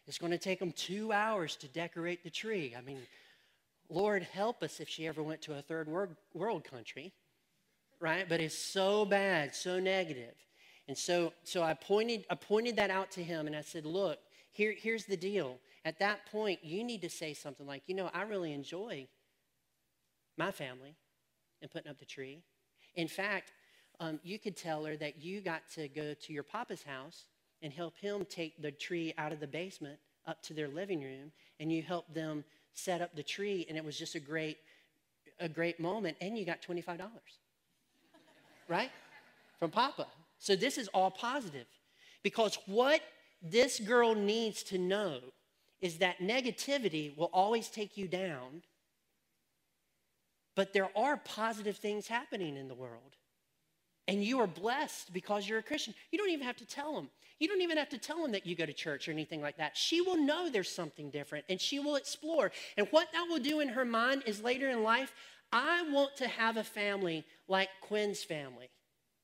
it's 0.08 0.18
going 0.18 0.32
to 0.32 0.38
take 0.38 0.60
them 0.60 0.72
two 0.72 1.12
hours 1.12 1.58
to 1.58 1.68
decorate 1.68 2.24
the 2.24 2.30
tree. 2.30 2.74
I 2.78 2.80
mean, 2.80 3.00
Lord, 3.90 4.24
help 4.24 4.64
us 4.64 4.80
if 4.80 4.88
she 4.88 5.06
ever 5.06 5.22
went 5.22 5.42
to 5.42 5.58
a 5.58 5.62
third 5.62 5.90
world, 5.90 6.64
country, 6.64 7.12
right? 8.00 8.26
But 8.30 8.40
it's 8.40 8.58
so 8.58 9.04
bad, 9.04 9.54
so 9.54 9.82
negative. 9.82 10.34
And 10.88 10.98
so, 10.98 11.34
so 11.44 11.62
I, 11.62 11.74
pointed, 11.74 12.26
I 12.30 12.36
pointed 12.36 12.78
that 12.78 12.90
out 12.90 13.12
to 13.12 13.22
him 13.22 13.48
and 13.48 13.56
I 13.56 13.60
said, 13.60 13.86
look, 13.86 14.18
here, 14.54 14.74
here's 14.78 15.04
the 15.04 15.18
deal. 15.18 15.60
At 15.84 16.00
that 16.00 16.26
point, 16.32 16.64
you 16.64 16.86
need 16.86 17.02
to 17.02 17.10
say 17.10 17.34
something 17.34 17.68
like, 17.68 17.84
you 17.88 17.96
know, 17.96 18.10
I 18.14 18.22
really 18.22 18.54
enjoy 18.54 19.10
my 20.38 20.52
family 20.52 20.96
and 21.62 21.70
putting 21.70 21.92
up 21.92 22.00
the 22.00 22.06
tree. 22.06 22.44
In 22.96 23.10
fact, 23.10 23.52
um, 24.00 24.22
you 24.24 24.40
could 24.40 24.56
tell 24.56 24.86
her 24.86 24.96
that 24.96 25.22
you 25.22 25.42
got 25.42 25.64
to 25.76 25.90
go 25.90 26.14
to 26.14 26.32
your 26.32 26.44
papa's 26.44 26.84
house 26.84 27.26
and 27.64 27.74
help 27.74 27.97
him 27.97 28.26
take 28.30 28.61
the 28.61 28.72
tree 28.72 29.14
out 29.18 29.32
of 29.32 29.39
the 29.39 29.47
basement 29.47 29.97
up 30.28 30.43
to 30.43 30.53
their 30.53 30.68
living 30.68 31.01
room, 31.01 31.32
and 31.59 31.72
you 31.72 31.82
helped 31.82 32.14
them 32.14 32.43
set 32.74 33.01
up 33.01 33.16
the 33.16 33.24
tree, 33.24 33.66
and 33.68 33.78
it 33.78 33.84
was 33.84 33.97
just 33.97 34.16
a 34.16 34.20
great, 34.20 34.57
a 35.39 35.49
great 35.49 35.80
moment, 35.80 36.18
and 36.22 36.38
you 36.38 36.45
got 36.45 36.61
$25, 36.61 36.99
right? 38.68 38.91
From 39.59 39.72
Papa. 39.72 40.07
So 40.39 40.55
this 40.55 40.78
is 40.78 40.89
all 40.89 41.09
positive 41.09 41.68
because 42.22 42.57
what 42.66 43.01
this 43.41 43.80
girl 43.80 44.14
needs 44.14 44.64
to 44.64 44.78
know 44.78 45.20
is 45.82 45.97
that 45.97 46.20
negativity 46.20 47.16
will 47.18 47.30
always 47.34 47.70
take 47.70 47.97
you 47.97 48.07
down, 48.07 48.61
but 50.55 50.74
there 50.74 50.89
are 50.95 51.18
positive 51.18 51.78
things 51.78 52.07
happening 52.07 52.55
in 52.57 52.68
the 52.68 52.74
world. 52.74 53.16
And 54.08 54.24
you 54.24 54.39
are 54.39 54.47
blessed 54.47 55.14
because 55.14 55.47
you're 55.47 55.60
a 55.60 55.64
Christian. 55.64 55.93
You 56.12 56.18
don't 56.18 56.30
even 56.30 56.45
have 56.45 56.58
to 56.58 56.66
tell 56.66 56.93
them. 56.93 57.10
You 57.39 57.47
don't 57.47 57.62
even 57.62 57.78
have 57.78 57.89
to 57.89 57.97
tell 57.97 58.22
them 58.22 58.32
that 58.34 58.45
you 58.45 58.56
go 58.56 58.66
to 58.66 58.74
church 58.74 59.08
or 59.08 59.12
anything 59.12 59.41
like 59.41 59.58
that. 59.58 59.76
She 59.76 60.01
will 60.01 60.18
know 60.18 60.49
there's 60.49 60.70
something 60.70 61.10
different 61.10 61.45
and 61.49 61.60
she 61.60 61.80
will 61.80 61.95
explore. 61.95 62.51
And 62.78 62.88
what 62.91 63.12
that 63.14 63.26
will 63.30 63.39
do 63.39 63.60
in 63.60 63.70
her 63.70 63.86
mind 63.86 64.24
is 64.26 64.41
later 64.41 64.70
in 64.70 64.84
life, 64.84 65.14
I 65.51 65.84
want 65.91 66.16
to 66.18 66.28
have 66.28 66.58
a 66.58 66.64
family 66.64 67.26
like 67.47 67.70
Quinn's 67.82 68.24
family 68.24 68.70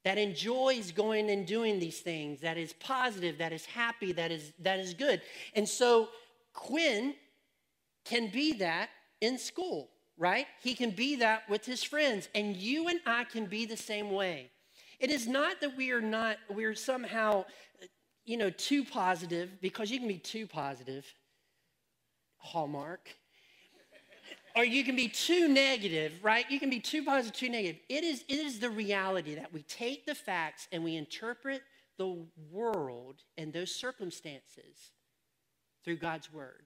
that 0.03 0.17
enjoys 0.17 0.91
going 0.91 1.29
and 1.29 1.45
doing 1.45 1.79
these 1.79 1.99
things, 1.99 2.41
that 2.41 2.57
is 2.57 2.73
positive, 2.73 3.37
that 3.39 3.51
is 3.51 3.65
happy, 3.65 4.11
that 4.13 4.31
is, 4.31 4.53
that 4.59 4.79
is 4.79 4.93
good. 4.93 5.21
And 5.55 5.67
so 5.67 6.09
Quinn 6.53 7.15
can 8.05 8.29
be 8.29 8.53
that 8.53 8.89
in 9.21 9.37
school, 9.37 9.89
right? 10.17 10.47
He 10.61 10.73
can 10.73 10.91
be 10.91 11.17
that 11.17 11.49
with 11.49 11.65
his 11.65 11.83
friends. 11.83 12.29
And 12.33 12.55
you 12.55 12.87
and 12.87 12.99
I 13.05 13.25
can 13.25 13.45
be 13.45 13.65
the 13.65 13.77
same 13.77 14.11
way. 14.11 14.51
It 14.99 15.09
is 15.11 15.27
not 15.27 15.61
that 15.61 15.77
we 15.77 15.91
are 15.91 16.01
not, 16.01 16.37
we're 16.49 16.75
somehow, 16.75 17.45
you 18.25 18.37
know, 18.37 18.49
too 18.49 18.83
positive, 18.83 19.61
because 19.61 19.89
you 19.89 19.99
can 19.99 20.07
be 20.07 20.17
too 20.17 20.45
positive, 20.45 21.05
Hallmark. 22.37 23.09
or 24.55 24.65
you 24.65 24.83
can 24.83 24.95
be 24.95 25.07
too 25.07 25.47
negative, 25.47 26.13
right? 26.21 26.45
You 26.49 26.59
can 26.59 26.69
be 26.69 26.79
too 26.79 27.03
positive, 27.03 27.33
too 27.33 27.49
negative. 27.49 27.79
It 27.87 28.03
is, 28.03 28.25
it 28.27 28.39
is 28.39 28.59
the 28.59 28.69
reality 28.69 29.35
that 29.35 29.53
we 29.53 29.63
take 29.63 30.05
the 30.05 30.15
facts 30.15 30.67
and 30.71 30.83
we 30.83 30.95
interpret 30.97 31.61
the 31.97 32.25
world 32.51 33.23
and 33.37 33.53
those 33.53 33.73
circumstances 33.73 34.91
through 35.83 35.97
God's 35.97 36.31
word. 36.31 36.63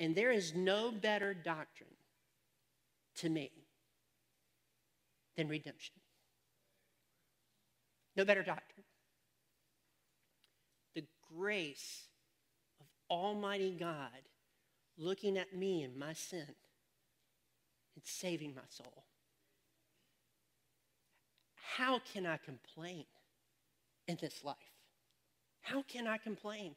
And 0.00 0.14
there 0.14 0.30
is 0.30 0.54
no 0.54 0.90
better 0.90 1.34
doctrine 1.34 1.90
to 3.16 3.28
me 3.28 3.50
than 5.38 5.48
redemption. 5.48 5.94
No 8.16 8.24
better 8.24 8.42
doctrine. 8.42 8.84
The 10.96 11.04
grace 11.32 12.08
of 12.80 12.86
Almighty 13.08 13.74
God 13.78 14.26
looking 14.98 15.38
at 15.38 15.54
me 15.54 15.84
and 15.84 15.96
my 15.96 16.12
sin 16.12 16.40
and 17.94 18.04
saving 18.04 18.54
my 18.56 18.62
soul. 18.68 19.04
How 21.76 22.00
can 22.12 22.26
I 22.26 22.36
complain 22.36 23.04
in 24.08 24.18
this 24.20 24.42
life? 24.42 24.56
How 25.60 25.82
can 25.82 26.08
I 26.08 26.18
complain? 26.18 26.74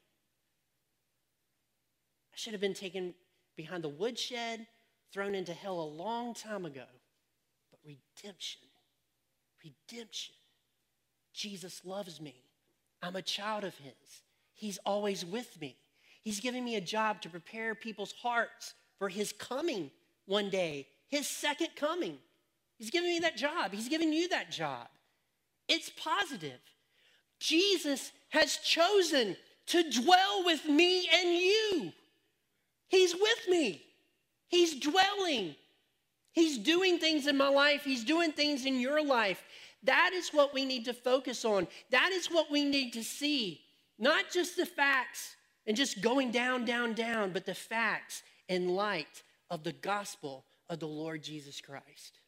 I 2.32 2.36
should 2.36 2.52
have 2.52 2.60
been 2.60 2.74
taken 2.74 3.14
behind 3.56 3.82
the 3.82 3.88
woodshed, 3.88 4.68
thrown 5.12 5.34
into 5.34 5.52
hell 5.52 5.80
a 5.80 5.82
long 5.82 6.32
time 6.34 6.64
ago. 6.64 6.84
Redemption, 7.84 8.68
redemption. 9.64 10.34
Jesus 11.32 11.82
loves 11.84 12.20
me. 12.20 12.44
I'm 13.02 13.16
a 13.16 13.22
child 13.22 13.64
of 13.64 13.74
His. 13.76 14.22
He's 14.54 14.78
always 14.86 15.24
with 15.24 15.60
me. 15.60 15.76
He's 16.22 16.40
giving 16.40 16.64
me 16.64 16.76
a 16.76 16.80
job 16.80 17.20
to 17.22 17.28
prepare 17.28 17.74
people's 17.74 18.12
hearts 18.12 18.74
for 18.98 19.08
His 19.08 19.32
coming 19.32 19.90
one 20.26 20.50
day, 20.50 20.86
His 21.08 21.26
second 21.26 21.70
coming. 21.74 22.18
He's 22.78 22.90
giving 22.90 23.10
me 23.10 23.18
that 23.20 23.36
job. 23.36 23.72
He's 23.72 23.88
giving 23.88 24.12
you 24.12 24.28
that 24.28 24.50
job. 24.50 24.88
It's 25.68 25.90
positive. 25.90 26.60
Jesus 27.40 28.12
has 28.30 28.56
chosen 28.58 29.36
to 29.66 29.90
dwell 29.90 30.44
with 30.44 30.64
me 30.66 31.08
and 31.12 31.28
you. 31.30 31.92
He's 32.88 33.14
with 33.14 33.48
me. 33.48 33.82
He's 34.48 34.78
dwelling. 34.78 35.56
He's 36.32 36.58
doing 36.58 36.98
things 36.98 37.26
in 37.26 37.36
my 37.36 37.48
life. 37.48 37.82
He's 37.84 38.04
doing 38.04 38.32
things 38.32 38.64
in 38.64 38.80
your 38.80 39.04
life. 39.04 39.44
That 39.84 40.12
is 40.14 40.30
what 40.30 40.54
we 40.54 40.64
need 40.64 40.84
to 40.86 40.94
focus 40.94 41.44
on. 41.44 41.68
That 41.90 42.10
is 42.12 42.28
what 42.28 42.50
we 42.50 42.64
need 42.64 42.92
to 42.94 43.04
see. 43.04 43.60
Not 43.98 44.30
just 44.32 44.56
the 44.56 44.66
facts 44.66 45.36
and 45.66 45.76
just 45.76 46.00
going 46.00 46.30
down, 46.30 46.64
down, 46.64 46.94
down, 46.94 47.32
but 47.32 47.46
the 47.46 47.54
facts 47.54 48.22
in 48.48 48.68
light 48.68 49.22
of 49.50 49.62
the 49.62 49.72
gospel 49.72 50.44
of 50.68 50.80
the 50.80 50.88
Lord 50.88 51.22
Jesus 51.22 51.60
Christ. 51.60 52.18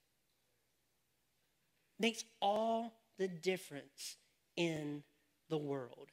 Makes 1.98 2.24
all 2.40 2.92
the 3.18 3.28
difference 3.28 4.16
in 4.56 5.02
the 5.48 5.56
world. 5.56 6.08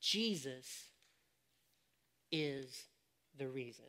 Jesus 0.00 0.88
is 2.32 2.84
the 3.38 3.46
reason. 3.46 3.84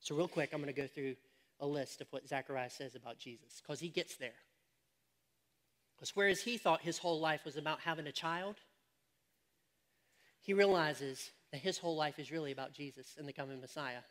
So, 0.00 0.14
real 0.14 0.28
quick, 0.28 0.50
I'm 0.52 0.62
going 0.62 0.72
to 0.72 0.80
go 0.80 0.86
through 0.86 1.16
a 1.60 1.66
list 1.66 2.00
of 2.00 2.06
what 2.10 2.28
Zechariah 2.28 2.70
says 2.70 2.94
about 2.94 3.18
Jesus 3.18 3.60
because 3.60 3.80
he 3.80 3.88
gets 3.88 4.16
there. 4.16 4.34
Because 5.96 6.14
whereas 6.14 6.42
he 6.42 6.56
thought 6.56 6.82
his 6.82 6.98
whole 6.98 7.20
life 7.20 7.44
was 7.44 7.56
about 7.56 7.80
having 7.80 8.06
a 8.06 8.12
child, 8.12 8.56
he 10.40 10.54
realizes 10.54 11.32
that 11.50 11.60
his 11.60 11.78
whole 11.78 11.96
life 11.96 12.18
is 12.18 12.30
really 12.30 12.52
about 12.52 12.72
Jesus 12.72 13.16
and 13.18 13.26
the 13.26 13.32
coming 13.32 13.60
Messiah. 13.60 14.02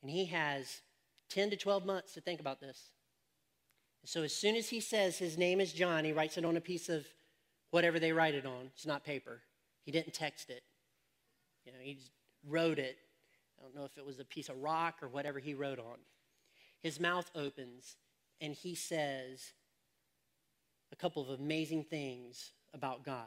And 0.00 0.10
he 0.10 0.24
has 0.26 0.80
10 1.30 1.50
to 1.50 1.56
12 1.56 1.84
months 1.84 2.14
to 2.14 2.20
think 2.20 2.40
about 2.40 2.60
this. 2.60 2.90
So 4.04 4.22
as 4.22 4.34
soon 4.34 4.56
as 4.56 4.68
he 4.68 4.80
says 4.80 5.18
his 5.18 5.38
name 5.38 5.60
is 5.60 5.72
John, 5.72 6.04
he 6.04 6.12
writes 6.12 6.36
it 6.36 6.44
on 6.44 6.56
a 6.56 6.60
piece 6.60 6.88
of 6.88 7.06
whatever 7.70 8.00
they 8.00 8.12
write 8.12 8.34
it 8.34 8.46
on. 8.46 8.70
It's 8.74 8.86
not 8.86 9.04
paper. 9.04 9.40
He 9.84 9.92
didn't 9.92 10.14
text 10.14 10.50
it. 10.50 10.62
You 11.64 11.72
know, 11.72 11.78
he 11.80 11.94
just 11.94 12.10
wrote 12.48 12.78
it. 12.78 12.96
I 13.58 13.62
don't 13.62 13.76
know 13.76 13.84
if 13.84 13.96
it 13.96 14.04
was 14.04 14.18
a 14.18 14.24
piece 14.24 14.48
of 14.48 14.60
rock 14.60 14.96
or 15.02 15.08
whatever 15.08 15.38
he 15.38 15.54
wrote 15.54 15.78
on. 15.78 15.98
His 16.82 16.98
mouth 16.98 17.30
opens 17.34 17.96
and 18.40 18.54
he 18.54 18.74
says 18.74 19.52
a 20.92 20.96
couple 20.96 21.22
of 21.22 21.40
amazing 21.40 21.84
things 21.84 22.50
about 22.74 23.04
God. 23.04 23.26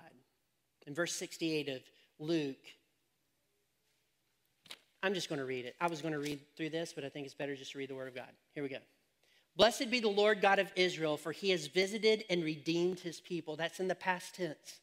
In 0.86 0.94
verse 0.94 1.14
68 1.14 1.70
of 1.70 1.82
Luke, 2.20 2.58
I'm 5.02 5.14
just 5.14 5.30
going 5.30 5.40
to 5.40 5.46
read 5.46 5.66
it. 5.66 5.76
I 5.80 5.88
was 5.88 6.02
going 6.02 6.14
to 6.14 6.20
read 6.20 6.40
through 6.58 6.70
this, 6.72 6.94
but 6.94 7.04
I 7.04 7.10
think 7.10 7.26
it's 7.26 7.36
better 7.36 7.56
just 7.56 7.72
to 7.72 7.78
read 7.78 7.90
the 7.90 7.96
Word 7.96 8.08
of 8.08 8.16
God. 8.16 8.30
Here 8.54 8.64
we 8.64 8.70
go. 8.70 8.78
Blessed 9.56 9.90
be 9.90 10.00
the 10.00 10.10
Lord 10.10 10.42
God 10.42 10.60
of 10.60 10.72
Israel, 10.76 11.16
for 11.16 11.32
he 11.32 11.52
has 11.52 11.68
visited 11.68 12.26
and 12.30 12.44
redeemed 12.44 13.00
his 13.00 13.22
people. 13.22 13.56
That's 13.56 13.80
in 13.80 13.88
the 13.88 13.96
past 13.96 14.36
tense. 14.36 14.80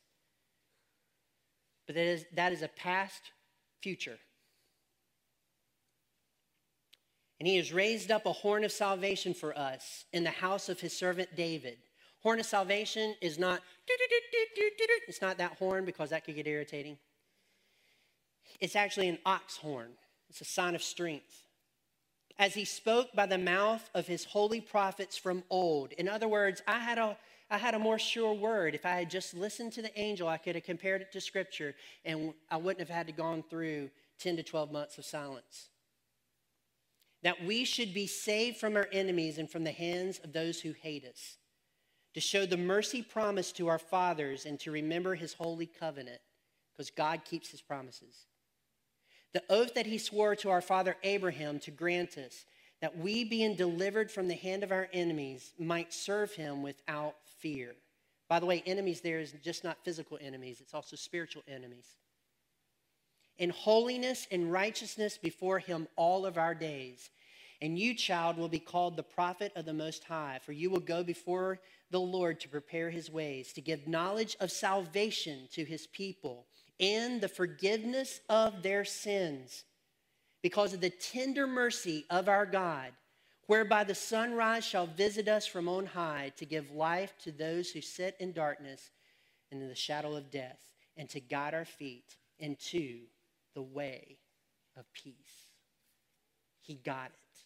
But 1.87 1.97
that 1.97 2.07
is, 2.07 2.25
that 2.35 2.53
is 2.53 2.62
a 2.62 2.68
past 2.68 3.20
future. 3.83 4.18
And 7.43 7.49
he 7.49 7.57
has 7.57 7.72
raised 7.72 8.12
up 8.12 8.24
a 8.24 8.32
horn 8.32 8.62
of 8.62 8.70
salvation 8.70 9.34
for 9.34 9.59
us 9.59 10.05
in 10.12 10.22
the 10.22 10.30
house 10.30 10.68
of 10.68 10.78
his 10.78 10.97
servant 10.97 11.34
David. 11.34 11.76
Horn 12.22 12.38
of 12.38 12.47
salvation 12.47 13.16
is 13.20 13.36
not, 13.36 13.62
it's 13.88 15.20
not 15.20 15.38
that 15.38 15.55
horn 15.59 15.84
because 15.84 16.11
that 16.11 16.24
could 16.24 16.36
get 16.36 16.47
irritating. 16.47 16.99
It's 18.61 18.76
actually 18.76 19.09
an 19.09 19.18
ox 19.26 19.57
horn, 19.57 19.88
it's 20.30 20.40
a 20.40 20.45
sign 20.45 20.76
of 20.76 20.84
strength 20.84 21.43
as 22.38 22.55
he 22.55 22.64
spoke 22.64 23.09
by 23.12 23.26
the 23.26 23.38
mouth 23.38 23.90
of 23.93 24.07
his 24.07 24.24
holy 24.24 24.61
prophets 24.61 25.16
from 25.16 25.43
old. 25.51 25.90
In 25.95 26.09
other 26.09 26.28
words, 26.28 26.62
I 26.68 26.78
had 26.78 26.99
a 26.99 27.18
I 27.51 27.59
had 27.59 27.74
a 27.74 27.78
more 27.80 27.99
sure 27.99 28.34
word. 28.34 28.76
If 28.76 28.86
I 28.86 28.93
had 28.93 29.11
just 29.11 29.34
listened 29.34 29.72
to 29.72 29.82
the 29.82 29.99
angel, 29.99 30.28
I 30.28 30.36
could 30.36 30.55
have 30.55 30.62
compared 30.62 31.03
it 31.03 31.11
to 31.11 31.20
scripture 31.20 31.74
and 32.05 32.34
I 32.53 32.57
wouldn't 32.57 32.86
have 32.86 32.97
had 32.97 33.09
to 33.09 33.12
gone 33.12 33.43
through 33.51 33.90
10 34.20 34.36
to 34.36 34.45
12 34.45 34.70
months 34.70 34.97
of 34.97 35.05
silence. 35.05 35.70
That 37.23 37.45
we 37.45 37.64
should 37.64 37.95
be 37.95 38.07
saved 38.07 38.57
from 38.57 38.77
our 38.77 38.89
enemies 38.93 39.39
and 39.39 39.51
from 39.51 39.64
the 39.64 39.73
hands 39.73 40.20
of 40.25 40.33
those 40.33 40.61
who 40.61 40.73
hate 40.73 41.05
us. 41.05 41.37
To 42.14 42.20
show 42.20 42.45
the 42.45 42.57
mercy 42.57 43.03
promised 43.03 43.57
to 43.57 43.68
our 43.68 43.79
fathers 43.79 44.45
and 44.45 44.59
to 44.61 44.70
remember 44.70 45.14
his 45.14 45.35
holy 45.35 45.66
covenant, 45.66 46.20
because 46.73 46.91
God 46.91 47.25
keeps 47.25 47.51
his 47.51 47.62
promises 47.62 48.27
the 49.33 49.43
oath 49.49 49.75
that 49.75 49.87
he 49.87 49.99
swore 49.99 50.37
to 50.37 50.51
our 50.51 50.61
father 50.61 50.97
Abraham 51.03 51.59
to 51.61 51.70
grant 51.70 52.18
us, 52.18 52.45
that 52.81 52.99
we, 52.99 53.25
being 53.25 53.55
delivered 53.55 54.11
from 54.11 54.29
the 54.29 54.35
hand 54.35 54.62
of 54.62 54.73
our 54.73 54.89
enemies, 54.93 55.53
might 55.59 55.93
serve 55.93 56.33
him 56.33 56.62
without 56.62 57.16
fear. 57.39 57.75
By 58.29 58.41
the 58.41 58.47
way, 58.47 58.62
enemies 58.66 59.01
there 59.01 59.20
is 59.20 59.35
just 59.43 59.64
not 59.64 59.85
physical 59.85 60.18
enemies, 60.20 60.61
it's 60.61 60.75
also 60.75 60.97
spiritual 60.97 61.43
enemies. 61.49 61.97
In 63.39 63.51
holiness 63.51 64.26
and 64.30 64.53
righteousness 64.53 65.18
before 65.18 65.59
him 65.59 65.89
all 65.97 66.26
of 66.26 66.39
our 66.39 66.55
days. 66.55 67.11
And 67.61 67.78
you, 67.78 67.95
child, 67.95 68.37
will 68.37 68.49
be 68.49 68.59
called 68.59 68.97
the 68.97 69.03
prophet 69.03 69.53
of 69.55 69.64
the 69.64 69.72
Most 69.72 70.05
High, 70.05 70.41
for 70.43 70.53
you 70.53 70.68
will 70.68 70.80
go 70.80 71.03
before 71.05 71.61
the 71.91 72.01
Lord 72.01 72.41
to 72.41 72.49
prepare 72.49 72.91
his 72.91 73.11
ways, 73.11 73.53
to 73.53 73.61
give 73.61 73.87
knowledge 73.87 74.37
of 74.41 74.51
salvation 74.51 75.49
to 75.53 75.64
his 75.64 75.87
people 75.87 76.47
and 76.80 77.20
the 77.20 77.28
forgiveness 77.28 78.20
of 78.28 78.62
their 78.62 78.85
sins 78.85 79.64
because 80.43 80.74
of 80.74 80.80
the 80.80 80.91
tender 80.91 81.47
mercy 81.47 82.05
of 82.11 82.28
our 82.28 82.45
God, 82.45 82.91
whereby 83.47 83.85
the 83.85 83.95
sunrise 83.95 84.64
shall 84.64 84.87
visit 84.89 85.28
us 85.28 85.47
from 85.47 85.68
on 85.68 85.87
high 85.87 86.33
to 86.37 86.45
give 86.45 86.72
life 86.72 87.14
to 87.22 87.30
those 87.30 87.70
who 87.70 87.80
sit 87.80 88.16
in 88.18 88.33
darkness 88.33 88.91
and 89.53 89.62
in 89.62 89.68
the 89.68 89.74
shadow 89.74 90.16
of 90.16 90.30
death, 90.30 90.59
and 90.97 91.09
to 91.09 91.20
guide 91.20 91.55
our 91.55 91.64
feet 91.64 92.16
into 92.39 93.03
the 93.55 93.62
way 93.62 94.18
of 94.76 94.84
peace. 94.92 95.48
He 96.61 96.74
got 96.74 97.07
it. 97.07 97.38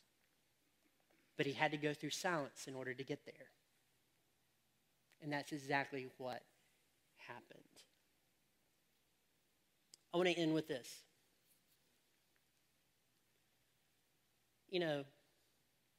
But 1.36 1.46
he 1.46 1.52
had 1.52 1.70
to 1.72 1.76
go 1.76 1.92
through 1.92 2.10
silence 2.10 2.66
in 2.66 2.74
order 2.74 2.94
to 2.94 3.04
get 3.04 3.24
there. 3.24 3.34
And 5.22 5.32
that's 5.32 5.52
exactly 5.52 6.06
what 6.18 6.42
happened. 7.16 7.62
I 10.12 10.16
want 10.16 10.28
to 10.28 10.38
end 10.38 10.54
with 10.54 10.68
this. 10.68 10.88
You 14.68 14.80
know, 14.80 15.04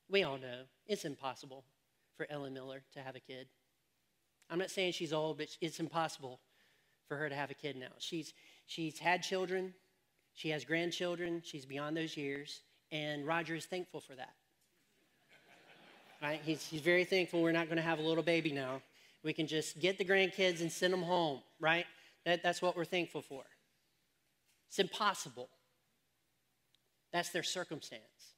we 0.09 0.23
all 0.23 0.37
know 0.37 0.63
it's 0.87 1.05
impossible 1.05 1.63
for 2.15 2.25
Ellen 2.29 2.53
Miller 2.53 2.81
to 2.93 2.99
have 2.99 3.15
a 3.15 3.19
kid. 3.19 3.47
I'm 4.49 4.59
not 4.59 4.71
saying 4.71 4.93
she's 4.93 5.13
old, 5.13 5.37
but 5.37 5.49
it's 5.61 5.79
impossible 5.79 6.39
for 7.07 7.17
her 7.17 7.29
to 7.29 7.35
have 7.35 7.51
a 7.51 7.53
kid 7.53 7.75
now. 7.75 7.87
She's, 7.99 8.33
she's 8.65 8.99
had 8.99 9.21
children, 9.21 9.73
she 10.37 10.49
has 10.49 10.63
grandchildren, 10.63 11.41
she's 11.43 11.65
beyond 11.65 11.97
those 11.97 12.15
years, 12.15 12.61
and 12.91 13.25
Roger 13.25 13.55
is 13.55 13.65
thankful 13.65 13.99
for 13.99 14.13
that. 14.13 14.35
Right? 16.21 16.39
He's, 16.45 16.63
he's 16.63 16.81
very 16.81 17.05
thankful 17.05 17.41
we're 17.41 17.51
not 17.51 17.65
going 17.65 17.77
to 17.77 17.81
have 17.81 17.97
a 17.97 18.03
little 18.03 18.23
baby 18.23 18.51
now. 18.51 18.83
We 19.23 19.33
can 19.33 19.47
just 19.47 19.79
get 19.79 19.97
the 19.97 20.05
grandkids 20.05 20.61
and 20.61 20.71
send 20.71 20.93
them 20.93 21.01
home, 21.01 21.39
right? 21.59 21.87
That, 22.23 22.43
that's 22.43 22.61
what 22.61 22.77
we're 22.77 22.85
thankful 22.85 23.23
for. 23.23 23.41
It's 24.69 24.77
impossible. 24.77 25.49
That's 27.11 27.29
their 27.29 27.41
circumstance. 27.41 28.35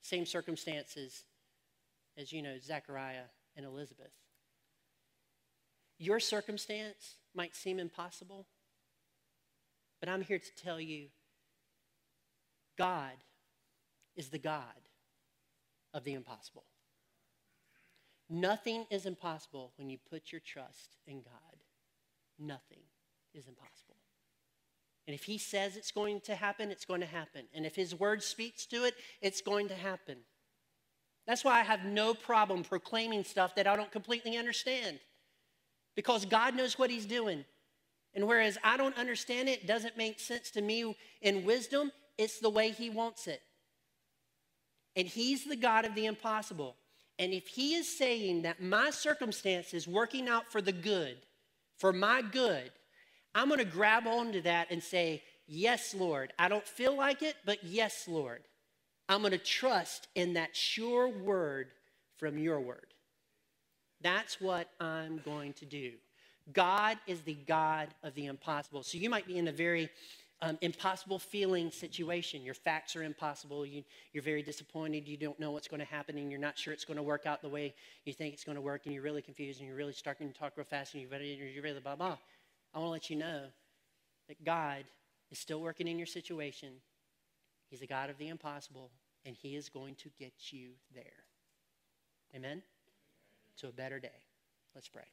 Same 0.00 0.24
circumstances 0.24 1.24
as, 2.16 2.32
you 2.32 2.40
know, 2.40 2.56
Zechariah 2.58 3.24
and 3.54 3.66
Elizabeth. 3.66 4.12
Your 5.98 6.20
circumstance 6.20 7.16
might 7.34 7.54
seem 7.54 7.78
impossible, 7.78 8.46
but 10.02 10.08
I'm 10.08 10.22
here 10.22 10.40
to 10.40 10.64
tell 10.64 10.80
you 10.80 11.06
God 12.76 13.12
is 14.16 14.30
the 14.30 14.38
God 14.38 14.64
of 15.94 16.02
the 16.02 16.14
impossible. 16.14 16.64
Nothing 18.28 18.84
is 18.90 19.06
impossible 19.06 19.72
when 19.76 19.88
you 19.88 19.98
put 20.10 20.32
your 20.32 20.40
trust 20.40 20.96
in 21.06 21.22
God. 21.22 21.62
Nothing 22.36 22.80
is 23.32 23.46
impossible. 23.46 23.94
And 25.06 25.14
if 25.14 25.22
He 25.22 25.38
says 25.38 25.76
it's 25.76 25.92
going 25.92 26.20
to 26.22 26.34
happen, 26.34 26.72
it's 26.72 26.84
going 26.84 27.02
to 27.02 27.06
happen. 27.06 27.44
And 27.54 27.64
if 27.64 27.76
His 27.76 27.94
word 27.94 28.24
speaks 28.24 28.66
to 28.66 28.82
it, 28.82 28.94
it's 29.20 29.40
going 29.40 29.68
to 29.68 29.74
happen. 29.74 30.16
That's 31.28 31.44
why 31.44 31.60
I 31.60 31.62
have 31.62 31.84
no 31.84 32.12
problem 32.12 32.64
proclaiming 32.64 33.22
stuff 33.22 33.54
that 33.54 33.68
I 33.68 33.76
don't 33.76 33.92
completely 33.92 34.36
understand. 34.36 34.98
Because 35.94 36.24
God 36.24 36.56
knows 36.56 36.76
what 36.76 36.90
He's 36.90 37.06
doing. 37.06 37.44
And 38.14 38.26
whereas 38.26 38.58
I 38.62 38.76
don't 38.76 38.96
understand 38.98 39.48
it, 39.48 39.66
doesn't 39.66 39.96
make 39.96 40.20
sense 40.20 40.50
to 40.52 40.60
me 40.60 40.96
in 41.22 41.44
wisdom, 41.44 41.92
it's 42.18 42.40
the 42.40 42.50
way 42.50 42.70
He 42.70 42.90
wants 42.90 43.26
it. 43.26 43.40
And 44.96 45.08
He's 45.08 45.44
the 45.44 45.56
God 45.56 45.84
of 45.84 45.94
the 45.94 46.06
impossible. 46.06 46.76
And 47.18 47.32
if 47.32 47.48
He 47.48 47.74
is 47.74 47.98
saying 47.98 48.42
that 48.42 48.62
my 48.62 48.90
circumstance 48.90 49.72
is 49.72 49.88
working 49.88 50.28
out 50.28 50.50
for 50.50 50.60
the 50.60 50.72
good, 50.72 51.16
for 51.78 51.92
my 51.92 52.22
good, 52.22 52.70
I'm 53.34 53.48
going 53.48 53.58
to 53.58 53.64
grab 53.64 54.06
onto 54.06 54.42
that 54.42 54.68
and 54.70 54.82
say, 54.82 55.22
Yes, 55.46 55.94
Lord. 55.94 56.32
I 56.38 56.48
don't 56.48 56.66
feel 56.66 56.96
like 56.96 57.22
it, 57.22 57.36
but 57.44 57.62
yes, 57.64 58.06
Lord. 58.08 58.42
I'm 59.08 59.20
going 59.20 59.32
to 59.32 59.38
trust 59.38 60.08
in 60.14 60.34
that 60.34 60.56
sure 60.56 61.08
word 61.08 61.72
from 62.16 62.38
your 62.38 62.60
word. 62.60 62.86
That's 64.00 64.40
what 64.40 64.68
I'm 64.80 65.20
going 65.24 65.52
to 65.54 65.66
do. 65.66 65.92
God 66.52 66.98
is 67.06 67.20
the 67.22 67.34
God 67.34 67.88
of 68.02 68.14
the 68.14 68.26
impossible. 68.26 68.82
So 68.82 68.98
you 68.98 69.08
might 69.10 69.26
be 69.26 69.38
in 69.38 69.48
a 69.48 69.52
very 69.52 69.90
um, 70.42 70.58
impossible 70.60 71.20
feeling 71.20 71.70
situation. 71.70 72.42
Your 72.42 72.54
facts 72.54 72.96
are 72.96 73.04
impossible. 73.04 73.64
You, 73.64 73.84
you're 74.12 74.24
very 74.24 74.42
disappointed. 74.42 75.06
You 75.06 75.16
don't 75.16 75.38
know 75.38 75.52
what's 75.52 75.68
going 75.68 75.80
to 75.80 75.86
happen, 75.86 76.18
and 76.18 76.30
you're 76.30 76.40
not 76.40 76.58
sure 76.58 76.72
it's 76.72 76.84
going 76.84 76.96
to 76.96 77.02
work 77.02 77.26
out 77.26 77.42
the 77.42 77.48
way 77.48 77.74
you 78.04 78.12
think 78.12 78.34
it's 78.34 78.42
going 78.42 78.56
to 78.56 78.62
work, 78.62 78.82
and 78.84 78.92
you're 78.92 79.04
really 79.04 79.22
confused, 79.22 79.60
and 79.60 79.68
you're 79.68 79.76
really 79.76 79.92
starting 79.92 80.30
to 80.30 80.38
talk 80.38 80.54
real 80.56 80.64
fast, 80.64 80.94
and 80.94 81.02
you're 81.02 81.10
really, 81.10 81.34
you're 81.54 81.62
really 81.62 81.80
blah, 81.80 81.94
blah. 81.94 82.16
I 82.74 82.78
want 82.78 82.88
to 82.88 82.92
let 82.92 83.10
you 83.10 83.16
know 83.16 83.42
that 84.28 84.44
God 84.44 84.84
is 85.30 85.38
still 85.38 85.60
working 85.60 85.86
in 85.86 85.96
your 85.96 86.06
situation. 86.06 86.70
He's 87.70 87.82
a 87.82 87.86
God 87.86 88.10
of 88.10 88.18
the 88.18 88.28
impossible, 88.28 88.90
and 89.24 89.36
He 89.36 89.54
is 89.54 89.68
going 89.68 89.94
to 89.96 90.10
get 90.18 90.32
you 90.50 90.70
there. 90.92 91.04
Amen? 92.34 92.62
To 93.58 93.68
a 93.68 93.72
better 93.72 94.00
day. 94.00 94.08
Let's 94.74 94.88
pray. 94.88 95.04